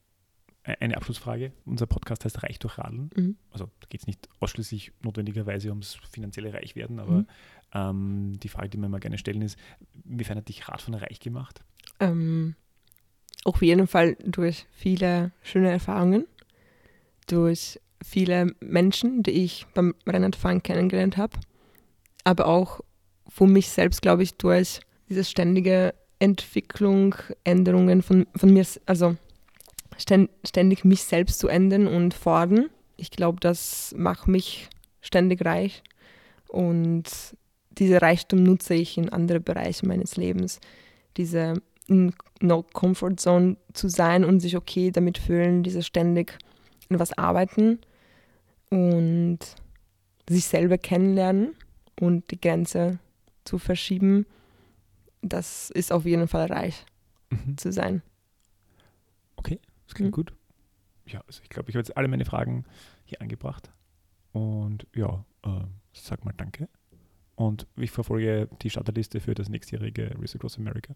Eine 0.63 0.95
Abschlussfrage. 0.95 1.51
Unser 1.65 1.87
Podcast 1.87 2.23
heißt 2.23 2.41
Reich 2.41 2.57
durch 2.57 2.77
Radeln. 2.77 3.09
Mhm. 3.15 3.35
Also 3.51 3.65
da 3.81 3.87
geht 3.89 3.99
es 4.01 4.07
nicht 4.07 4.29
ausschließlich 4.39 4.93
notwendigerweise 5.03 5.69
ums 5.69 5.95
finanzielle 6.09 6.53
Reichwerden, 6.53 6.99
aber 6.99 7.11
Mhm. 7.11 7.27
ähm, 7.73 8.39
die 8.41 8.47
Frage, 8.47 8.69
die 8.69 8.77
wir 8.77 8.87
mal 8.87 8.99
gerne 9.01 9.17
stellen, 9.17 9.41
ist, 9.41 9.59
inwiefern 10.05 10.37
hat 10.37 10.47
dich 10.47 10.67
Radfahren 10.69 10.95
reich 10.95 11.19
gemacht? 11.19 11.61
Ähm, 11.99 12.55
auf 13.43 13.61
jeden 13.61 13.87
Fall 13.87 14.15
durch 14.25 14.65
viele 14.71 15.31
schöne 15.41 15.69
Erfahrungen, 15.69 16.25
durch 17.27 17.79
viele 18.03 18.53
Menschen, 18.59 19.23
die 19.23 19.31
ich 19.31 19.65
beim 19.73 19.95
Rennradfahren 20.05 20.61
kennengelernt 20.61 21.17
habe, 21.17 21.39
aber 22.23 22.47
auch 22.47 22.81
für 23.27 23.47
mich 23.47 23.69
selbst, 23.69 24.01
glaube 24.01 24.23
ich, 24.23 24.35
durch 24.35 24.81
diese 25.09 25.23
ständige 25.23 25.93
Entwicklung, 26.19 27.15
Änderungen 27.43 28.01
von, 28.01 28.27
von 28.35 28.53
mir, 28.53 28.65
also 28.85 29.15
ständ, 29.97 30.29
ständig 30.45 30.85
mich 30.85 31.03
selbst 31.03 31.39
zu 31.39 31.47
ändern 31.47 31.87
und 31.87 32.13
fordern. 32.13 32.69
Ich 32.97 33.11
glaube, 33.11 33.39
das 33.39 33.93
macht 33.97 34.27
mich 34.27 34.69
ständig 35.01 35.43
reich 35.43 35.83
und 36.47 37.03
diese 37.71 38.01
Reichtum 38.01 38.43
nutze 38.43 38.75
ich 38.75 38.97
in 38.97 39.09
andere 39.09 39.39
Bereiche 39.39 39.87
meines 39.87 40.15
Lebens. 40.15 40.59
Diese 41.17 41.61
in 41.87 42.13
No 42.39 42.63
Comfort 42.63 43.15
Zone 43.17 43.57
zu 43.73 43.89
sein 43.89 44.23
und 44.23 44.39
sich 44.39 44.55
okay 44.55 44.91
damit 44.91 45.17
fühlen, 45.17 45.63
diese 45.63 45.83
ständig 45.83 46.37
an 46.89 46.99
was 46.99 47.17
arbeiten 47.17 47.79
und 48.73 49.39
sich 50.27 50.45
selber 50.45 50.77
kennenlernen 50.77 51.55
und 51.99 52.31
die 52.31 52.39
Grenze 52.41 52.97
zu 53.45 53.59
verschieben, 53.59 54.25
das 55.21 55.69
ist 55.69 55.91
auf 55.91 56.05
jeden 56.05 56.27
Fall 56.27 56.47
reich 56.51 56.85
Mhm. 57.29 57.57
zu 57.57 57.71
sein. 57.71 58.01
Das 59.85 59.95
klingt 59.95 60.11
Mhm. 60.11 60.15
gut. 60.15 60.33
ja, 61.05 61.21
also 61.27 61.41
ich 61.43 61.49
glaube, 61.49 61.69
ich 61.69 61.75
habe 61.75 61.81
jetzt 61.85 61.95
alle 61.97 62.07
meine 62.07 62.25
Fragen 62.25 62.63
hier 63.05 63.21
angebracht. 63.21 63.69
Und 64.31 64.87
ja, 64.95 65.23
äh, 65.43 65.65
sag 65.91 66.23
mal 66.25 66.33
danke. 66.35 66.67
Und 67.35 67.67
ich 67.75 67.91
verfolge 67.91 68.47
die 68.61 68.69
Starterliste 68.69 69.19
für 69.19 69.33
das 69.35 69.49
nächstjährige 69.49 70.15
Race 70.19 70.35
Across 70.35 70.57
America. 70.57 70.95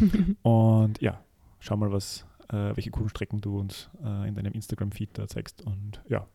und 0.42 1.00
ja, 1.00 1.22
schau 1.60 1.76
mal, 1.76 1.92
was, 1.92 2.24
äh, 2.48 2.74
welche 2.74 2.90
coolen 2.90 3.10
Strecken 3.10 3.40
du 3.40 3.58
uns 3.60 3.90
äh, 4.02 4.26
in 4.28 4.34
deinem 4.34 4.52
Instagram-Feed 4.54 5.10
da 5.18 5.28
zeigst. 5.28 5.62
Und 5.62 6.00
ja, 6.08 6.26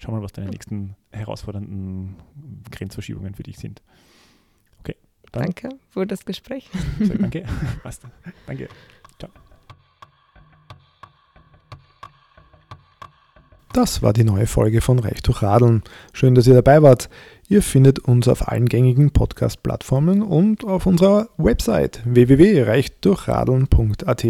schau 0.00 0.12
mal, 0.12 0.22
was 0.22 0.32
deine 0.32 0.48
nächsten 0.50 0.96
herausfordernden 1.12 2.16
Grenzverschiebungen 2.70 3.34
für 3.34 3.42
dich 3.42 3.58
sind. 3.58 3.82
Okay. 4.80 4.96
Dann. 5.32 5.42
Danke 5.44 5.68
für 5.90 6.06
das 6.06 6.24
Gespräch. 6.24 6.70
Sag 7.00 7.18
danke. 7.18 7.44
Passt. 7.82 8.04
Danke. 8.46 8.68
Ciao. 9.18 9.30
Das 13.72 14.02
war 14.02 14.12
die 14.12 14.24
neue 14.24 14.48
Folge 14.48 14.80
von 14.80 14.98
Reich 14.98 15.22
durch 15.22 15.42
Radeln. 15.42 15.84
Schön, 16.12 16.34
dass 16.34 16.48
ihr 16.48 16.54
dabei 16.54 16.82
wart. 16.82 17.08
Ihr 17.48 17.62
findet 17.62 18.00
uns 18.00 18.26
auf 18.26 18.48
allen 18.48 18.66
gängigen 18.66 19.12
Podcast-Plattformen 19.12 20.22
und 20.22 20.64
auf 20.64 20.86
unserer 20.86 21.28
Website 21.36 22.00
www.reichdurchradeln.at. 22.04 24.26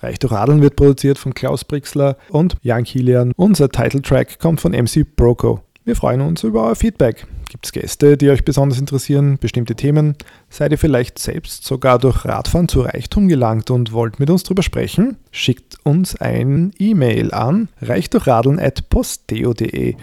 Reich 0.00 0.18
durch 0.18 0.32
Radeln 0.32 0.62
wird 0.62 0.76
produziert 0.76 1.18
von 1.18 1.34
Klaus 1.34 1.64
Brixler 1.64 2.16
und 2.30 2.56
Jan 2.62 2.84
Kilian. 2.84 3.32
Unser 3.36 3.68
Titeltrack 3.70 4.38
kommt 4.38 4.60
von 4.60 4.72
MC 4.72 5.04
Broco. 5.16 5.62
Wir 5.84 5.96
freuen 5.96 6.20
uns 6.20 6.42
über 6.42 6.64
euer 6.64 6.74
Feedback. 6.74 7.26
Gibt 7.48 7.64
es 7.64 7.72
Gäste, 7.72 8.16
die 8.16 8.30
euch 8.30 8.44
besonders 8.44 8.80
interessieren, 8.80 9.38
bestimmte 9.40 9.76
Themen? 9.76 10.16
Seid 10.50 10.72
ihr 10.72 10.78
vielleicht 10.78 11.20
selbst 11.20 11.64
sogar 11.64 12.00
durch 12.00 12.24
Radfahren 12.24 12.66
zu 12.68 12.80
Reichtum 12.80 13.28
gelangt 13.28 13.70
und 13.70 13.92
wollt 13.92 14.18
mit 14.18 14.28
uns 14.28 14.42
drüber 14.42 14.64
sprechen? 14.64 15.16
Schickt 15.30 15.76
uns 15.84 16.16
ein 16.16 16.72
E-Mail 16.78 17.32
an 17.32 17.68
reichdurchradeln.posteo.de. 17.80 19.94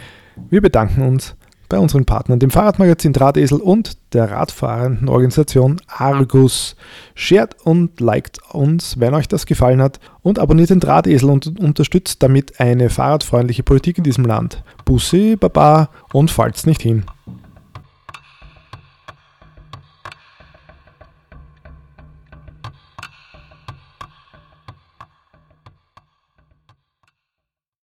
Wir 0.49 0.61
bedanken 0.61 1.01
uns 1.01 1.35
bei 1.73 1.79
unseren 1.79 2.05
Partnern, 2.05 2.37
dem 2.37 2.51
Fahrradmagazin 2.51 3.13
Drahtesel 3.13 3.59
und 3.59 3.97
der 4.13 4.29
radfahrenden 4.29 5.09
Organisation 5.09 5.81
Argus. 5.87 6.75
Shared 7.15 7.55
und 7.63 7.99
liked 7.99 8.37
uns, 8.51 8.99
wenn 8.99 9.15
euch 9.15 9.27
das 9.27 9.47
gefallen 9.47 9.81
hat 9.81 9.99
und 10.21 10.37
abonniert 10.37 10.69
den 10.69 10.79
Drahtesel 10.79 11.31
und 11.31 11.59
unterstützt 11.59 12.21
damit 12.21 12.59
eine 12.59 12.91
fahrradfreundliche 12.91 13.63
Politik 13.63 13.97
in 13.97 14.03
diesem 14.03 14.23
Land. 14.23 14.63
Bussi, 14.85 15.35
Baba 15.35 15.89
und 16.13 16.29
fallt's 16.29 16.67
nicht 16.67 16.83
hin. 16.83 17.05